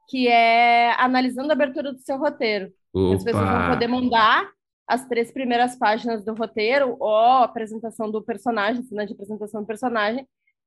que 0.08 0.28
é 0.28 0.92
analisando 0.98 1.50
a 1.50 1.52
abertura 1.52 1.92
do 1.92 2.00
seu 2.00 2.18
roteiro. 2.18 2.72
Opa. 2.92 3.16
As 3.16 3.24
pessoas 3.24 3.48
vão 3.48 3.70
poder 3.70 3.86
mandar 3.86 4.50
as 4.86 5.06
três 5.06 5.30
primeiras 5.30 5.76
páginas 5.76 6.24
do 6.24 6.34
roteiro 6.34 6.96
ou 6.98 7.14
a 7.14 7.44
apresentação 7.44 8.10
do 8.10 8.20
personagem, 8.20 8.82
cena 8.82 9.06
de 9.06 9.12
apresentação 9.12 9.60
do 9.60 9.66
personagem, 9.66 10.26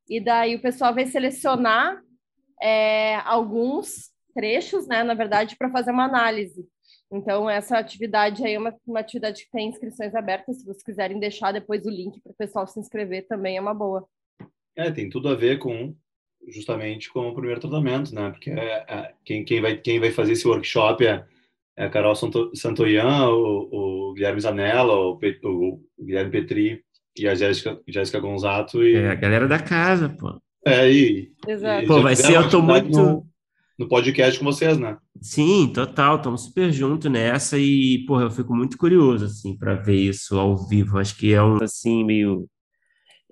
e 0.09 0.19
daí 0.19 0.55
o 0.55 0.61
pessoal 0.61 0.93
vai 0.93 1.05
selecionar 1.05 2.01
é, 2.61 3.15
alguns 3.25 4.11
trechos, 4.33 4.87
né, 4.87 5.03
na 5.03 5.13
verdade, 5.13 5.57
para 5.57 5.69
fazer 5.69 5.91
uma 5.91 6.05
análise. 6.05 6.65
Então, 7.13 7.47
essa 7.47 7.77
atividade 7.77 8.43
aí 8.43 8.55
é 8.55 8.59
uma, 8.59 8.75
uma 8.87 8.99
atividade 8.99 9.43
que 9.43 9.51
tem 9.51 9.69
inscrições 9.69 10.15
abertas. 10.15 10.57
Se 10.57 10.65
vocês 10.65 10.83
quiserem 10.83 11.19
deixar 11.19 11.51
depois 11.51 11.85
o 11.85 11.89
link 11.89 12.19
para 12.19 12.31
o 12.31 12.35
pessoal 12.35 12.65
se 12.65 12.79
inscrever, 12.79 13.27
também 13.27 13.55
é 13.55 13.61
uma 13.61 13.73
boa. 13.73 14.03
É, 14.75 14.89
tem 14.89 15.07
tudo 15.09 15.29
a 15.29 15.35
ver 15.35 15.59
com 15.59 15.95
justamente 16.47 17.13
com 17.13 17.29
o 17.29 17.33
primeiro 17.33 17.61
tratamento, 17.61 18.13
né? 18.15 18.31
Porque 18.31 18.49
é, 18.49 18.83
é, 18.87 19.13
quem, 19.23 19.45
quem, 19.45 19.61
vai, 19.61 19.77
quem 19.77 19.99
vai 19.99 20.09
fazer 20.09 20.33
esse 20.33 20.47
workshop 20.47 21.05
é, 21.05 21.23
é 21.77 21.85
a 21.85 21.89
Carol 21.89 22.15
Santo, 22.15 22.51
Santoyan, 22.55 23.29
o, 23.29 24.09
o 24.09 24.13
Guilherme 24.13 24.41
Zanella, 24.41 24.95
o, 24.95 25.19
o, 25.43 25.81
Guilherme 26.03 26.31
Petri 26.31 26.83
e 27.15 27.27
a 27.27 27.35
Jéssica, 27.35 27.79
Jéssica 27.87 28.19
Gonzato. 28.19 28.83
E... 28.83 28.95
É, 28.95 29.09
a 29.09 29.15
galera 29.15 29.47
da 29.47 29.59
casa, 29.59 30.09
pô. 30.09 30.41
É, 30.65 30.91
e... 30.91 31.31
Exato. 31.47 31.85
Pô, 31.85 32.01
vai 32.01 32.15
ser, 32.15 32.35
eu 32.35 32.49
tô 32.49 32.59
muito... 32.59 32.89
No 32.97 33.32
no 33.77 33.87
podcast 33.87 34.39
com 34.39 34.45
vocês, 34.45 34.77
né? 34.77 34.97
Sim, 35.21 35.71
total, 35.73 36.17
estamos 36.17 36.43
super 36.43 36.71
junto 36.71 37.09
nessa 37.09 37.57
e, 37.57 38.03
porra, 38.05 38.23
eu 38.23 38.31
fico 38.31 38.55
muito 38.55 38.77
curioso, 38.77 39.25
assim, 39.25 39.57
para 39.57 39.75
ver 39.75 39.95
isso 39.95 40.37
ao 40.37 40.57
vivo. 40.57 40.99
Acho 40.99 41.17
que 41.17 41.33
é 41.33 41.41
um, 41.41 41.57
assim, 41.63 42.03
meio 42.03 42.47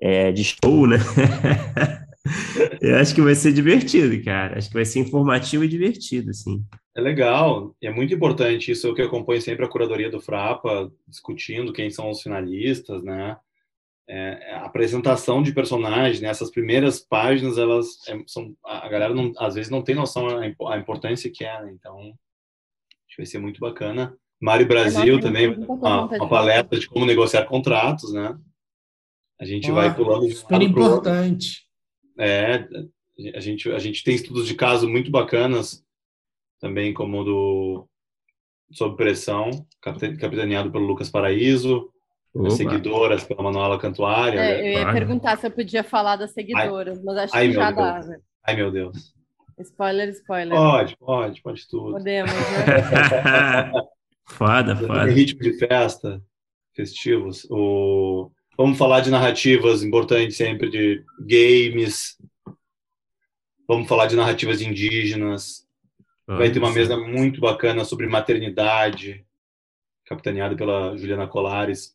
é, 0.01 0.31
de 0.31 0.43
show, 0.43 0.87
né? 0.87 0.97
eu 2.81 2.97
acho 2.97 3.13
que 3.13 3.21
vai 3.21 3.35
ser 3.35 3.53
divertido, 3.53 4.23
cara. 4.23 4.57
Acho 4.57 4.67
que 4.69 4.73
vai 4.73 4.85
ser 4.85 4.99
informativo 4.99 5.63
e 5.63 5.67
divertido, 5.67 6.31
assim. 6.31 6.63
É 6.95 7.01
legal, 7.01 7.75
é 7.81 7.89
muito 7.89 8.13
importante 8.13 8.71
isso, 8.71 8.89
o 8.89 8.93
que 8.93 9.01
acompanho 9.01 9.41
sempre 9.41 9.63
a 9.63 9.69
curadoria 9.69 10.09
do 10.09 10.19
Frapa, 10.19 10.91
discutindo 11.07 11.71
quem 11.71 11.89
são 11.89 12.09
os 12.09 12.21
finalistas, 12.21 13.01
né? 13.03 13.37
É, 14.09 14.53
a 14.55 14.65
apresentação 14.65 15.41
de 15.41 15.53
personagens, 15.53 16.19
né? 16.19 16.27
essas 16.27 16.51
primeiras 16.51 16.99
páginas, 16.99 17.57
elas 17.57 18.07
é, 18.07 18.17
são 18.27 18.55
a 18.63 18.89
galera 18.89 19.13
não, 19.13 19.31
às 19.37 19.55
vezes 19.55 19.71
não 19.71 19.81
tem 19.81 19.95
noção 19.95 20.27
a, 20.27 20.77
importância 20.77 21.31
que 21.31 21.45
é, 21.45 21.61
né? 21.61 21.71
então 21.71 21.97
acho 21.99 23.15
que 23.15 23.21
vai 23.21 23.25
ser 23.25 23.39
muito 23.39 23.59
bacana. 23.59 24.15
Mari 24.41 24.65
Brasil 24.65 25.17
é 25.17 25.21
também, 25.21 25.49
uma, 25.49 26.05
uma, 26.05 26.29
palestra 26.29 26.79
de 26.79 26.89
como 26.89 27.05
negociar 27.05 27.45
contratos, 27.45 28.11
né? 28.11 28.37
A 29.39 29.45
gente 29.45 29.71
oh, 29.71 29.75
vai 29.75 29.95
pulando 29.95 30.27
de 30.27 30.35
super 30.35 30.61
importante. 30.61 31.65
É, 32.17 32.67
a 33.35 33.39
gente 33.39 33.71
a 33.71 33.79
gente 33.79 34.03
tem 34.03 34.15
estudos 34.15 34.47
de 34.47 34.55
caso 34.55 34.89
muito 34.89 35.11
bacanas 35.11 35.85
também 36.59 36.93
como 36.93 37.23
do 37.23 37.87
sob 38.71 38.95
pressão, 38.95 39.49
capitaneado 39.81 40.71
pelo 40.71 40.85
Lucas 40.85 41.09
Paraíso 41.09 41.91
as 42.45 42.53
seguidoras 42.53 43.23
pela 43.23 43.43
Manuela 43.43 43.77
Cantuária. 43.77 44.39
É, 44.39 44.61
né? 44.61 44.67
eu 44.67 44.79
ia 44.79 44.93
perguntar 44.93 45.37
se 45.37 45.47
eu 45.47 45.51
podia 45.51 45.83
falar 45.83 46.15
das 46.15 46.31
seguidoras, 46.31 46.97
ai, 46.97 47.03
mas 47.03 47.17
acho 47.17 47.35
ai, 47.35 47.47
que 47.47 47.53
já 47.53 47.71
dá. 47.71 47.99
Né? 47.99 48.19
Ai, 48.43 48.55
meu 48.55 48.71
Deus. 48.71 49.13
Spoiler, 49.59 50.09
spoiler. 50.09 50.57
Pode, 50.57 50.97
pode, 50.97 51.41
pode 51.41 51.67
tudo. 51.67 51.91
Podemos, 51.91 52.31
né? 52.31 53.71
foda, 54.25 54.75
foda. 54.75 55.05
ritmo 55.05 55.41
de 55.41 55.53
festa, 55.53 56.21
festivos. 56.73 57.45
O... 57.49 58.31
Vamos 58.57 58.77
falar 58.77 59.01
de 59.01 59.11
narrativas 59.11 59.83
importantes 59.83 60.37
sempre 60.37 60.69
de 60.69 61.03
games. 61.19 62.17
Vamos 63.67 63.87
falar 63.87 64.07
de 64.07 64.15
narrativas 64.15 64.61
indígenas. 64.61 65.67
Vai 66.25 66.49
ter 66.49 66.59
uma 66.59 66.71
mesa 66.71 66.95
muito 66.95 67.41
bacana 67.41 67.83
sobre 67.83 68.07
maternidade, 68.07 69.25
capitaneada 70.05 70.55
pela 70.55 70.95
Juliana 70.95 71.27
Colares 71.27 71.93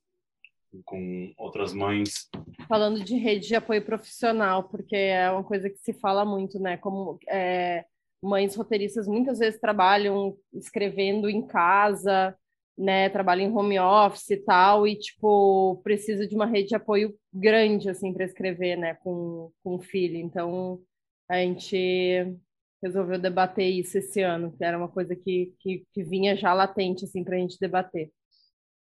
com 0.85 1.33
outras 1.39 1.73
mães. 1.73 2.29
Falando 2.69 3.03
de 3.03 3.17
rede 3.17 3.49
de 3.49 3.55
apoio 3.55 3.85
profissional, 3.85 4.65
porque 4.65 4.97
é 4.97 5.31
uma 5.31 5.45
coisa 5.45 5.71
que 5.71 5.79
se 5.79 5.93
fala 5.93 6.25
muito, 6.25 6.59
né? 6.59 6.77
Como 6.77 7.19
é, 7.29 7.85
mães 8.23 8.55
roteiristas 8.55 9.07
muitas 9.07 9.39
vezes 9.39 9.61
trabalham 9.61 10.37
escrevendo 10.53 11.29
em 11.29 11.47
casa, 11.47 12.37
né? 12.77 13.09
Trabalham 13.09 13.49
em 13.49 13.55
home 13.55 13.79
office 13.79 14.31
e 14.31 14.37
tal, 14.37 14.87
e 14.87 14.97
tipo 14.97 15.81
precisa 15.83 16.27
de 16.27 16.35
uma 16.35 16.47
rede 16.47 16.69
de 16.69 16.75
apoio 16.75 17.15
grande 17.33 17.89
assim 17.89 18.13
para 18.13 18.25
escrever, 18.25 18.77
né? 18.77 18.95
Com 18.95 19.51
com 19.63 19.77
o 19.77 19.81
filho. 19.81 20.17
Então 20.17 20.81
a 21.29 21.39
gente 21.39 22.37
resolveu 22.83 23.19
debater 23.19 23.69
isso 23.69 23.99
esse 23.99 24.21
ano, 24.23 24.53
que 24.57 24.65
era 24.65 24.77
uma 24.77 24.89
coisa 24.89 25.17
que, 25.17 25.55
que, 25.59 25.85
que 25.93 26.05
vinha 26.05 26.37
já 26.37 26.53
latente 26.53 27.05
assim 27.05 27.25
para 27.25 27.37
a 27.37 27.39
gente 27.39 27.59
debater. 27.59 28.11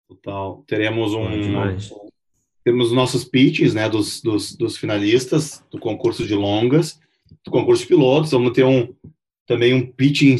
Total. 0.08 0.62
Teremos 0.66 1.14
um. 1.14 1.26
Temos 2.62 2.92
nossos 2.92 3.24
pitches, 3.24 3.74
né, 3.74 3.88
dos, 3.88 4.22
dos, 4.22 4.56
dos, 4.56 4.78
finalistas 4.78 5.62
do 5.70 5.78
concurso 5.78 6.26
de 6.26 6.34
longas, 6.34 6.98
do 7.44 7.50
concurso 7.50 7.82
de 7.82 7.88
pilotos. 7.88 8.30
Vamos 8.30 8.52
ter 8.52 8.64
um 8.64 8.94
também 9.46 9.74
um 9.74 9.86
pitching 9.86 10.38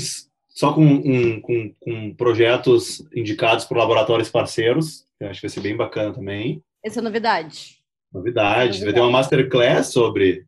só 0.48 0.72
com, 0.72 0.86
um, 0.86 1.40
com, 1.40 1.74
com 1.80 2.14
projetos 2.14 3.04
indicados 3.14 3.64
por 3.64 3.76
laboratórios 3.76 4.30
parceiros. 4.30 5.04
Eu 5.20 5.28
acho 5.28 5.40
que 5.40 5.46
vai 5.46 5.54
ser 5.54 5.60
bem 5.60 5.76
bacana 5.76 6.14
também. 6.14 6.62
Essa 6.82 7.00
é 7.00 7.02
novidade. 7.02 7.78
Novidade. 8.12 8.84
Vai 8.84 8.92
ter 8.92 9.00
uma 9.00 9.10
masterclass 9.10 9.88
sobre 9.88 10.46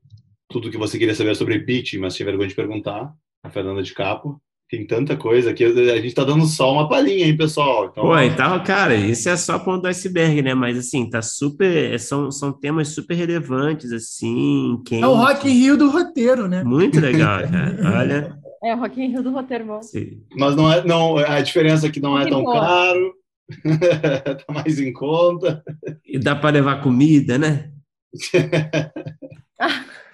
tudo 0.49 0.71
que 0.71 0.79
você 0.79 0.99
queria 0.99 1.15
saber 1.15 1.35
sobre 1.35 1.59
pitching, 1.61 1.99
mas 1.99 2.15
tinha 2.15 2.27
vergonha 2.27 2.49
de 2.49 2.55
perguntar. 2.55 3.13
A 3.43 3.51
Fernanda 3.51 3.83
de 3.83 3.93
Capo. 3.93 4.41
Tem 4.69 4.85
tanta 4.85 5.17
coisa 5.17 5.55
que 5.55 5.63
a 5.63 6.01
gente 6.01 6.15
tá 6.15 6.25
dando 6.25 6.45
só 6.45 6.73
uma 6.73 6.89
palhinha, 6.89 7.27
hein, 7.27 7.37
pessoal? 7.37 7.87
Então, 7.87 8.03
Pô, 8.03 8.19
então, 8.19 8.65
cara, 8.65 8.97
isso 8.97 9.29
é 9.29 9.37
só 9.37 9.55
a 9.55 9.59
ponta 9.61 9.83
do 9.83 9.89
iceberg, 9.89 10.43
né? 10.43 10.55
Mas, 10.55 10.77
assim, 10.77 11.09
tá 11.09 11.23
super... 11.23 11.99
São, 12.01 12.33
são 12.33 12.53
temas 12.53 12.89
super 12.89 13.15
relevantes, 13.15 13.93
assim, 13.93 14.83
quem... 14.85 15.03
É 15.03 15.07
o 15.07 15.15
Rock 15.15 15.49
in 15.49 15.53
Rio 15.53 15.77
do 15.77 15.89
roteiro, 15.89 16.49
né? 16.49 16.65
Muito 16.65 16.99
legal, 16.99 17.43
cara. 17.49 17.99
Olha... 17.99 18.39
É, 18.65 18.75
o 18.75 18.79
Rock 18.79 19.01
in 19.01 19.13
Rio 19.13 19.23
do 19.23 19.31
roteiro, 19.31 19.67
bom. 19.67 19.81
Sim. 19.83 20.23
Mas 20.37 20.57
não 20.57 20.73
é, 20.73 20.85
não, 20.85 21.17
a 21.17 21.41
diferença 21.41 21.87
é 21.87 21.91
que 21.91 22.01
não 22.01 22.19
é 22.19 22.29
tão 22.29 22.45
caro, 22.45 23.15
tá 24.47 24.53
mais 24.53 24.81
em 24.81 24.93
conta. 24.93 25.63
E 26.05 26.19
dá 26.19 26.35
para 26.35 26.55
levar 26.55 26.83
comida, 26.83 27.39
né? 27.39 27.71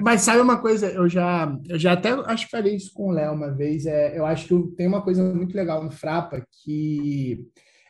Mas 0.00 0.22
sabe 0.22 0.40
uma 0.40 0.58
coisa, 0.58 0.88
eu 0.88 1.08
já, 1.08 1.56
eu 1.68 1.78
já 1.78 1.92
até 1.92 2.10
acho 2.10 2.46
que 2.46 2.50
falei 2.50 2.76
isso 2.76 2.92
com 2.92 3.08
o 3.08 3.12
Léo 3.12 3.32
uma 3.32 3.50
vez. 3.50 3.86
É, 3.86 4.18
eu 4.18 4.24
acho 4.26 4.46
que 4.46 4.76
tem 4.76 4.86
uma 4.86 5.02
coisa 5.02 5.22
muito 5.22 5.54
legal 5.56 5.82
no 5.82 5.90
Frapa 5.90 6.42
que 6.62 7.46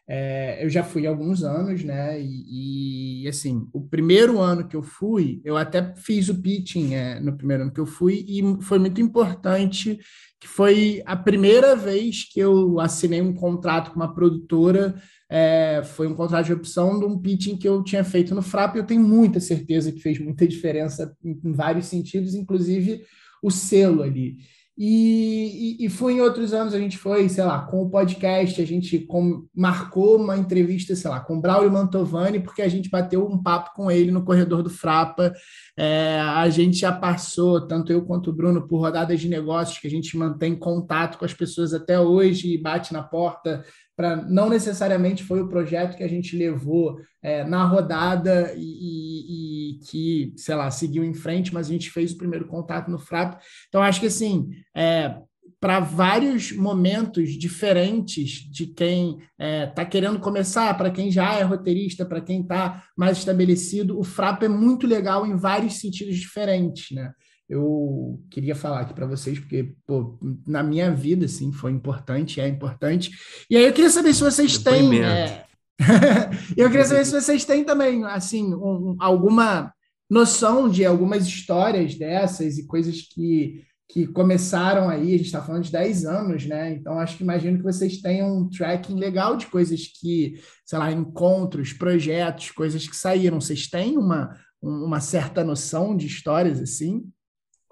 é, 0.08 0.62
eu 0.62 0.68
já 0.68 0.82
fui 0.82 1.06
há 1.06 1.10
alguns 1.10 1.42
anos, 1.42 1.84
né? 1.84 2.20
E, 2.20 3.22
e, 3.24 3.28
assim, 3.28 3.68
o 3.72 3.80
primeiro 3.80 4.40
ano 4.40 4.66
que 4.66 4.76
eu 4.76 4.82
fui, 4.82 5.40
eu 5.44 5.56
até 5.56 5.94
fiz 5.96 6.28
o 6.28 6.42
pitching 6.42 6.94
é, 6.94 7.20
no 7.20 7.36
primeiro 7.36 7.62
ano 7.62 7.72
que 7.72 7.80
eu 7.80 7.86
fui, 7.86 8.24
e 8.28 8.42
foi 8.62 8.78
muito 8.78 9.00
importante 9.00 9.98
que 10.40 10.48
foi 10.48 11.02
a 11.06 11.16
primeira 11.16 11.76
vez 11.76 12.24
que 12.24 12.40
eu 12.40 12.80
assinei 12.80 13.22
um 13.22 13.32
contrato 13.32 13.92
com 13.92 13.96
uma 13.96 14.12
produtora 14.12 14.94
é, 15.34 15.82
foi 15.82 16.06
um 16.06 16.14
contrato 16.14 16.44
de 16.44 16.52
opção 16.52 16.98
de 16.98 17.06
um 17.06 17.18
pitching 17.18 17.56
que 17.56 17.66
eu 17.66 17.82
tinha 17.82 18.04
feito 18.04 18.34
no 18.34 18.42
Frap, 18.42 18.76
eu 18.76 18.84
tenho 18.84 19.00
muita 19.00 19.40
certeza 19.40 19.90
que 19.90 19.98
fez 19.98 20.18
muita 20.18 20.46
diferença 20.46 21.16
em, 21.24 21.40
em 21.42 21.52
vários 21.52 21.86
sentidos, 21.86 22.34
inclusive 22.34 23.02
o 23.42 23.50
selo 23.50 24.02
ali. 24.02 24.36
E, 24.76 25.78
e, 25.80 25.86
e, 25.86 25.88
foi 25.88 26.14
em 26.14 26.20
outros 26.20 26.52
anos, 26.52 26.74
a 26.74 26.78
gente 26.78 26.98
foi, 26.98 27.28
sei 27.28 27.44
lá, 27.44 27.60
com 27.62 27.82
o 27.82 27.90
podcast, 27.90 28.60
a 28.60 28.66
gente 28.66 28.98
com, 29.00 29.46
marcou 29.54 30.16
uma 30.16 30.36
entrevista, 30.36 30.94
sei 30.96 31.10
lá, 31.10 31.20
com 31.20 31.40
Braulio 31.40 31.70
Mantovani, 31.70 32.40
porque 32.40 32.62
a 32.62 32.68
gente 32.68 32.90
bateu 32.90 33.26
um 33.26 33.42
papo 33.42 33.74
com 33.74 33.90
ele 33.90 34.10
no 34.10 34.24
corredor 34.24 34.62
do 34.62 34.70
Frapa. 34.70 35.32
É, 35.76 36.18
a 36.20 36.48
gente 36.48 36.78
já 36.78 36.92
passou, 36.92 37.66
tanto 37.66 37.92
eu 37.92 38.04
quanto 38.04 38.30
o 38.30 38.32
Bruno, 38.32 38.66
por 38.66 38.80
rodadas 38.80 39.20
de 39.20 39.28
negócios 39.28 39.78
que 39.78 39.86
a 39.86 39.90
gente 39.90 40.16
mantém 40.16 40.54
contato 40.58 41.18
com 41.18 41.24
as 41.24 41.34
pessoas 41.34 41.72
até 41.72 42.00
hoje 42.00 42.52
e 42.52 42.60
bate 42.60 42.92
na 42.92 43.02
porta 43.02 43.64
para 44.02 44.16
não 44.16 44.48
necessariamente 44.48 45.22
foi 45.22 45.40
o 45.40 45.48
projeto 45.48 45.96
que 45.96 46.02
a 46.02 46.08
gente 46.08 46.36
levou 46.36 46.98
é, 47.22 47.44
na 47.44 47.64
rodada 47.64 48.52
e, 48.56 48.60
e, 48.60 49.70
e, 49.70 49.78
que, 49.78 50.32
sei 50.36 50.56
lá, 50.56 50.68
seguiu 50.72 51.04
em 51.04 51.14
frente, 51.14 51.54
mas 51.54 51.68
a 51.68 51.70
gente 51.72 51.88
fez 51.88 52.10
o 52.10 52.18
primeiro 52.18 52.48
contato 52.48 52.90
no 52.90 52.98
FRAP. 52.98 53.40
Então, 53.68 53.80
acho 53.80 54.00
que 54.00 54.06
assim, 54.06 54.50
é, 54.74 55.14
para 55.60 55.78
vários 55.78 56.50
momentos 56.50 57.38
diferentes 57.38 58.40
de 58.50 58.66
quem 58.66 59.18
está 59.18 59.24
é, 59.38 59.66
tá 59.66 59.84
querendo 59.84 60.18
começar, 60.18 60.76
para 60.76 60.90
quem 60.90 61.08
já 61.08 61.34
é 61.34 61.42
roteirista, 61.44 62.04
para 62.04 62.20
quem 62.20 62.40
está 62.40 62.82
mais 62.96 63.18
estabelecido, 63.18 63.96
o 63.96 64.02
FRAP 64.02 64.42
é 64.42 64.48
muito 64.48 64.84
legal 64.84 65.24
em 65.24 65.36
vários 65.36 65.74
sentidos 65.74 66.16
diferentes, 66.16 66.90
né? 66.90 67.12
Eu 67.52 68.18
queria 68.30 68.54
falar 68.54 68.80
aqui 68.80 68.94
para 68.94 69.06
vocês, 69.06 69.38
porque 69.38 69.74
pô, 69.86 70.18
na 70.46 70.62
minha 70.62 70.90
vida, 70.90 71.26
assim, 71.26 71.52
foi 71.52 71.70
importante, 71.70 72.40
é 72.40 72.48
importante. 72.48 73.10
E 73.50 73.56
aí 73.56 73.64
eu 73.64 73.72
queria 73.74 73.90
saber 73.90 74.14
se 74.14 74.22
vocês 74.22 74.56
têm. 74.56 75.02
É... 75.02 75.44
eu 76.56 76.70
queria 76.70 76.86
saber 76.86 77.04
se 77.04 77.12
vocês 77.12 77.44
têm 77.44 77.62
também, 77.62 78.04
assim, 78.04 78.54
um, 78.54 78.96
alguma 78.98 79.70
noção 80.08 80.66
de 80.66 80.86
algumas 80.86 81.26
histórias 81.26 81.94
dessas 81.94 82.56
e 82.56 82.66
coisas 82.66 83.02
que, 83.02 83.62
que 83.86 84.06
começaram 84.06 84.88
aí, 84.88 85.08
a 85.14 85.18
gente 85.18 85.26
está 85.26 85.42
falando 85.42 85.64
de 85.64 85.72
10 85.72 86.06
anos, 86.06 86.46
né? 86.46 86.72
Então, 86.72 86.98
acho 86.98 87.18
que 87.18 87.22
imagino 87.22 87.58
que 87.58 87.64
vocês 87.64 88.00
tenham 88.00 88.34
um 88.34 88.48
tracking 88.48 88.98
legal 88.98 89.36
de 89.36 89.46
coisas 89.46 89.86
que, 90.00 90.40
sei 90.64 90.78
lá, 90.78 90.90
encontros, 90.90 91.74
projetos, 91.74 92.50
coisas 92.50 92.88
que 92.88 92.96
saíram. 92.96 93.42
Vocês 93.42 93.68
têm 93.68 93.98
uma, 93.98 94.34
uma 94.62 95.00
certa 95.00 95.44
noção 95.44 95.94
de 95.94 96.06
histórias 96.06 96.58
assim? 96.58 97.04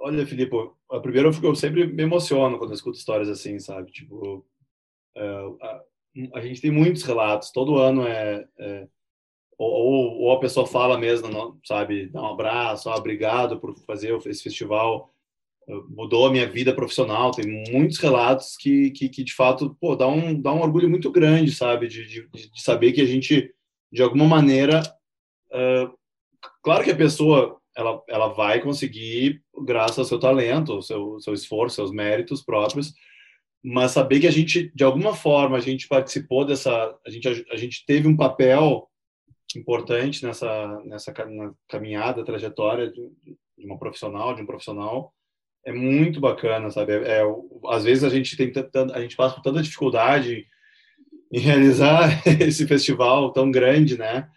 Olha, 0.01 0.27
Filipe, 0.27 0.57
a 0.91 0.99
primeira 0.99 1.29
eu, 1.29 1.43
eu 1.43 1.55
sempre 1.55 1.87
me 1.87 2.03
emociono 2.03 2.59
quando 2.59 2.71
eu 2.71 2.75
escuto 2.75 2.97
histórias 2.97 3.29
assim, 3.29 3.59
sabe? 3.59 3.93
Tipo, 3.93 4.47
é, 5.15 5.23
a, 5.61 5.83
a, 6.37 6.41
gente 6.41 6.63
tem 6.63 6.71
muitos 6.71 7.03
relatos, 7.03 7.51
todo 7.53 7.77
ano 7.79 8.07
é, 8.07 8.49
é 8.59 8.89
ou, 9.59 10.23
ou, 10.23 10.33
a 10.33 10.41
pessoa 10.41 10.67
fala 10.67 10.97
mesmo, 10.97 11.61
sabe, 11.67 12.07
dá 12.07 12.23
um 12.23 12.33
abraço, 12.33 12.89
ah, 12.89 12.97
obrigado 12.97 13.61
por 13.61 13.77
fazer 13.81 14.17
esse 14.27 14.43
festival, 14.43 15.13
mudou 15.91 16.27
a 16.27 16.31
minha 16.33 16.49
vida 16.49 16.75
profissional. 16.75 17.31
Tem 17.31 17.47
muitos 17.71 17.99
relatos 17.99 18.57
que, 18.57 18.91
que, 18.93 19.11
que 19.11 19.23
de 19.23 19.35
fato, 19.35 19.77
pô, 19.79 19.95
dá 19.95 20.09
um, 20.09 20.41
dá 20.41 20.51
um 20.51 20.63
orgulho 20.63 20.89
muito 20.89 21.11
grande, 21.13 21.53
sabe, 21.53 21.89
de, 21.89 22.07
de, 22.07 22.27
de 22.29 22.63
saber 22.63 22.93
que 22.93 23.03
a 23.03 23.07
gente, 23.07 23.55
de 23.93 24.03
alguma 24.03 24.25
maneira, 24.25 24.81
uh, 25.53 25.95
claro 26.63 26.83
que 26.83 26.91
a 26.91 26.97
pessoa 26.97 27.60
ela, 27.81 28.03
ela 28.09 28.29
vai 28.29 28.61
conseguir, 28.61 29.43
graças 29.65 29.99
ao 29.99 30.05
seu 30.05 30.21
talento, 30.21 30.73
ao 30.73 30.83
seu, 30.83 31.19
seu 31.21 31.35
esforço, 31.35 31.77
seus 31.77 31.91
méritos 31.91 32.43
próprios, 32.43 32.93
mas 33.63 33.93
saber 33.93 34.21
que 34.21 34.27
a 34.27 34.31
gente, 34.31 34.71
de 34.75 34.85
alguma 34.85 35.15
forma, 35.15 35.57
a 35.57 35.61
gente 35.61 35.89
participou 35.89 36.45
dessa, 36.45 36.97
a 37.07 37.11
gente, 37.11 37.29
a, 37.29 37.33
a 37.53 37.57
gente 37.57 37.85
teve 37.87 38.07
um 38.07 38.17
papel 38.17 38.89
importante 39.57 40.25
nessa, 40.25 40.81
nessa 40.85 41.13
caminhada, 41.69 42.25
trajetória 42.25 42.91
de, 42.91 43.03
uma 43.59 43.79
profissional, 43.79 44.35
de 44.35 44.43
um 44.43 44.47
profissional, 44.47 45.13
é 45.65 45.73
muito 45.73 46.21
bacana, 46.21 46.71
sabe? 46.71 46.93
É, 46.93 47.21
é, 47.21 47.23
às 47.69 47.85
vezes 47.85 48.05
a 48.05 48.09
gente 48.09 48.37
tem 48.37 48.51
a 48.95 49.01
gente 49.01 49.17
passa 49.17 49.35
por 49.35 49.43
tanta 49.43 49.63
dificuldade 49.63 50.47
em 51.33 51.39
realizar 51.39 52.23
esse 52.41 52.67
festival 52.67 53.33
tão 53.33 53.51
grande, 53.51 53.99
né? 53.99 54.29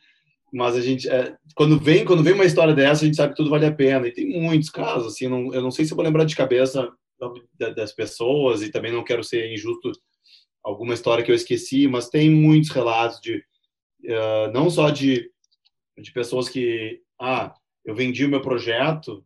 Mas 0.54 0.76
a 0.76 0.82
gente, 0.82 1.10
é, 1.10 1.36
quando 1.56 1.80
vem 1.80 2.06
quando 2.06 2.22
vem 2.22 2.34
uma 2.34 2.46
história 2.46 2.76
dessa, 2.76 3.04
a 3.04 3.06
gente 3.06 3.18
sabe 3.18 3.34
que 3.34 3.38
tudo 3.38 3.50
vale 3.50 3.66
a 3.66 3.74
pena. 3.74 4.08
E 4.08 4.14
tem 4.14 4.40
muitos 4.40 4.70
casos, 4.70 5.14
assim, 5.14 5.28
não, 5.28 5.52
eu 5.52 5.62
não 5.62 5.72
sei 5.72 5.84
se 5.84 5.96
vou 5.96 6.04
lembrar 6.04 6.26
de 6.26 6.36
cabeça 6.36 6.92
das 7.76 7.92
pessoas 7.92 8.62
e 8.62 8.70
também 8.70 8.92
não 8.92 9.04
quero 9.04 9.24
ser 9.24 9.52
injusto 9.52 9.92
alguma 10.64 10.94
história 10.94 11.24
que 11.24 11.32
eu 11.32 11.36
esqueci, 11.36 11.88
mas 11.88 12.10
tem 12.10 12.30
muitos 12.30 12.70
relatos 12.70 13.20
de 13.22 13.38
uh, 14.06 14.52
não 14.54 14.70
só 14.70 14.90
de 14.90 15.32
de 15.98 16.12
pessoas 16.12 16.50
que 16.50 17.02
ah 17.20 17.54
eu 17.86 17.94
vendi 17.94 18.26
o 18.26 18.30
meu 18.30 18.42
projeto, 18.42 19.24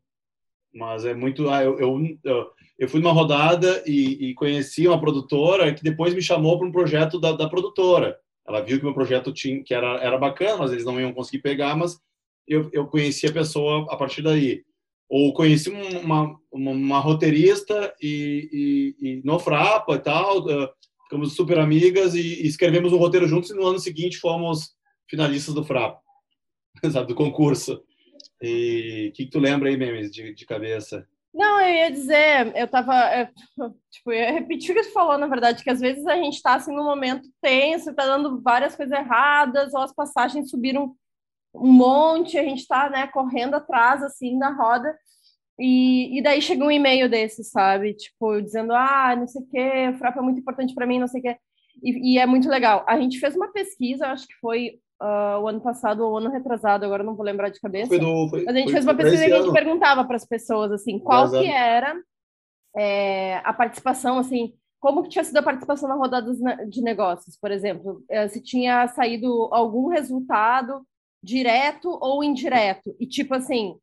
mas 0.74 1.06
é 1.06 1.14
muito 1.14 1.50
ah, 1.50 1.64
eu, 1.64 1.80
eu, 1.80 2.52
eu 2.78 2.90
fui 2.90 3.00
numa 3.00 3.14
rodada 3.14 3.84
e, 3.86 4.30
e, 4.30 4.34
conheci 4.34 4.88
uma 4.88 5.00
produtora 5.00 5.74
que 5.74 5.84
depois 5.84 6.14
me 6.14 6.22
chamou 6.22 6.58
para 6.58 6.68
um 6.68 6.72
projeto 6.72 7.20
da, 7.20 7.32
da 7.32 7.50
produtora. 7.50 8.20
Ela 8.48 8.62
viu 8.62 8.78
que 8.78 8.86
meu 8.86 8.94
projeto 8.94 9.34
tinha 9.34 9.64
que 9.64 9.74
era 9.74 9.98
era 9.98 10.18
bacana, 10.18 10.58
mas 10.58 10.72
eles 10.72 10.86
não 10.86 11.00
iam 11.00 11.14
conseguir 11.14 11.42
pegar, 11.42 11.76
mas 11.76 12.00
eu, 12.48 12.70
eu 12.72 12.88
conheci 12.88 13.28
a 13.28 13.34
pessoa 13.34 13.86
a 13.90 13.98
partir 13.98 14.22
daí 14.22 14.64
ou 15.10 15.34
conheci 15.34 15.70
uma, 15.70 16.38
uma, 16.52 16.72
uma 16.72 17.00
roteirista 17.00 17.94
e, 18.02 18.96
e, 19.02 19.08
e, 19.08 19.22
no 19.24 19.40
Frapa 19.40 19.96
e 19.96 20.00
tal, 20.00 20.40
uh, 20.46 20.70
ficamos 21.04 21.34
super 21.34 21.60
amigas 21.60 22.14
e, 22.14 22.44
e, 22.44 22.48
escrevemos 22.48 22.92
um 22.92 22.98
roteiro 22.98 23.28
juntos 23.28 23.50
e 23.50 23.54
no 23.54 23.66
ano 23.66 23.80
seguinte 23.80 24.18
fomos 24.18 24.76
finalistas 25.10 25.54
do 25.54 25.64
Frapa, 25.64 26.00
sabe, 26.92 27.08
do 27.08 27.16
concurso. 27.16 27.82
E 28.42 29.10
o 29.10 29.14
que, 29.14 29.26
que, 29.26 29.32
tu 29.32 29.40
lembra 29.40 29.70
aí, 29.70 29.78
Memes, 29.78 30.12
de, 30.12 30.34
de 30.34 30.46
cabeça? 30.46 31.08
Não, 31.38 31.62
eu 31.62 31.70
ia 31.70 31.92
dizer, 31.92 32.52
eu 32.56 32.68
tava, 32.68 32.96
eu, 33.16 33.28
tipo, 33.92 34.12
eu 34.12 34.16
ia 34.16 34.32
repetir 34.32 34.72
o 34.72 34.74
que 34.74 34.86
você 34.86 34.92
falou, 34.92 35.20
na 35.20 35.28
verdade, 35.28 35.64
que 35.64 35.70
às 35.70 35.80
vezes 35.80 36.04
a 36.08 36.16
gente 36.16 36.42
tá, 36.42 36.56
assim, 36.56 36.76
num 36.76 36.84
momento 36.84 37.30
tenso, 37.40 37.94
tá 37.94 38.08
dando 38.08 38.42
várias 38.42 38.76
coisas 38.76 38.98
erradas, 38.98 39.72
ou 39.76 39.82
as 39.82 39.94
passagens 39.94 40.50
subiram 40.50 40.96
um 41.54 41.72
monte, 41.72 42.40
a 42.40 42.44
gente 42.44 42.62
está 42.62 42.90
né, 42.90 43.06
correndo 43.08 43.54
atrás, 43.54 44.02
assim, 44.02 44.40
da 44.40 44.50
roda, 44.50 44.98
e, 45.60 46.18
e 46.18 46.24
daí 46.24 46.42
chega 46.42 46.66
um 46.66 46.72
e-mail 46.72 47.08
desse, 47.08 47.44
sabe? 47.44 47.94
Tipo, 47.94 48.42
dizendo, 48.42 48.74
ah, 48.74 49.16
não 49.16 49.28
sei 49.28 49.44
o 49.44 49.48
quê, 49.48 49.90
o 49.94 49.98
Frapa 50.00 50.20
é 50.20 50.24
muito 50.24 50.40
importante 50.40 50.74
para 50.74 50.88
mim, 50.88 51.00
não 51.00 51.08
sei 51.08 51.20
o 51.22 51.24
quê. 51.24 51.38
E, 51.84 52.16
e, 52.16 52.20
é 52.20 52.26
muito 52.26 52.50
legal. 52.50 52.84
A 52.88 53.00
gente 53.00 53.20
fez 53.20 53.36
uma 53.36 53.52
pesquisa, 53.52 54.08
acho 54.08 54.28
que 54.28 54.34
foi 54.42 54.80
uh, 55.02 55.40
o 55.42 55.48
ano 55.48 55.62
passado 55.62 56.04
ou 56.04 56.14
o 56.14 56.18
ano 56.18 56.32
retrasado, 56.32 56.86
agora 56.86 57.04
não 57.04 57.16
vou 57.16 57.26
lembrar 57.26 57.50
de 57.50 57.60
cabeça. 57.60 57.88
Foi 57.88 58.00
do, 58.00 58.30
foi, 58.30 58.44
mas 58.44 58.56
a 58.56 58.60
gente 58.60 58.66
foi, 58.66 58.74
fez 58.74 58.86
uma 58.86 58.96
pesquisa 58.96 59.28
e 59.28 59.34
a 59.34 59.42
gente 59.42 59.54
perguntava 59.54 60.06
para 60.06 60.16
as 60.16 60.26
pessoas, 60.26 60.72
assim, 60.72 61.00
qual 61.00 61.30
que 61.30 61.46
era 61.46 62.00
é, 62.76 63.38
a 63.44 63.54
participação, 63.54 64.18
assim, 64.18 64.54
como 64.80 65.04
que 65.04 65.10
tinha 65.10 65.24
sido 65.24 65.38
a 65.38 65.44
participação 65.44 65.90
na 65.90 65.96
rodada 65.96 66.32
de 66.68 66.82
negócios, 66.82 67.38
por 67.38 67.52
exemplo, 67.52 68.04
eh, 68.10 68.28
se 68.28 68.42
tinha 68.42 68.88
saído 68.90 69.50
algum 69.52 69.88
resultado 69.88 70.86
direto 71.22 71.98
ou 72.02 72.24
indireto. 72.24 72.96
E 73.00 73.08
tipo 73.08 73.34
assim, 73.34 73.76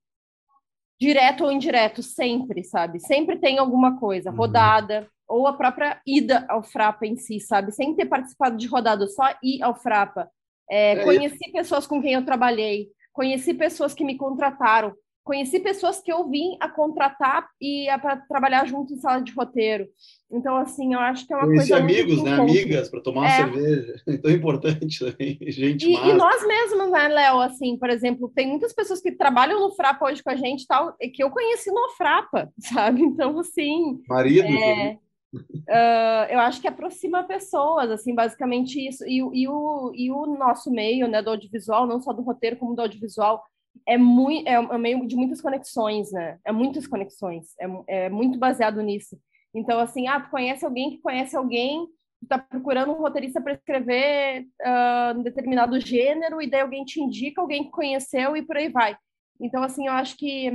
direto 1.00 1.44
ou 1.44 1.52
indireto, 1.52 2.02
sempre, 2.02 2.62
sabe? 2.62 3.00
Sempre 3.00 3.38
tem 3.38 3.58
alguma 3.58 3.98
coisa, 3.98 4.30
uhum. 4.30 4.36
rodada, 4.36 5.08
ou 5.26 5.46
a 5.46 5.52
própria 5.52 6.00
ida 6.06 6.46
ao 6.48 6.62
Frapa 6.62 7.06
em 7.06 7.16
si, 7.16 7.40
sabe? 7.40 7.72
Sem 7.72 7.94
ter 7.94 8.06
participado 8.06 8.56
de 8.56 8.66
rodada, 8.66 9.06
só 9.08 9.24
ir 9.42 9.62
ao 9.62 9.74
Frapa. 9.74 10.30
É, 10.74 10.92
é 10.94 11.04
conheci 11.04 11.52
pessoas 11.52 11.86
com 11.86 12.02
quem 12.02 12.14
eu 12.14 12.24
trabalhei, 12.24 12.88
conheci 13.12 13.54
pessoas 13.54 13.94
que 13.94 14.04
me 14.04 14.16
contrataram, 14.16 14.92
conheci 15.22 15.60
pessoas 15.60 16.00
que 16.02 16.12
eu 16.12 16.28
vim 16.28 16.56
a 16.60 16.68
contratar 16.68 17.46
e 17.60 17.86
para 18.02 18.16
trabalhar 18.16 18.66
junto 18.66 18.92
em 18.92 18.96
sala 18.96 19.22
de 19.22 19.32
roteiro. 19.32 19.86
Então, 20.30 20.56
assim, 20.56 20.94
eu 20.94 20.98
acho 20.98 21.26
que 21.28 21.32
é 21.32 21.36
uma 21.36 21.46
conheci 21.46 21.68
coisa. 21.68 21.84
amigos, 21.84 22.22
né? 22.24 22.34
Amigas, 22.34 22.90
para 22.90 23.00
tomar 23.00 23.20
é. 23.20 23.44
uma 23.44 23.52
cerveja. 23.52 23.94
Então 24.08 24.30
é 24.30 24.34
importante 24.34 24.98
também. 24.98 25.38
Gente 25.42 25.86
e, 25.86 25.94
e, 25.94 26.12
nós 26.12 26.44
mesmos, 26.44 26.90
né, 26.90 27.06
Léo? 27.06 27.40
Assim, 27.40 27.78
por 27.78 27.88
exemplo, 27.88 28.30
tem 28.34 28.48
muitas 28.48 28.72
pessoas 28.72 29.00
que 29.00 29.12
trabalham 29.12 29.60
no 29.60 29.74
Frapa 29.76 30.04
hoje 30.06 30.24
com 30.24 30.30
a 30.30 30.36
gente 30.36 30.66
tal, 30.66 30.92
que 30.98 31.22
eu 31.22 31.30
conheci 31.30 31.70
no 31.70 31.88
Frapa, 31.96 32.50
sabe? 32.58 33.00
Então, 33.00 33.38
assim. 33.38 34.02
Marido. 34.08 34.48
É... 34.48 34.98
Uh, 35.34 36.26
eu 36.30 36.38
acho 36.40 36.60
que 36.60 36.68
aproxima 36.68 37.24
pessoas, 37.24 37.90
assim, 37.90 38.14
basicamente 38.14 38.78
isso. 38.86 39.04
E, 39.06 39.16
e, 39.18 39.48
o, 39.48 39.92
e 39.94 40.10
o 40.10 40.26
nosso 40.26 40.70
meio, 40.70 41.08
né, 41.08 41.22
do 41.22 41.30
audiovisual, 41.30 41.86
não 41.86 42.00
só 42.00 42.12
do 42.12 42.22
roteiro, 42.22 42.56
como 42.56 42.74
do 42.74 42.82
audiovisual, 42.82 43.44
é 43.86 43.98
muito 43.98 44.48
é 44.48 44.58
um 44.58 44.78
meio 44.78 45.06
de 45.06 45.16
muitas 45.16 45.40
conexões, 45.40 46.12
né? 46.12 46.38
É 46.44 46.52
muitas 46.52 46.86
conexões, 46.86 47.54
é, 47.60 47.66
é 48.06 48.08
muito 48.08 48.38
baseado 48.38 48.80
nisso. 48.80 49.18
Então, 49.54 49.78
assim, 49.78 50.06
ah, 50.08 50.20
tu 50.20 50.30
conhece 50.30 50.64
alguém 50.64 50.90
que 50.90 50.98
conhece 50.98 51.36
alguém, 51.36 51.86
tu 52.20 52.26
tá 52.28 52.38
procurando 52.38 52.92
um 52.92 52.98
roteirista 52.98 53.40
para 53.40 53.52
escrever 53.52 54.46
uh, 54.62 55.18
um 55.18 55.22
determinado 55.22 55.78
gênero, 55.80 56.40
e 56.40 56.48
daí 56.48 56.60
alguém 56.60 56.84
te 56.84 57.00
indica 57.00 57.40
alguém 57.40 57.64
que 57.64 57.70
conheceu 57.70 58.36
e 58.36 58.42
por 58.42 58.56
aí 58.56 58.68
vai. 58.68 58.96
Então, 59.40 59.62
assim, 59.62 59.86
eu 59.86 59.92
acho 59.92 60.16
que 60.16 60.50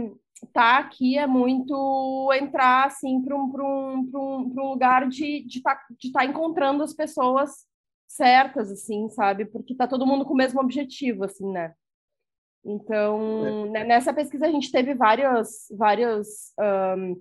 tá 0.53 0.77
aqui 0.77 1.17
é 1.17 1.27
muito 1.27 2.31
entrar, 2.33 2.87
assim, 2.87 3.21
para 3.21 3.35
um, 3.35 3.51
um, 3.53 4.09
um, 4.13 4.53
um 4.57 4.69
lugar 4.69 5.07
de 5.07 5.45
estar 5.47 5.47
de 5.47 5.61
tá, 5.61 5.79
de 5.99 6.11
tá 6.11 6.25
encontrando 6.25 6.83
as 6.83 6.93
pessoas 6.93 7.67
certas, 8.07 8.71
assim, 8.71 9.09
sabe? 9.09 9.45
Porque 9.45 9.75
tá 9.75 9.87
todo 9.87 10.05
mundo 10.05 10.25
com 10.25 10.33
o 10.33 10.37
mesmo 10.37 10.59
objetivo, 10.59 11.23
assim, 11.25 11.49
né? 11.51 11.73
Então, 12.65 13.73
é. 13.75 13.83
nessa 13.85 14.13
pesquisa 14.13 14.47
a 14.47 14.51
gente 14.51 14.71
teve 14.71 14.93
várias, 14.93 15.67
várias 15.77 16.53
um, 16.97 17.11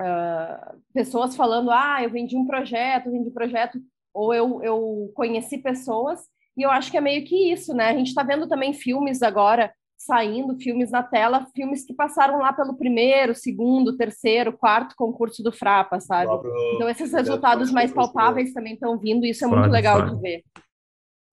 uh, 0.00 0.82
pessoas 0.92 1.34
falando, 1.34 1.70
ah, 1.70 2.02
eu 2.02 2.10
vendi 2.10 2.36
um 2.36 2.46
projeto, 2.46 3.10
vendi 3.10 3.28
um 3.30 3.34
projeto, 3.34 3.78
ou 4.12 4.34
eu, 4.34 4.62
eu 4.62 5.12
conheci 5.14 5.58
pessoas, 5.58 6.20
e 6.56 6.62
eu 6.62 6.70
acho 6.70 6.90
que 6.90 6.96
é 6.96 7.00
meio 7.00 7.24
que 7.24 7.52
isso, 7.52 7.74
né? 7.74 7.88
A 7.88 7.94
gente 7.94 8.08
está 8.08 8.22
vendo 8.22 8.48
também 8.48 8.72
filmes 8.72 9.22
agora 9.22 9.72
saindo, 10.06 10.58
filmes 10.58 10.90
na 10.90 11.02
tela, 11.02 11.46
filmes 11.54 11.84
que 11.84 11.92
passaram 11.92 12.38
lá 12.38 12.52
pelo 12.52 12.76
primeiro, 12.76 13.34
segundo, 13.34 13.96
terceiro, 13.96 14.56
quarto 14.56 14.94
concurso 14.96 15.42
do 15.42 15.52
Frapa, 15.52 16.00
sabe? 16.00 16.30
Então 16.74 16.88
esses 16.88 17.12
resultados 17.12 17.70
mais 17.72 17.92
palpáveis 17.92 18.52
também 18.52 18.74
estão 18.74 18.96
vindo, 18.98 19.26
e 19.26 19.30
isso 19.30 19.44
é 19.44 19.48
muito 19.48 19.68
legal 19.68 20.08
de 20.08 20.20
ver. 20.20 20.44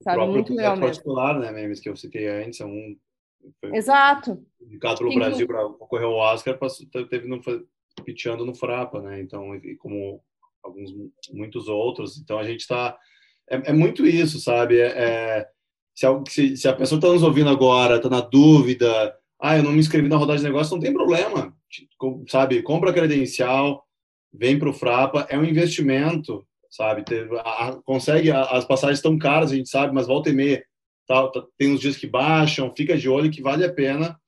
Sabe? 0.01 0.26
Muito 0.26 0.53
legal 0.53 0.71
mesmo. 0.71 0.86
particular, 0.88 1.39
né, 1.39 1.51
memes 1.51 1.80
que 1.80 1.88
eu 1.88 1.95
citei 1.95 2.28
antes, 2.28 2.59
é 2.59 2.65
um 2.65 2.97
Exato. 3.74 4.45
Indicado 4.61 4.99
pelo 4.99 5.15
Brasil 5.15 5.47
para 5.47 5.63
concorrer 5.63 6.05
ao 6.05 6.13
Oscar, 6.13 6.57
passou, 6.57 6.88
teve 7.09 7.28
no, 7.28 7.41
piteando 8.05 8.45
no 8.45 8.55
Frapa, 8.55 9.01
né? 9.01 9.21
Então, 9.21 9.55
e 9.55 9.76
como 9.76 10.24
alguns 10.63 10.91
muitos 11.32 11.67
outros. 11.67 12.17
Então, 12.17 12.39
a 12.39 12.43
gente 12.43 12.61
está 12.61 12.97
é, 13.49 13.71
é, 13.71 13.74
muito 13.74 14.05
isso, 14.05 14.39
sabe? 14.39 14.80
É, 14.80 14.88
é 14.88 15.49
se, 15.96 16.58
se, 16.58 16.68
a 16.68 16.74
pessoa 16.74 16.98
está 16.98 17.08
nos 17.08 17.24
ouvindo 17.24 17.50
agora, 17.50 17.98
está 17.98 18.10
na 18.10 18.22
dúvida, 18.22 19.16
ah, 19.39 19.58
eu 19.58 19.64
não 19.64 19.72
me 19.72 19.80
inscrevi 19.80 20.08
na 20.08 20.18
rodada 20.18 20.39
de 20.39 20.46
negócio, 20.46 20.74
não 20.74 20.82
tem 20.82 20.94
problema, 20.94 21.54
sabe? 22.28 22.62
Compra 22.62 22.94
credencial, 22.94 23.84
vem 24.34 24.58
para 24.58 24.70
o 24.70 24.74
Frapa, 24.74 25.28
é 25.30 25.38
um 25.38 25.46
investimento, 25.46 26.46
sabe? 26.70 27.04
Consegue, 27.84 28.32
as 28.32 28.66
passagens 28.66 29.00
estão 29.00 29.18
caras, 29.18 29.52
a 29.52 29.56
gente 29.56 29.70
sabe, 29.70 29.94
mas 29.94 30.08
volta 30.08 30.30
e 30.30 30.34
meia 30.34 30.64
tá, 31.08 31.30
tem 31.58 31.72
uns 31.72 31.82
dias 31.82 31.98
que 31.98 32.08
baixam, 32.08 32.74
fica 32.76 32.98
de 32.98 33.10
olho 33.10 33.32
que 33.32 33.41
vale 33.41 33.66
a 33.66 33.72
pena. 33.72 34.20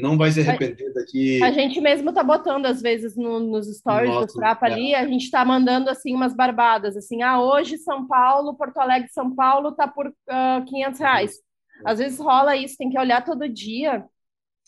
Não 0.00 0.16
vai 0.16 0.30
se 0.30 0.40
arrepender 0.40 0.92
daqui. 0.92 1.42
A 1.42 1.50
gente 1.50 1.80
mesmo 1.80 2.12
tá 2.12 2.22
botando, 2.22 2.66
às 2.66 2.80
vezes, 2.80 3.16
no, 3.16 3.40
nos 3.40 3.66
stories 3.78 4.10
Nossa, 4.10 4.26
do 4.26 4.32
Frapa 4.32 4.68
é. 4.68 4.72
ali, 4.72 4.94
a 4.94 5.06
gente 5.06 5.30
tá 5.30 5.44
mandando, 5.44 5.90
assim, 5.90 6.14
umas 6.14 6.34
barbadas, 6.34 6.96
assim, 6.96 7.22
ah, 7.22 7.40
hoje 7.40 7.78
São 7.78 8.06
Paulo, 8.06 8.54
Porto 8.54 8.78
Alegre, 8.78 9.08
São 9.10 9.34
Paulo 9.34 9.72
tá 9.72 9.86
por 9.88 10.06
uh, 10.06 10.12
ah, 10.28 10.64
500 10.66 11.00
reais. 11.00 11.32
Às 11.84 11.98
vezes 11.98 12.18
rola 12.18 12.56
isso, 12.56 12.76
tem 12.76 12.90
que 12.90 12.98
olhar 12.98 13.24
todo 13.24 13.48
dia 13.48 14.04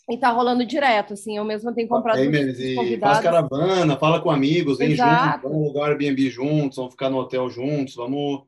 e 0.09 0.17
tá 0.17 0.29
rolando 0.29 0.65
direto, 0.65 1.13
assim, 1.13 1.37
eu 1.37 1.45
mesmo 1.45 1.73
tenho 1.73 1.87
comprado 1.87 2.19
e 2.19 2.97
faz 2.97 3.19
caravana, 3.19 3.97
fala 3.97 4.19
com 4.19 4.31
amigos, 4.31 4.77
vem 4.77 4.91
Exato. 4.91 5.33
junto, 5.33 5.43
vamos 5.43 5.63
alugar 5.63 5.89
Airbnb 5.89 6.29
juntos, 6.29 6.77
vamos 6.77 6.91
ficar 6.93 7.09
no 7.09 7.17
hotel 7.17 7.49
juntos, 7.49 7.95
vamos 7.95 8.43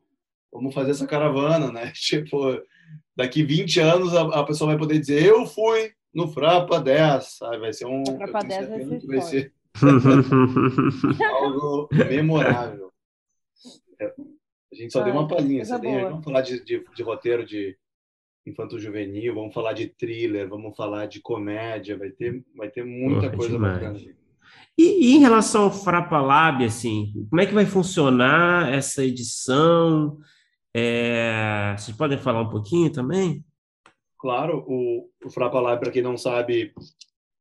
vamos 0.52 0.74
fazer 0.74 0.92
essa 0.92 1.06
caravana, 1.06 1.72
né? 1.72 1.90
Tipo, 1.94 2.60
daqui 3.16 3.42
20 3.42 3.80
anos 3.80 4.14
a, 4.14 4.40
a 4.40 4.44
pessoa 4.44 4.70
vai 4.70 4.78
poder 4.78 4.98
dizer, 4.98 5.24
eu 5.24 5.46
fui 5.46 5.92
no 6.14 6.28
Frapa 6.28 6.80
10, 6.80 7.24
sabe? 7.38 7.58
Vai 7.58 7.72
ser 7.72 7.86
um... 7.86 8.04
Frapa 8.04 8.40
10 8.40 8.68
vai 8.68 8.84
ser, 8.84 9.06
vai 9.06 9.20
ser 9.22 9.52
algo 11.24 11.88
memorável. 11.92 12.92
É, 14.00 14.06
a 14.06 14.74
gente 14.76 14.92
só 14.92 15.02
deu 15.02 15.12
uma 15.12 15.26
palhinha, 15.26 15.64
você 15.64 15.78
tem, 15.78 16.02
vamos 16.02 16.24
falar 16.24 16.42
de, 16.42 16.64
de, 16.64 16.84
de 16.94 17.02
roteiro 17.02 17.44
de, 17.44 17.76
infanto-juvenil, 18.46 19.34
vamos 19.34 19.54
falar 19.54 19.72
de 19.72 19.88
thriller, 19.88 20.48
vamos 20.48 20.76
falar 20.76 21.06
de 21.06 21.20
comédia, 21.20 21.96
vai 21.96 22.10
ter, 22.10 22.44
vai 22.56 22.68
ter 22.68 22.84
muita 22.84 23.22
Porra, 23.22 23.36
coisa 23.36 23.52
demais. 23.52 23.74
bacana. 23.74 23.98
E, 24.76 25.12
e, 25.12 25.16
em 25.16 25.20
relação 25.20 25.64
ao 25.64 25.72
Frapa 25.72 26.20
Lab, 26.20 26.64
assim, 26.64 27.26
como 27.30 27.40
é 27.40 27.46
que 27.46 27.54
vai 27.54 27.64
funcionar 27.64 28.72
essa 28.72 29.04
edição? 29.04 30.18
É, 30.74 31.74
vocês 31.78 31.96
podem 31.96 32.18
falar 32.18 32.42
um 32.42 32.50
pouquinho 32.50 32.90
também? 32.90 33.44
Claro, 34.24 34.64
o, 34.66 35.10
o 35.22 35.28
Frapa 35.28 35.60
para 35.76 35.90
quem 35.90 36.00
não 36.00 36.16
sabe, 36.16 36.72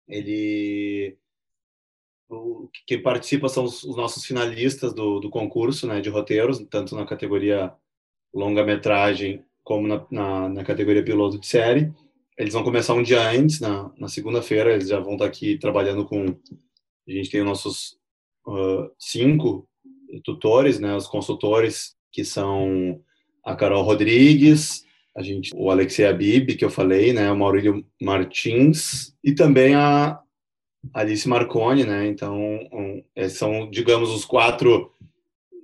ele 0.06 1.18
o, 2.28 2.68
quem 2.86 3.02
participa 3.02 3.48
são 3.48 3.64
os, 3.64 3.86
os 3.86 3.96
nossos 3.96 4.26
finalistas 4.26 4.94
do, 4.94 5.22
do 5.22 5.30
concurso 5.30 5.88
né, 5.88 6.02
de 6.02 6.10
roteiros, 6.10 6.60
tanto 6.70 6.94
na 6.94 7.06
categoria 7.06 7.74
longa-metragem 8.34 9.46
como 9.64 9.88
na, 9.88 10.06
na, 10.12 10.50
na, 10.50 10.64
categoria 10.66 11.02
piloto 11.02 11.40
de 11.40 11.48
série. 11.48 11.90
Eles 12.38 12.54
vão 12.54 12.66
começar 12.66 12.96
um 12.96 13.04
dia 13.04 13.30
antes, 13.30 13.62
na, 13.62 13.90
na 13.98 14.10
segunda-feira, 14.10 14.74
eles 14.74 14.90
já 14.90 15.00
vão 15.00 15.14
estar 15.14 15.28
aqui 15.28 15.58
trabalhando 15.58 16.04
com. 16.04 16.38
A 17.08 17.12
gente 17.14 17.30
tem 17.30 17.40
os 17.40 17.48
nossos 17.48 17.98
uh, 18.46 18.92
cinco 19.00 19.66
tutores, 20.26 20.82
né, 20.82 20.94
os 20.98 21.08
consultores, 21.08 21.96
que 22.12 22.26
são 22.26 23.02
a 23.42 23.56
Carol 23.56 23.84
Rodrigues, 23.84 24.84
a 25.16 25.22
gente, 25.22 25.52
o 25.56 25.70
Alexei 25.70 26.06
Abib, 26.06 26.56
que 26.56 26.66
eu 26.66 26.70
falei, 26.70 27.14
né, 27.14 27.32
o 27.32 27.38
Maurílio 27.38 27.86
Martins, 28.02 29.16
e 29.24 29.34
também 29.34 29.76
a 29.76 30.20
Alice 30.94 31.28
Marconi, 31.28 31.84
né, 31.84 32.08
então 32.08 32.36
um, 32.36 33.04
são, 33.30 33.70
digamos, 33.70 34.10
os 34.10 34.26
quatro 34.26 34.92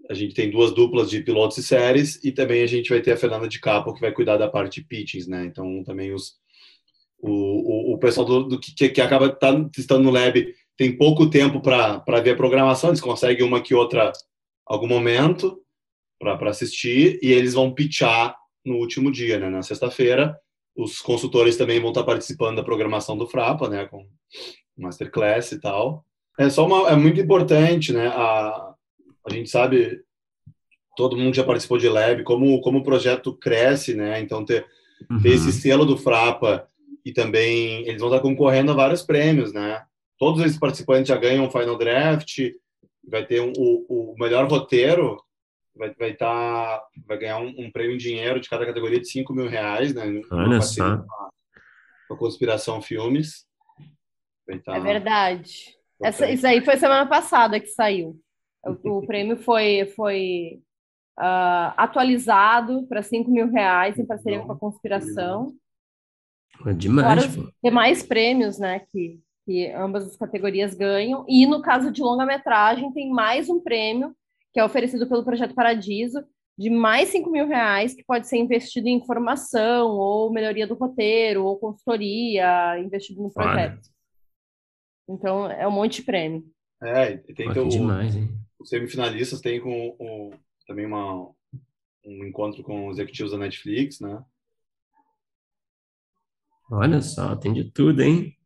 a 0.09 0.13
gente 0.15 0.33
tem 0.33 0.49
duas 0.49 0.73
duplas 0.73 1.07
de 1.07 1.21
pilotos 1.21 1.59
e 1.59 1.63
séries 1.63 2.19
e 2.23 2.31
também 2.31 2.63
a 2.63 2.67
gente 2.67 2.89
vai 2.89 2.99
ter 2.99 3.11
a 3.11 3.17
Fernanda 3.17 3.47
de 3.47 3.59
Capo 3.59 3.93
que 3.93 4.01
vai 4.01 4.11
cuidar 4.11 4.37
da 4.37 4.47
parte 4.47 4.81
de 4.81 4.87
pitchings, 4.87 5.27
né? 5.27 5.45
Então 5.45 5.83
também 5.83 6.11
os 6.11 6.33
o, 7.21 7.29
o, 7.29 7.93
o 7.93 7.97
pessoal 7.99 8.25
do, 8.25 8.43
do 8.43 8.59
que, 8.59 8.89
que 8.89 9.01
acaba 9.01 9.29
tá, 9.29 9.53
estando 9.77 10.03
no 10.03 10.09
lab 10.09 10.55
tem 10.75 10.97
pouco 10.97 11.29
tempo 11.29 11.61
para 11.61 12.21
ver 12.21 12.31
a 12.31 12.35
programação, 12.35 12.89
eles 12.89 13.01
conseguem 13.01 13.45
uma 13.45 13.61
que 13.61 13.75
outra 13.75 14.11
algum 14.65 14.87
momento 14.87 15.61
para 16.17 16.49
assistir 16.49 17.19
e 17.21 17.31
eles 17.31 17.53
vão 17.53 17.73
pitchar 17.73 18.35
no 18.65 18.75
último 18.75 19.11
dia, 19.11 19.39
né? 19.39 19.49
Na 19.49 19.61
sexta-feira, 19.61 20.37
os 20.75 20.99
consultores 20.99 21.57
também 21.57 21.79
vão 21.79 21.89
estar 21.89 22.03
participando 22.03 22.57
da 22.57 22.63
programação 22.63 23.17
do 23.17 23.27
Frapa, 23.27 23.67
né? 23.67 23.85
Com 23.85 24.07
masterclass 24.77 25.51
e 25.51 25.59
tal. 25.59 26.05
É 26.37 26.49
só 26.49 26.65
uma, 26.65 26.89
é 26.89 26.95
muito 26.95 27.19
importante, 27.19 27.91
né? 27.91 28.07
A, 28.07 28.73
a 29.25 29.33
gente 29.33 29.49
sabe, 29.49 30.01
todo 30.95 31.17
mundo 31.17 31.35
já 31.35 31.43
participou 31.43 31.77
de 31.77 31.89
Lab, 31.89 32.23
como, 32.23 32.61
como 32.61 32.79
o 32.79 32.83
projeto 32.83 33.33
cresce, 33.33 33.93
né? 33.93 34.21
Então, 34.21 34.45
ter, 34.45 34.65
uhum. 35.09 35.21
ter 35.21 35.29
esse 35.29 35.51
selo 35.51 35.85
do 35.85 35.97
Frapa 35.97 36.67
e 37.05 37.11
também 37.11 37.87
eles 37.87 37.99
vão 37.99 38.09
estar 38.09 38.21
concorrendo 38.21 38.71
a 38.71 38.75
vários 38.75 39.01
prêmios, 39.01 39.51
né? 39.51 39.83
Todos 40.17 40.43
esses 40.43 40.57
participantes 40.57 41.07
já 41.07 41.17
ganham 41.17 41.45
um 41.45 41.51
Final 41.51 41.77
Draft, 41.77 42.39
vai 43.07 43.25
ter 43.25 43.41
um, 43.41 43.51
o, 43.57 44.13
o 44.13 44.15
melhor 44.17 44.49
roteiro, 44.49 45.17
vai, 45.79 45.93
vai, 45.95 46.13
tá, 46.13 46.83
vai 47.07 47.17
ganhar 47.17 47.39
um, 47.39 47.55
um, 47.57 47.71
prêmio 47.71 47.95
em 47.95 47.97
dinheiro 47.97 48.39
de 48.41 48.49
cada 48.49 48.65
categoria 48.65 48.99
de 48.99 49.09
5 49.09 49.33
mil 49.33 49.47
reais, 49.47 49.93
né? 49.93 50.21
Olha 50.29 50.61
só. 50.61 50.97
Com 52.07 52.13
a 52.13 52.17
Conspiração 52.17 52.81
Filmes. 52.81 53.47
Tá... 54.65 54.75
É 54.75 54.79
verdade. 54.79 55.77
Essa, 56.01 56.29
isso 56.29 56.45
aí 56.45 56.63
foi 56.63 56.75
semana 56.75 57.05
passada 57.07 57.59
que 57.59 57.67
saiu. 57.67 58.19
O, 58.63 58.97
o 58.97 59.01
prêmio 59.07 59.37
foi, 59.37 59.85
foi 59.95 60.61
uh, 61.17 61.71
atualizado 61.77 62.85
para 62.87 63.01
5 63.01 63.31
mil 63.31 63.49
reais 63.49 63.97
em 63.97 64.05
parceria 64.05 64.41
com 64.41 64.51
a 64.51 64.59
Conspiração. 64.59 65.55
É 66.67 66.73
demais. 66.73 67.25
Fora 67.25 67.47
demais 67.63 68.03
prêmios, 68.03 68.59
né, 68.59 68.79
que, 68.91 69.17
que 69.45 69.71
ambas 69.71 70.05
as 70.05 70.17
categorias 70.17 70.73
ganham. 70.73 71.23
E 71.25 71.45
no 71.45 71.61
caso 71.61 71.89
de 71.89 72.01
longa-metragem, 72.01 72.91
tem 72.91 73.09
mais 73.09 73.49
um 73.49 73.61
prêmio 73.61 74.13
que 74.53 74.59
é 74.59 74.63
oferecido 74.63 75.07
pelo 75.07 75.23
Projeto 75.23 75.53
Paradiso, 75.53 76.23
de 76.57 76.69
mais 76.69 77.09
5 77.09 77.31
mil 77.31 77.47
reais, 77.47 77.93
que 77.93 78.03
pode 78.03 78.27
ser 78.27 78.37
investido 78.37 78.87
em 78.87 79.05
formação, 79.05 79.91
ou 79.91 80.31
melhoria 80.31 80.67
do 80.67 80.75
roteiro, 80.75 81.45
ou 81.45 81.57
consultoria, 81.57 82.77
investido 82.79 83.21
no 83.21 83.31
projeto. 83.31 83.79
Olha. 83.79 83.81
Então, 85.07 85.49
é 85.49 85.67
um 85.67 85.71
monte 85.71 85.97
de 85.97 86.03
prêmio. 86.03 86.43
É, 86.83 87.17
tem 87.17 87.51
que 87.51 87.59
o, 87.59 87.67
demais, 87.67 88.15
hein? 88.15 88.29
os 88.59 88.69
semifinalistas 88.69 89.41
têm 89.41 89.61
com, 89.61 89.91
com, 89.93 90.31
também 90.67 90.85
uma, 90.85 91.29
um 92.05 92.25
encontro 92.25 92.61
com 92.61 92.87
os 92.87 92.97
executivos 92.97 93.31
da 93.31 93.37
Netflix, 93.37 93.99
né? 93.99 94.21
Olha 96.71 97.01
só, 97.01 97.35
tem 97.35 97.53
de 97.53 97.71
tudo, 97.71 98.01
hein? 98.01 98.37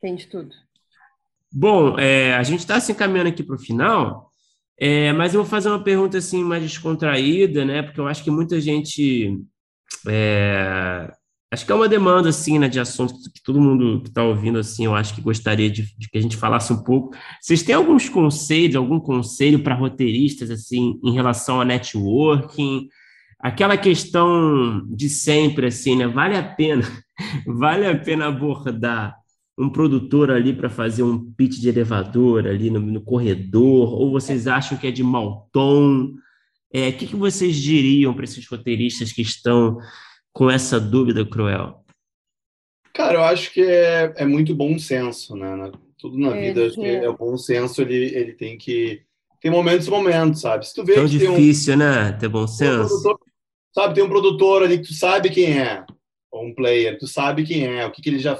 Tem 0.00 0.14
de 0.14 0.26
tudo. 0.26 0.54
Bom, 1.52 1.98
é, 1.98 2.34
a 2.34 2.42
gente 2.42 2.60
está 2.60 2.80
se 2.80 2.92
encaminhando 2.92 3.28
aqui 3.28 3.42
para 3.42 3.56
o 3.56 3.60
final, 3.60 4.27
é, 4.80 5.12
mas 5.12 5.34
eu 5.34 5.42
vou 5.42 5.50
fazer 5.50 5.68
uma 5.68 5.82
pergunta 5.82 6.18
assim 6.18 6.42
mais 6.42 6.62
descontraída, 6.62 7.64
né? 7.64 7.82
Porque 7.82 8.00
eu 8.00 8.06
acho 8.06 8.22
que 8.22 8.30
muita 8.30 8.60
gente 8.60 9.38
é, 10.06 11.12
Acho 11.50 11.64
que 11.64 11.72
é 11.72 11.74
uma 11.74 11.88
demanda, 11.88 12.28
assim, 12.28 12.58
né, 12.58 12.68
de 12.68 12.78
assuntos 12.78 13.26
que 13.28 13.42
todo 13.42 13.60
mundo 13.60 14.02
que 14.02 14.08
está 14.10 14.22
ouvindo, 14.22 14.58
assim, 14.58 14.84
eu 14.84 14.94
acho 14.94 15.14
que 15.14 15.22
gostaria 15.22 15.70
de, 15.70 15.82
de, 15.96 16.08
que 16.10 16.18
a 16.18 16.20
gente 16.20 16.36
falasse 16.36 16.70
um 16.74 16.82
pouco. 16.84 17.16
Vocês 17.40 17.62
têm 17.62 17.74
alguns 17.74 18.06
conselhos, 18.06 18.76
algum 18.76 19.00
conselho 19.00 19.62
para 19.62 19.74
roteiristas, 19.74 20.50
assim, 20.50 21.00
em 21.02 21.12
relação 21.14 21.58
a 21.58 21.64
networking? 21.64 22.88
Aquela 23.40 23.78
questão 23.78 24.86
de 24.94 25.08
sempre, 25.08 25.68
assim, 25.68 25.96
né? 25.96 26.06
Vale 26.06 26.36
a 26.36 26.42
pena, 26.42 26.82
vale 27.46 27.86
a 27.86 27.96
pena 27.98 28.26
abordar 28.26 29.16
um 29.58 29.68
produtor 29.68 30.30
ali 30.30 30.54
para 30.54 30.70
fazer 30.70 31.02
um 31.02 31.32
pitch 31.32 31.58
de 31.58 31.68
elevador 31.68 32.46
ali 32.46 32.70
no, 32.70 32.78
no, 32.78 33.00
corredor? 33.00 33.92
Ou 33.92 34.12
vocês 34.12 34.46
acham 34.46 34.78
que 34.78 34.86
é 34.86 34.90
de 34.92 35.02
mau 35.02 35.48
tom? 35.52 36.14
É, 36.72 36.88
o 36.90 36.92
que, 36.92 37.08
que 37.08 37.16
vocês 37.16 37.56
diriam 37.56 38.14
para 38.14 38.24
esses 38.24 38.46
roteiristas 38.46 39.10
que 39.10 39.22
estão 39.22 39.78
com 40.32 40.48
essa 40.48 40.78
dúvida 40.78 41.26
cruel? 41.26 41.84
Cara, 42.94 43.14
eu 43.14 43.24
acho 43.24 43.52
que 43.52 43.60
é, 43.60 44.12
é 44.16 44.24
muito 44.24 44.54
bom 44.54 44.78
senso, 44.78 45.34
né? 45.34 45.72
Tudo 45.98 46.16
na 46.16 46.36
é, 46.36 46.48
vida, 46.48 46.66
acho 46.66 46.76
que 46.76 46.86
é 46.86 47.08
o 47.08 47.16
bom 47.16 47.36
senso, 47.36 47.82
ele, 47.82 48.14
ele 48.14 48.32
tem 48.34 48.56
que... 48.56 49.02
Tem 49.40 49.50
momentos 49.50 49.86
e 49.86 49.90
momentos, 49.90 50.40
sabe? 50.40 50.66
Se 50.66 50.74
tu 50.74 50.84
vê 50.84 50.94
Tão 50.94 51.06
difícil, 51.06 51.74
um, 51.74 51.78
né? 51.78 52.12
Ter 52.12 52.28
bom 52.28 52.46
senso. 52.46 52.84
Um 52.84 52.88
produtor, 52.88 53.20
sabe, 53.72 53.94
tem 53.94 54.04
um 54.04 54.08
produtor 54.08 54.62
ali 54.62 54.78
que 54.78 54.88
tu 54.88 54.94
sabe 54.94 55.30
quem 55.30 55.58
é, 55.58 55.84
ou 56.30 56.44
um 56.44 56.54
player, 56.54 56.98
tu 56.98 57.06
sabe 57.06 57.44
quem 57.44 57.64
é, 57.64 57.86
o 57.86 57.90
que, 57.90 58.02
que 58.02 58.08
ele 58.08 58.18
já... 58.18 58.38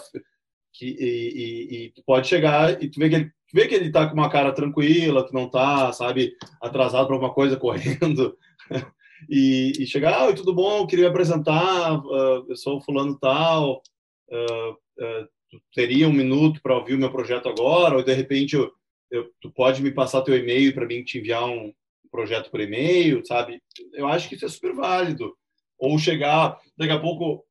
Que, 0.79 0.87
e, 0.87 0.95
e, 0.95 1.85
e 1.87 1.91
tu 1.91 2.05
pode 2.07 2.29
chegar 2.29 2.81
e 2.81 2.89
tu 2.89 3.01
vê 3.01 3.09
que 3.09 3.17
ele 3.17 3.33
vê 3.53 3.67
que 3.67 3.75
ele 3.75 3.91
tá 3.91 4.07
com 4.07 4.15
uma 4.15 4.31
cara 4.31 4.53
tranquila, 4.53 5.27
que 5.27 5.35
não 5.35 5.51
tá, 5.51 5.93
sabe, 5.93 6.35
atrasado 6.63 7.07
para 7.07 7.17
alguma 7.17 7.33
coisa, 7.33 7.57
correndo 7.59 8.37
e, 9.29 9.73
e 9.79 9.87
chegar, 9.87 10.29
ah, 10.29 10.33
tudo 10.33 10.55
bom, 10.55 10.87
queria 10.87 11.07
me 11.07 11.11
apresentar, 11.11 11.99
uh, 11.99 12.47
eu 12.49 12.57
sou 12.57 12.81
fulano 12.81 13.19
tal, 13.19 13.83
uh, 14.31 14.73
uh, 14.73 15.29
teria 15.75 16.09
um 16.09 16.13
minuto 16.13 16.61
para 16.63 16.77
ouvir 16.77 16.95
o 16.95 16.99
meu 16.99 17.11
projeto 17.11 17.49
agora, 17.49 17.97
ou 17.97 18.05
de 18.05 18.13
repente 18.13 18.55
eu, 18.55 18.71
eu, 19.11 19.31
tu 19.41 19.51
pode 19.51 19.83
me 19.83 19.91
passar 19.91 20.23
teu 20.23 20.37
e-mail 20.37 20.75
para 20.75 20.87
mim 20.87 21.03
te 21.03 21.19
enviar 21.19 21.45
um 21.45 21.73
projeto 22.11 22.51
por 22.51 22.61
e-mail, 22.61 23.25
sabe? 23.25 23.61
Eu 23.93 24.07
acho 24.07 24.29
que 24.29 24.35
isso 24.35 24.45
é 24.45 24.49
super 24.49 24.75
válido. 24.75 25.35
Ou 25.79 25.99
chegar, 25.99 26.59
daqui 26.77 26.93
a 26.93 26.99
pouco, 26.99 27.45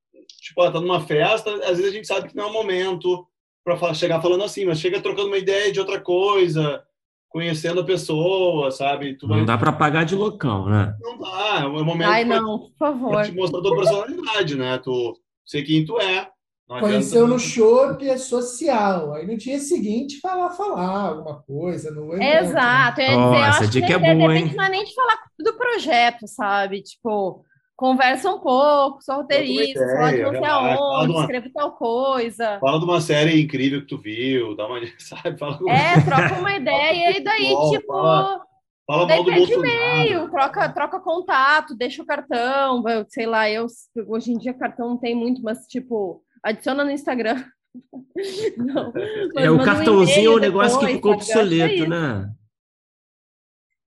tipo, 0.47 0.71
tá 0.71 0.79
numa 0.79 1.01
festa, 1.01 1.53
às 1.63 1.77
vezes 1.77 1.85
a 1.85 1.95
gente 1.95 2.07
sabe 2.07 2.29
que 2.29 2.35
não 2.35 2.45
é 2.45 2.47
o 2.47 2.53
momento 2.53 3.27
para 3.63 3.93
chegar 3.93 4.21
falando 4.21 4.43
assim, 4.43 4.65
mas 4.65 4.79
chega 4.79 5.01
trocando 5.01 5.27
uma 5.27 5.37
ideia 5.37 5.71
de 5.71 5.79
outra 5.79 5.99
coisa, 5.99 6.81
conhecendo 7.27 7.81
a 7.81 7.85
pessoa, 7.85 8.71
sabe? 8.71 9.17
Tu 9.17 9.27
não 9.27 9.37
vai... 9.37 9.45
dá 9.45 9.57
para 9.57 9.73
pagar 9.73 10.05
de 10.05 10.15
local, 10.15 10.69
né? 10.69 10.95
Não 11.01 11.17
dá, 11.17 11.59
é 11.61 11.65
um 11.65 11.83
momento 11.83 12.09
Ai, 12.09 12.23
não, 12.23 12.59
por 12.59 12.77
favor. 12.77 13.11
Pra 13.11 13.25
te 13.25 13.33
mostrar 13.33 13.59
a 13.59 13.61
tua 13.61 13.75
personalidade, 13.75 14.55
né? 14.55 14.77
Tu 14.77 15.19
sei 15.45 15.63
quem 15.63 15.85
tu 15.85 15.99
é. 15.99 16.29
Conheceu 16.67 17.25
no 17.25 17.39
show 17.39 17.95
que 17.95 18.09
é 18.09 18.17
social. 18.17 19.13
Aí 19.13 19.25
no 19.25 19.37
dia 19.37 19.57
seguinte 19.57 20.19
falar, 20.19 20.49
falar 20.51 21.09
alguma 21.09 21.41
coisa. 21.43 21.91
No 21.91 22.13
Exato. 22.21 22.99
Eu, 22.99 23.19
oh, 23.19 23.31
dizer, 23.31 23.43
essa 23.47 23.67
dica 23.67 23.93
é 23.93 24.15
boa, 24.15 24.35
hein? 24.35 24.53
Não 24.53 24.65
é 24.65 24.69
nem 24.69 24.83
de 24.83 24.93
falar 24.93 25.17
do 25.39 25.53
projeto, 25.53 26.27
sabe? 26.27 26.81
Tipo, 26.81 27.45
conversa 27.77 28.31
um 28.31 28.39
pouco, 28.39 29.03
sou 29.03 29.17
roteirista, 29.17 29.79
fala 29.79 30.11
de 30.11 30.23
não 30.23 30.31
sei 30.31 30.45
aonde, 30.45 31.11
uma... 31.11 31.21
escreve 31.21 31.49
tal 31.51 31.71
coisa. 31.73 32.57
Fala 32.59 32.79
de 32.79 32.85
uma 32.85 32.99
série 32.99 33.39
incrível 33.39 33.81
que 33.81 33.87
tu 33.87 33.99
viu, 33.99 34.55
dá 34.55 34.65
uma, 34.65 34.79
sabe? 34.97 35.37
Fala 35.37 35.59
É, 35.69 36.01
troca 36.01 36.39
uma 36.39 36.57
ideia 36.57 37.15
e 37.15 37.23
daí, 37.23 37.55
tipo. 37.69 37.93
Fala, 37.93 38.41
fala 38.87 39.05
daí 39.05 39.17
mal 39.17 39.25
do 39.25 39.31
pede 39.31 39.53
e-mail, 39.53 40.29
troca, 40.31 40.69
troca 40.69 40.99
contato, 40.99 41.75
deixa 41.75 42.01
o 42.01 42.05
cartão, 42.05 42.83
sei 43.09 43.27
lá, 43.27 43.49
eu 43.49 43.67
hoje 44.07 44.31
em 44.31 44.37
dia 44.39 44.55
cartão 44.55 44.89
não 44.89 44.97
tem 44.97 45.13
muito, 45.13 45.43
mas 45.43 45.67
tipo, 45.67 46.23
adiciona 46.43 46.83
no 46.83 46.91
Instagram. 46.91 47.45
não, 48.57 48.91
é 49.37 49.51
o 49.51 49.63
cartãozinho 49.63 50.31
é 50.31 50.35
um 50.35 50.39
negócio 50.39 50.79
que 50.79 50.87
ficou 50.87 51.13
obsoleto, 51.13 51.87
né? 51.87 52.31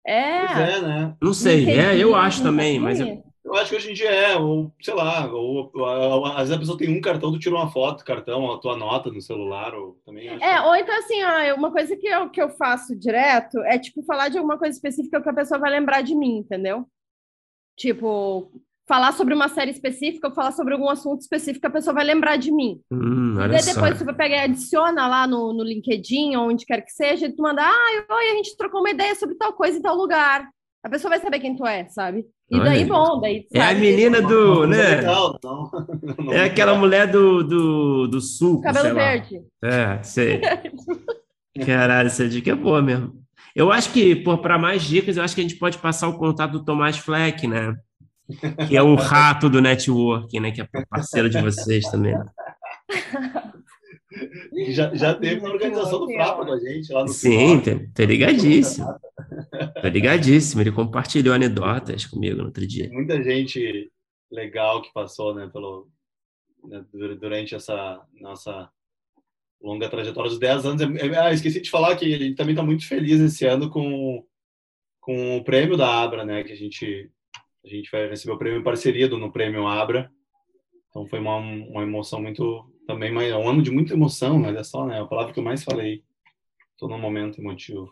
É. 0.05 0.45
é, 0.45 0.81
né? 0.81 1.17
Não 1.21 1.33
sei, 1.33 1.69
é, 1.71 1.97
eu 1.97 2.15
acho 2.15 2.41
também, 2.41 2.79
mas 2.79 3.01
eu, 3.01 3.26
Eu 3.47 3.55
acho 3.55 3.71
que 3.71 3.77
hoje 3.77 3.91
em 3.91 3.95
dia 3.95 4.11
é, 4.11 4.37
ou 4.37 4.73
sei 4.83 4.93
lá, 4.95 5.33
ou, 5.33 5.71
ou, 5.73 6.27
às 6.27 6.49
vezes 6.49 6.53
a 6.55 6.59
pessoa 6.59 6.77
tem 6.77 6.91
um 6.97 7.01
cartão, 7.01 7.33
tu 7.33 7.39
tira 7.39 7.55
uma 7.55 7.71
foto 7.71 7.99
do 7.99 8.05
cartão, 8.05 8.53
a 8.53 8.59
tua 8.59 8.77
nota 8.77 9.11
no 9.11 9.21
celular, 9.23 9.75
ou 9.75 9.99
também 10.05 10.29
acho 10.29 10.45
É, 10.45 10.61
que... 10.61 10.67
ou 10.67 10.75
então 10.77 10.99
assim, 10.99 11.23
ó, 11.23 11.55
uma 11.57 11.71
coisa 11.71 11.97
que 11.97 12.07
eu, 12.07 12.29
que 12.29 12.43
eu 12.43 12.51
faço 12.51 12.97
direto 12.99 13.59
é 13.61 13.79
tipo 13.79 14.03
falar 14.03 14.29
de 14.29 14.37
alguma 14.39 14.59
coisa 14.59 14.75
específica 14.77 15.21
que 15.23 15.29
a 15.29 15.35
pessoa 15.35 15.61
vai 15.61 15.71
lembrar 15.71 16.03
de 16.03 16.15
mim, 16.15 16.39
entendeu? 16.39 16.87
Tipo, 17.77 18.51
falar 18.87 19.13
sobre 19.13 19.35
uma 19.35 19.49
série 19.49 19.71
específica 19.71 20.29
ou 20.29 20.35
falar 20.35 20.53
sobre 20.53 20.75
algum 20.75 20.89
assunto 20.89 21.21
específico 21.21 21.61
que 21.61 21.67
a 21.67 21.71
pessoa 21.71 21.95
vai 21.95 22.05
lembrar 22.05 22.37
de 22.37 22.53
mim. 22.53 22.81
Hum, 22.91 23.35
E 23.43 23.63
depois 23.63 23.99
você 23.99 24.05
vai 24.05 24.15
pegar 24.15 24.37
e 24.37 24.41
adiciona 24.41 25.07
lá 25.07 25.27
no, 25.27 25.53
no 25.53 25.63
LinkedIn, 25.65 26.37
onde 26.37 26.65
quer 26.65 26.81
que 26.83 26.91
seja, 26.93 27.27
e 27.27 27.33
tu 27.33 27.43
manda, 27.43 27.63
ah, 27.63 28.07
oi, 28.11 28.31
a 28.31 28.35
gente 28.37 28.57
trocou 28.57 28.81
uma 28.81 28.91
ideia 28.91 29.15
sobre 29.15 29.35
tal 29.35 29.53
coisa 29.53 29.79
em 29.79 29.83
tal 29.83 29.97
lugar. 29.97 30.49
A 30.83 30.89
pessoa 30.89 31.11
vai 31.11 31.21
saber 31.21 31.41
quem 31.41 31.57
tu 31.57 31.67
é, 31.67 31.89
sabe? 31.89 32.25
E 32.49 32.55
Olha 32.57 32.65
daí, 32.65 32.79
aí. 32.79 32.85
bom, 32.85 33.21
daí 33.21 33.47
É 33.53 33.61
a 33.61 33.67
sabe, 33.69 33.81
menina 33.81 34.23
do, 34.23 34.69
Mas 34.69 34.79
é 34.79 34.83
né? 34.91 34.97
legal, 34.99 35.39
não, 35.43 35.71
não- 36.19 36.33
É 36.33 36.45
aquela 36.45 36.75
mulher 36.77 37.11
do, 37.11 37.43
do, 37.43 38.07
do 38.07 38.21
sul, 38.21 38.61
Cabelo 38.61 38.85
sei 38.85 38.93
lá. 38.93 39.03
verde. 39.03 39.41
É, 39.65 40.03
sei. 40.05 40.41
Caralho, 41.65 42.07
essa 42.07 42.29
dica 42.29 42.51
é 42.53 42.55
boa 42.55 42.81
mesmo. 42.81 43.15
Eu 43.55 43.73
acho 43.73 43.91
que, 43.93 44.15
para 44.15 44.59
mais 44.59 44.83
dicas, 44.85 45.17
eu 45.17 45.25
acho 45.25 45.35
que 45.35 45.41
a 45.41 45.45
gente 45.45 45.57
pode 45.57 45.79
passar 45.79 46.07
o 46.09 46.19
contato 46.19 46.53
do 46.53 46.65
Tomás 46.65 46.99
Fleck, 46.99 47.47
né? 47.49 47.75
Que 48.69 48.77
é 48.77 48.83
o 48.83 48.95
rato 48.95 49.49
do 49.49 49.61
network, 49.63 50.39
né? 50.39 50.51
Que 50.53 50.61
é 50.63 50.69
parceiro 50.91 51.29
de 51.31 51.41
vocês 51.41 51.85
também. 51.91 52.13
né? 52.17 52.25
Já, 54.69 54.95
já 54.95 55.15
teve 55.15 55.41
na 55.41 55.51
organização 55.51 56.01
do 56.01 56.13
Frapa 56.13 56.45
com 56.47 56.53
a 56.53 56.59
gente 56.59 56.93
lá 56.93 57.03
no 57.03 57.09
Sim, 57.09 57.61
final. 57.61 57.79
tô, 57.79 57.93
tô 57.95 58.05
ligadíssimo. 58.05 58.87
Tô 59.83 59.89
ligadíssimo. 59.89 60.61
Ele 60.63 60.73
compartilhou 60.73 61.35
anedotas 61.35 62.05
comigo 62.07 62.37
no 62.39 62.45
outro 62.47 62.67
dia. 62.67 62.89
Muita 62.93 63.23
gente 63.23 63.91
legal 64.31 64.83
que 64.83 64.93
passou, 64.93 65.35
né, 65.35 65.49
pelo, 65.53 65.89
né, 66.65 66.85
dur- 66.93 67.17
durante 67.19 67.55
essa 67.55 68.01
nossa 68.21 68.69
longa 69.61 69.89
trajetória 69.89 70.31
dos 70.31 70.39
10 70.39 70.65
anos. 70.67 70.83
É- 70.83 71.07
é- 71.07 71.19
Ah, 71.19 71.33
esqueci 71.33 71.61
de 71.61 71.71
falar 71.71 71.97
que 71.97 72.15
a 72.15 72.19
gente 72.19 72.35
também 72.35 72.53
está 72.53 72.63
muito 72.63 72.87
feliz 72.87 73.21
esse 73.21 73.45
ano 73.47 73.71
com, 73.71 74.25
com 75.01 75.39
o 75.39 75.45
prêmio 75.45 75.77
da 75.77 76.03
Abra, 76.03 76.25
né, 76.25 76.45
que 76.45 76.53
a 76.53 76.57
gente, 76.57 77.11
a 77.65 77.69
gente 77.69 77.91
vai 77.91 78.09
receber 78.09 78.33
o 78.35 78.39
prêmio 78.39 78.61
em 78.61 78.65
parceria 78.65 79.09
do, 79.09 79.19
no 79.19 79.33
prêmio 79.33 79.67
Abra. 79.67 80.11
Então 80.91 81.07
foi 81.07 81.19
uma, 81.19 81.37
uma 81.39 81.83
emoção 81.83 82.21
muito, 82.21 82.65
também 82.87 83.13
mais- 83.13 83.33
um 83.33 83.49
ano 83.49 83.63
de 83.63 83.71
muita 83.71 83.95
emoção, 83.95 84.43
olha 84.43 84.63
só, 84.65 84.87
né, 84.87 85.01
a 85.01 85.07
palavra 85.07 85.33
que 85.33 85.39
eu 85.41 85.45
mais 85.45 85.63
falei. 85.65 86.03
Estou 86.73 86.89
num 86.91 86.99
momento 86.99 87.41
emotivo. 87.41 87.91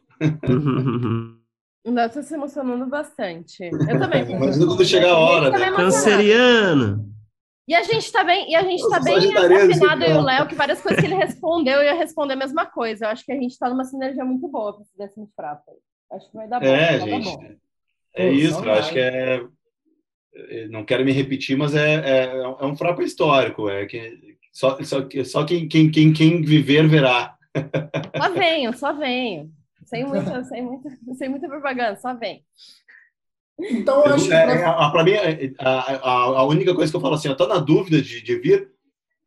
O 1.86 1.90
Léo 1.90 2.10
tá 2.10 2.22
se 2.22 2.34
emocionando 2.34 2.86
bastante. 2.86 3.64
Eu 3.64 3.98
também. 3.98 4.22
Imagina 4.30 4.66
quando 4.66 4.84
chegar 4.84 5.10
a 5.12 5.18
hora, 5.18 5.44
Também 5.50 5.60
né? 5.60 5.66
emocionado. 5.68 5.92
Canceriano. 5.92 7.14
E 7.66 7.74
a 7.74 7.82
gente 7.82 8.12
tá 8.12 8.22
bem, 8.22 8.50
e 8.50 8.54
a 8.54 8.62
gente 8.62 8.86
tá 8.88 9.00
bem 9.00 9.16
afinado, 9.16 10.04
eu 10.04 10.16
e 10.16 10.18
o. 10.18 10.22
Léo, 10.22 10.46
que 10.46 10.54
várias 10.54 10.82
coisas 10.82 11.00
que 11.00 11.06
ele 11.06 11.14
respondeu, 11.14 11.76
eu 11.78 11.84
ia 11.84 11.94
responder 11.94 12.34
a 12.34 12.36
mesma 12.36 12.66
coisa. 12.66 13.06
Eu 13.06 13.08
acho 13.10 13.24
que 13.24 13.32
a 13.32 13.40
gente 13.40 13.58
tá 13.58 13.70
numa 13.70 13.84
sinergia 13.84 14.24
muito 14.24 14.46
boa 14.48 14.74
para 14.74 14.82
esse 14.82 14.96
décimo 14.96 15.30
frapa. 15.34 15.72
Acho 16.12 16.30
que 16.30 16.36
vai 16.36 16.46
dar 16.48 16.60
bom. 16.60 16.66
É, 16.66 16.98
vai 16.98 16.98
dar 16.98 17.06
gente. 17.06 17.24
bom. 17.36 17.44
É 18.14 18.26
Pô, 18.28 18.32
isso, 18.34 18.64
eu 18.64 18.72
acho 18.72 18.92
que 18.92 18.98
é. 18.98 19.46
é, 20.34 20.68
Não 20.68 20.84
quero 20.84 21.04
me 21.06 21.12
repetir, 21.12 21.56
mas 21.56 21.74
é, 21.74 21.94
é, 21.94 22.36
é 22.36 22.64
um 22.66 22.76
frapa 22.76 23.02
histórico. 23.02 23.68
É 23.68 23.86
que 23.86 24.33
só, 24.54 24.78
só, 24.84 25.06
só 25.24 25.44
quem, 25.44 25.68
quem, 25.68 25.90
quem, 25.90 26.12
quem 26.12 26.40
viver 26.40 26.88
verá. 26.88 27.36
Só 28.16 28.32
venho, 28.32 28.72
só 28.72 28.92
venho. 28.94 29.50
Sem 29.84 30.04
muita, 30.08 30.42
sem 30.44 30.62
muita, 30.62 30.88
sem 31.18 31.28
muita 31.28 31.48
propaganda, 31.48 31.96
só 31.96 32.14
vem. 32.14 32.42
Então, 33.60 34.04
eu 34.04 34.14
acho 34.14 34.26
que 34.26 34.32
É, 34.32 34.46
pra- 34.46 34.86
é, 34.86 34.90
pra 34.90 35.04
mim, 35.04 35.10
é, 35.12 35.52
a, 35.58 35.70
a, 35.94 36.22
a 36.40 36.44
única 36.46 36.74
coisa 36.74 36.90
que 36.90 36.96
eu 36.96 37.00
falo 37.00 37.14
assim, 37.14 37.28
ó, 37.28 37.34
tá 37.34 37.46
na 37.46 37.58
dúvida 37.58 38.00
de, 38.02 38.20
de 38.22 38.36
vir, 38.38 38.70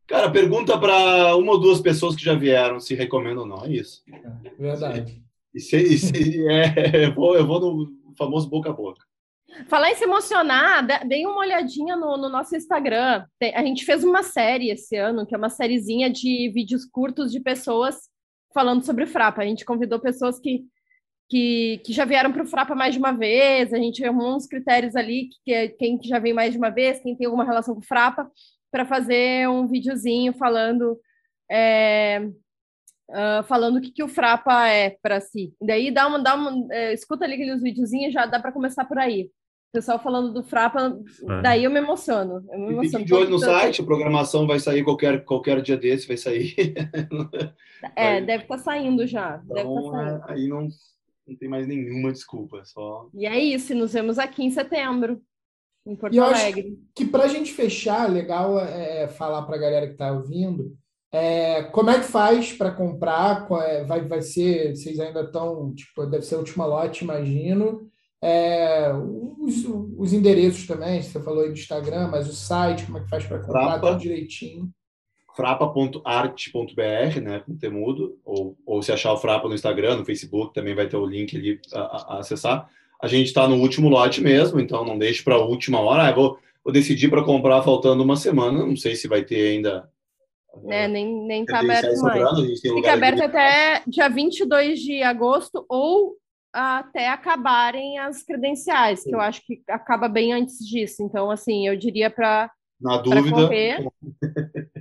cara, 0.05 0.29
pergunta 0.29 0.77
para 0.77 1.35
uma 1.35 1.53
ou 1.53 1.59
duas 1.59 1.79
pessoas 1.79 2.15
que 2.15 2.23
já 2.25 2.33
vieram 2.33 2.79
se 2.79 2.93
recomendam 2.95 3.43
ou 3.43 3.47
não. 3.49 3.65
É 3.65 3.69
isso. 3.71 4.03
Verdade. 4.57 5.21
E 5.53 5.59
se, 5.59 5.77
e 5.77 5.97
se- 5.97 6.47
é, 6.49 7.05
eu, 7.07 7.13
vou, 7.13 7.35
eu 7.35 7.45
vou 7.47 7.59
no 7.59 8.15
famoso 8.17 8.49
boca 8.49 8.69
a 8.69 8.73
boca. 8.73 9.05
Falar 9.67 9.91
em 9.91 9.95
se 9.95 10.03
emocionar, 10.03 10.85
deem 11.07 11.25
uma 11.25 11.39
olhadinha 11.39 11.95
no, 11.95 12.17
no 12.17 12.29
nosso 12.29 12.55
Instagram. 12.55 13.25
A 13.53 13.63
gente 13.63 13.85
fez 13.85 14.03
uma 14.03 14.23
série 14.23 14.69
esse 14.69 14.95
ano, 14.95 15.25
que 15.25 15.33
é 15.33 15.37
uma 15.37 15.49
sériezinha 15.49 16.09
de 16.09 16.49
vídeos 16.53 16.85
curtos 16.85 17.31
de 17.31 17.39
pessoas 17.39 18.09
falando 18.53 18.85
sobre 18.85 19.03
o 19.03 19.07
Frapa. 19.07 19.41
A 19.41 19.45
gente 19.45 19.65
convidou 19.65 19.99
pessoas 19.99 20.39
que, 20.39 20.65
que, 21.29 21.81
que 21.85 21.93
já 21.93 22.05
vieram 22.05 22.31
para 22.31 22.43
o 22.43 22.47
Frapa 22.47 22.75
mais 22.75 22.93
de 22.93 22.99
uma 22.99 23.11
vez, 23.11 23.73
a 23.73 23.77
gente 23.77 24.03
arrumou 24.03 24.35
uns 24.35 24.47
critérios 24.47 24.95
ali, 24.95 25.29
que, 25.43 25.53
é 25.53 25.67
quem 25.67 25.97
que 25.97 26.07
já 26.07 26.19
veio 26.19 26.35
mais 26.35 26.51
de 26.51 26.57
uma 26.57 26.69
vez, 26.69 27.01
quem 27.01 27.15
tem 27.15 27.25
alguma 27.25 27.45
relação 27.45 27.73
com 27.73 27.81
o 27.81 27.85
Frapa, 27.85 28.29
para 28.71 28.85
fazer 28.85 29.49
um 29.49 29.67
videozinho 29.67 30.33
falando. 30.33 30.99
é, 31.49 32.29
ah, 33.09 33.43
falando 33.43 33.77
o 33.77 33.81
que, 33.81 33.91
que 33.91 34.03
o 34.03 34.07
Frapa 34.07 34.67
é 34.67 34.97
para 35.01 35.21
si. 35.21 35.53
Daí 35.61 35.91
dá 35.91 36.07
uma, 36.07 36.19
dá 36.19 36.35
uma 36.35 36.67
é, 36.73 36.93
escuta 36.93 37.23
ali 37.25 37.35
aqueles 37.35 37.61
videozinhos, 37.61 38.13
já 38.13 38.25
dá 38.25 38.39
para 38.39 38.51
começar 38.51 38.85
por 38.85 38.97
aí. 38.99 39.31
O 39.69 39.71
pessoal 39.73 39.99
falando 39.99 40.33
do 40.33 40.43
Frapa, 40.43 40.97
É. 41.29 41.41
daí 41.41 41.63
eu 41.65 41.71
me 41.71 41.77
emociono. 41.79 42.43
Eu 42.51 42.57
me 42.59 42.65
emociono. 42.73 42.83
fiquem 42.89 43.05
de 43.05 43.13
olho 43.13 43.29
no 43.29 43.39
Tanto- 43.39 43.51
site, 43.51 43.81
a 43.81 43.85
programação 43.85 44.47
vai 44.47 44.59
sair 44.59 44.83
qualquer, 44.83 45.23
qualquer 45.25 45.61
dia 45.61 45.77
desse, 45.77 46.07
vai 46.07 46.17
sair. 46.17 46.55
É, 47.95 48.13
Vai. 48.13 48.25
deve 48.25 48.43
estar 48.43 48.57
saindo 48.59 49.05
já. 49.05 49.37
deve 49.37 49.53
tá 49.53 49.61
Então, 49.61 49.91
saindo. 49.91 50.09
é, 50.09 50.21
aí 50.33 50.47
não, 50.47 50.67
não 51.27 51.35
tem 51.35 51.49
mais 51.49 51.67
nenhuma 51.67 52.11
desculpa, 52.11 52.63
só 52.63 53.07
E 53.13 53.25
é 53.27 53.37
isso, 53.37 53.75
nos 53.75 53.93
vemos 53.93 54.17
aqui 54.17 54.43
em 54.43 54.49
setembro, 54.49 55.21
em 55.85 55.95
Porto 55.95 56.13
E 56.13 56.17
eu 56.17 56.23
acho 56.23 56.41
Alegre. 56.41 56.79
que 56.95 57.05
para 57.05 57.25
a 57.25 57.27
gente 57.27 57.51
fechar, 57.53 58.09
legal 58.09 58.57
é 58.59 59.07
falar 59.09 59.43
para 59.43 59.57
a 59.57 59.59
galera 59.59 59.85
que 59.85 59.93
está 59.93 60.11
ouvindo, 60.11 60.75
é, 61.11 61.63
como 61.63 61.89
é 61.89 61.99
que 61.99 62.05
faz 62.05 62.51
para 62.53 62.71
comprar? 62.71 63.45
É- 63.63 63.83
vai, 63.83 64.01
vai 64.07 64.21
ser, 64.21 64.75
vocês 64.75 64.99
ainda 64.99 65.21
estão, 65.21 65.73
tipo, 65.75 66.05
deve 66.05 66.23
ser 66.25 66.35
a 66.35 66.39
última 66.39 66.65
lote, 66.65 67.03
imagino. 67.03 67.87
É, 68.21 68.91
os, 69.39 69.63
os 69.97 70.11
endereços 70.13 70.65
também, 70.65 71.01
você 71.01 71.21
falou 71.21 71.43
aí 71.43 71.49
do 71.49 71.53
Instagram, 71.59 72.07
mas 72.09 72.27
o 72.27 72.33
site, 72.33 72.85
como 72.85 72.97
é 72.97 73.01
que 73.01 73.09
faz 73.09 73.25
para 73.25 73.39
comprar 73.39 73.63
Frapa. 73.79 73.87
tudo 73.91 73.99
direitinho? 74.01 74.69
frapa.art.br, 75.35 77.21
né, 77.21 77.39
com 77.45 77.55
temudo, 77.55 78.17
ou, 78.25 78.57
ou 78.65 78.81
se 78.81 78.91
achar 78.91 79.13
o 79.13 79.17
Frapa 79.17 79.47
no 79.47 79.53
Instagram, 79.55 79.97
no 79.97 80.05
Facebook, 80.05 80.53
também 80.53 80.73
vai 80.75 80.87
ter 80.87 80.97
o 80.97 81.05
link 81.05 81.35
ali 81.37 81.59
a, 81.73 81.79
a- 81.79 82.05
a 82.15 82.19
acessar. 82.19 82.67
A 83.01 83.07
gente 83.07 83.27
está 83.27 83.47
no 83.47 83.57
último 83.57 83.89
lote 83.89 84.21
mesmo, 84.21 84.59
então 84.59 84.83
não 84.83 84.97
deixe 84.97 85.21
para 85.23 85.35
a 85.35 85.45
última 85.45 85.79
hora. 85.79 86.05
Ah, 86.05 86.09
eu 86.09 86.15
vou, 86.15 86.39
vou 86.63 86.73
decidir 86.73 87.09
para 87.09 87.23
comprar 87.23 87.61
faltando 87.61 88.01
uma 88.03 88.15
semana, 88.15 88.65
não 88.65 88.75
sei 88.75 88.95
se 88.95 89.07
vai 89.07 89.23
ter 89.23 89.49
ainda. 89.57 89.87
Né? 90.63 90.87
Nem, 90.87 91.05
nem 91.27 91.45
tá 91.45 91.59
aberto 91.59 91.83
mais. 91.85 91.99
sobrando, 91.99 92.41
Fica 92.59 92.93
aberto 92.93 93.21
aqui. 93.21 93.37
até 93.37 93.83
dia 93.85 94.09
22 94.09 94.79
de 94.79 95.03
agosto 95.03 95.63
ou 95.69 96.15
até 96.57 97.07
acabarem 97.09 97.99
as 97.99 98.23
credenciais, 98.23 99.03
que 99.03 99.13
eu 99.13 99.21
acho 99.21 99.41
que 99.45 99.61
acaba 99.69 100.07
bem 100.09 100.33
antes 100.33 100.57
disso. 100.65 101.03
Então, 101.03 101.29
assim, 101.29 101.67
eu 101.67 101.75
diria 101.77 102.09
para 102.09 102.51
Na 102.81 102.93
para 103.01 103.01
dúvida, 103.21 103.35
correr, 103.35 103.87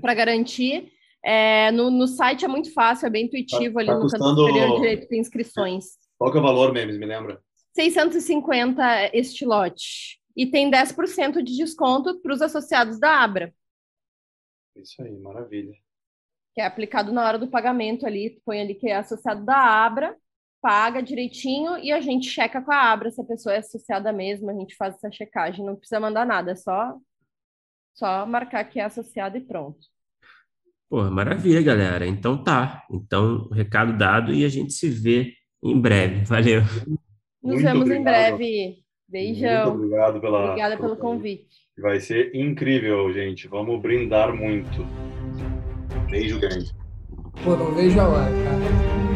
para 0.01 0.15
garantir. 0.15 0.91
É, 1.25 1.71
no, 1.73 1.91
no 1.91 2.07
site 2.07 2.45
é 2.45 2.49
muito 2.49 2.73
fácil, 2.73 3.07
é 3.07 3.11
bem 3.11 3.27
intuitivo 3.27 3.75
Tá- 3.75 3.81
ali 3.81 3.89
tá 3.89 3.95
no 3.95 4.01
canto 4.03 4.11
custando- 4.13 4.47
superior 4.47 4.77
direito 4.81 5.09
tem 5.09 5.21
inscrições. 5.21 5.85
qual 6.19 6.31
que 6.31 6.39
é 6.39 6.41
o 6.41 6.45
valor, 6.45 6.73
Memes, 6.73 6.99
me 6.99 7.05
lembra? 7.07 7.41
650 7.75 9.11
este 9.13 9.45
lote. 9.45 10.19
E 10.37 10.47
tem 10.47 10.71
10% 10.71 11.43
de 11.43 11.57
desconto 11.57 12.21
para 12.21 12.33
os 12.33 12.41
associados 12.43 12.99
da 13.01 13.23
Abra, 13.23 13.53
Isso 14.77 15.03
aí, 15.03 15.17
maravilha. 15.19 15.73
que 16.55 16.61
é 16.61 16.67
aplicado 16.67 17.13
na 17.13 17.27
hora 17.27 17.39
do 17.39 17.49
pagamento 17.49 18.07
ali. 18.07 18.31
Tu 18.31 18.41
põe 18.45 18.61
ali 18.61 18.75
que 18.75 18.89
é 18.89 18.97
associado 18.97 19.45
da 19.45 19.57
Abra, 19.57 20.17
paga 20.67 21.01
direitinho 21.01 21.79
e 21.79 21.93
a 21.93 22.01
gente 22.01 22.29
checa 22.29 22.61
com 22.61 22.73
a 22.73 22.91
Abra 22.91 23.09
se 23.09 23.21
a 23.21 23.25
pessoa 23.25 23.55
é 23.55 23.59
associada 23.59 24.13
mesmo. 24.13 24.51
A 24.51 24.53
gente 24.53 24.75
faz 24.75 24.97
essa 24.97 25.13
checagem, 25.13 25.65
não 25.65 25.77
precisa 25.77 26.01
mandar 26.01 26.27
nada, 26.27 26.51
é 26.51 26.57
só, 26.57 26.97
só 27.95 28.27
marcar 28.27 28.65
que 28.65 28.81
é 28.81 28.85
associado 28.85 29.37
e 29.37 29.41
pronto. 29.41 29.79
Pô, 30.91 31.05
maravilha, 31.09 31.63
galera. 31.63 32.05
Então 32.05 32.43
tá. 32.43 32.83
Então, 32.91 33.49
recado 33.51 33.97
dado 33.97 34.33
e 34.33 34.45
a 34.45 34.49
gente 34.49 34.73
se 34.73 34.89
vê 34.89 35.35
em 35.63 35.81
breve. 35.81 36.25
Valeu. 36.25 36.63
Nos 37.41 37.63
Muito 37.63 37.63
vemos 37.63 37.89
em 37.89 38.01
obrigado. 38.01 38.03
breve. 38.03 38.67
Muito 38.67 38.83
Beijão. 39.09 39.73
obrigado 39.73 40.21
pela. 40.21 40.45
Obrigada 40.47 40.77
pelo 40.77 40.97
convite. 40.97 41.61
Vai 41.79 42.01
ser 42.01 42.35
incrível, 42.35 43.13
gente. 43.13 43.47
Vamos 43.47 43.81
brindar 43.81 44.35
muito. 44.35 44.85
Beijo 46.11 46.41
grande. 46.41 46.75
Pô, 47.45 47.57
não 47.57 47.73
vejo 47.73 48.01
a 48.01 48.09
hora, 48.09 48.31
cara. 48.33 49.16